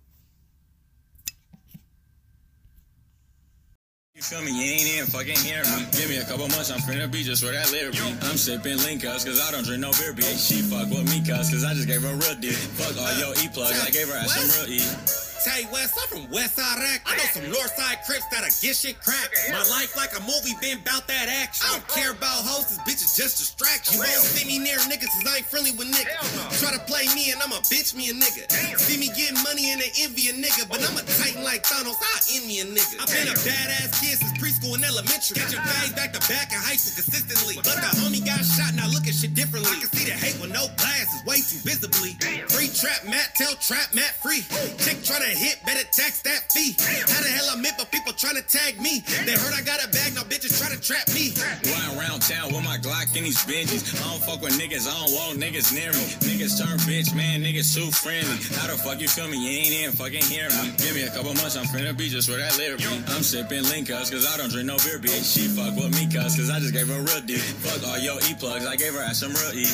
You 4.16 4.22
feel 4.22 4.42
me? 4.42 4.50
You 4.50 4.72
ain't 4.72 4.94
even 4.94 5.06
fucking 5.06 5.36
hear 5.36 5.62
me. 5.62 5.86
Give 5.92 6.08
me 6.10 6.18
a 6.18 6.24
couple 6.24 6.48
months, 6.48 6.70
I'm 6.70 6.80
finna 6.80 7.10
be 7.10 7.22
just 7.22 7.42
where 7.42 7.52
that 7.52 7.70
lyric 7.70 7.94
be. 7.94 8.00
I'm 8.26 8.36
sipping 8.36 8.78
Linkas, 8.78 9.24
cause 9.24 9.40
I 9.40 9.52
don't 9.52 9.64
drink 9.64 9.80
no 9.80 9.90
beer, 9.92 10.12
bitch. 10.12 10.48
She 10.48 10.62
fuck 10.62 10.90
with 10.90 11.08
me, 11.10 11.20
cuz, 11.20 11.50
cause 11.50 11.64
I 11.64 11.74
just 11.74 11.86
gave 11.86 12.02
her 12.02 12.14
real 12.14 12.34
dick. 12.40 12.58
Fuck 12.74 12.98
all 12.98 13.18
your 13.18 13.34
E-plugs, 13.42 13.86
I 13.86 13.90
gave 13.90 14.08
her 14.08 14.16
ass 14.16 14.34
some 14.34 14.66
real 14.66 14.78
E. 14.80 15.21
You 15.42 15.66
West, 15.74 15.98
I'm 15.98 16.06
from 16.06 16.30
West 16.30 16.54
Side 16.54 16.78
Act. 16.78 17.02
I 17.02 17.18
know 17.18 17.26
some 17.34 17.50
North 17.50 17.74
Side 17.74 17.98
Crips 18.06 18.22
that'll 18.30 18.46
get 18.62 18.78
shit 18.78 18.94
cracked. 19.02 19.34
My 19.50 19.58
life 19.74 19.90
like 19.98 20.14
a 20.14 20.22
movie, 20.22 20.54
been 20.62 20.78
bout 20.86 21.10
that 21.10 21.26
action. 21.26 21.66
I 21.66 21.74
don't 21.74 21.88
care 21.90 22.14
oh. 22.14 22.18
about 22.18 22.46
hoes, 22.46 22.70
this 22.70 22.78
bitch 22.86 23.02
is 23.02 23.18
just 23.18 23.42
distraction. 23.42 23.98
You 23.98 24.06
won't 24.06 24.22
see 24.22 24.46
me 24.46 24.62
near 24.62 24.78
niggas 24.86 25.10
cause 25.10 25.26
I 25.26 25.42
ain't 25.42 25.50
friendly 25.50 25.74
with 25.74 25.90
niggas. 25.90 26.14
Try 26.62 26.70
to 26.70 26.82
play 26.86 27.10
me 27.18 27.34
and 27.34 27.42
I'ma 27.42 27.58
bitch 27.66 27.90
me 27.90 28.06
a 28.10 28.14
nigga. 28.14 28.46
See 28.78 28.94
me 29.02 29.10
getting 29.18 29.42
money 29.42 29.74
and 29.74 29.82
they 29.82 29.90
envy 30.06 30.30
a 30.30 30.34
nigga, 30.38 30.70
but 30.70 30.78
I'm 30.78 30.94
a 30.94 31.02
titan 31.18 31.42
like 31.42 31.66
Thanos, 31.66 31.98
I 31.98 32.38
envy 32.38 32.62
a 32.62 32.66
nigga. 32.70 33.02
I've 33.02 33.10
been 33.10 33.26
a 33.26 33.34
badass 33.42 33.98
kid 33.98 34.22
since 34.22 34.34
preschool 34.38 34.78
and 34.78 34.86
elementary. 34.86 35.42
Got 35.42 35.50
your 35.50 35.66
bags 35.66 35.90
back 35.98 36.14
to 36.14 36.22
back 36.30 36.54
in 36.54 36.62
high 36.62 36.78
school 36.78 37.02
consistently. 37.02 37.58
But 37.58 37.82
the 37.82 37.90
homie 37.98 38.22
got 38.22 38.46
shot, 38.46 38.70
and 38.70 38.78
now 38.78 38.86
look 38.86 39.10
at 39.10 39.14
shit 39.18 39.34
differently. 39.34 39.74
I 39.74 39.82
can 39.82 39.90
see 39.90 40.06
the 40.06 40.14
hate 40.14 40.38
with 40.38 40.54
no 40.54 40.70
glasses, 40.78 41.18
way 41.26 41.42
too 41.42 41.58
visibly. 41.66 42.14
Free 42.46 42.70
trap 42.70 43.02
Matt, 43.10 43.34
tell 43.34 43.58
trap 43.58 43.90
Matt 43.90 44.14
free. 44.22 44.46
Chick 44.78 45.02
tryna 45.02 45.31
hit, 45.36 45.58
better 45.64 45.84
tax 45.92 46.22
that 46.22 46.52
fee. 46.52 46.76
How 46.78 47.20
the 47.22 47.28
hell 47.28 47.48
I'm 47.52 47.62
meant, 47.62 47.76
but 47.78 47.90
people 47.90 48.12
trying 48.12 48.36
to 48.36 48.42
tag 48.42 48.80
me. 48.80 49.00
They 49.24 49.32
heard 49.32 49.54
I 49.54 49.62
got 49.62 49.82
a 49.84 49.88
bag, 49.88 50.14
now 50.14 50.22
bitches 50.22 50.56
try 50.56 50.68
to 50.70 50.80
trap 50.80 51.08
me. 51.12 51.32
Riding 51.64 51.98
around 51.98 52.22
town 52.22 52.52
with 52.52 52.64
my 52.64 52.78
Glock 52.78 53.10
and 53.16 53.26
these 53.26 53.42
Benjis. 53.44 53.82
I 53.98 54.10
don't 54.10 54.22
fuck 54.22 54.40
with 54.42 54.58
niggas, 54.58 54.86
I 54.86 54.94
don't 54.94 55.12
want 55.14 55.40
niggas 55.40 55.72
near 55.74 55.92
me. 55.92 56.06
Niggas 56.24 56.60
turn 56.60 56.78
bitch, 56.84 57.14
man, 57.14 57.42
niggas 57.42 57.74
too 57.74 57.90
friendly. 57.90 58.38
How 58.58 58.68
the 58.68 58.76
fuck 58.78 59.00
you 59.00 59.08
feel 59.08 59.28
me? 59.28 59.38
You 59.38 59.50
ain't 59.62 59.74
even 59.74 59.92
fucking 59.92 60.26
hear 60.26 60.48
me. 60.62 60.74
Give 60.78 60.94
me 60.94 61.02
a 61.04 61.10
couple 61.10 61.34
months, 61.40 61.56
I'm 61.56 61.66
finna 61.66 61.96
be 61.96 62.08
just 62.08 62.28
where 62.28 62.38
that 62.38 62.56
lyric 62.58 62.80
be. 62.80 62.92
I'm 63.14 63.22
sipping 63.22 63.64
Linkas, 63.68 64.10
cause 64.10 64.26
I 64.26 64.36
don't 64.36 64.50
drink 64.50 64.66
no 64.66 64.76
beer, 64.84 64.98
bitch. 64.98 65.24
She 65.24 65.48
fuck 65.48 65.74
with 65.76 65.92
me, 65.94 66.06
cuz, 66.06 66.36
cause 66.36 66.50
I 66.50 66.58
just 66.58 66.72
gave 66.72 66.88
her 66.88 66.98
a 66.98 67.02
real 67.02 67.20
dick. 67.22 67.42
Fuck 67.64 67.86
all 67.88 67.98
your 67.98 68.18
E-plugs, 68.28 68.66
I 68.66 68.76
gave 68.76 68.94
her 68.94 69.02
ass 69.02 69.20
some 69.20 69.32
real 69.32 69.54
E. 69.54 69.66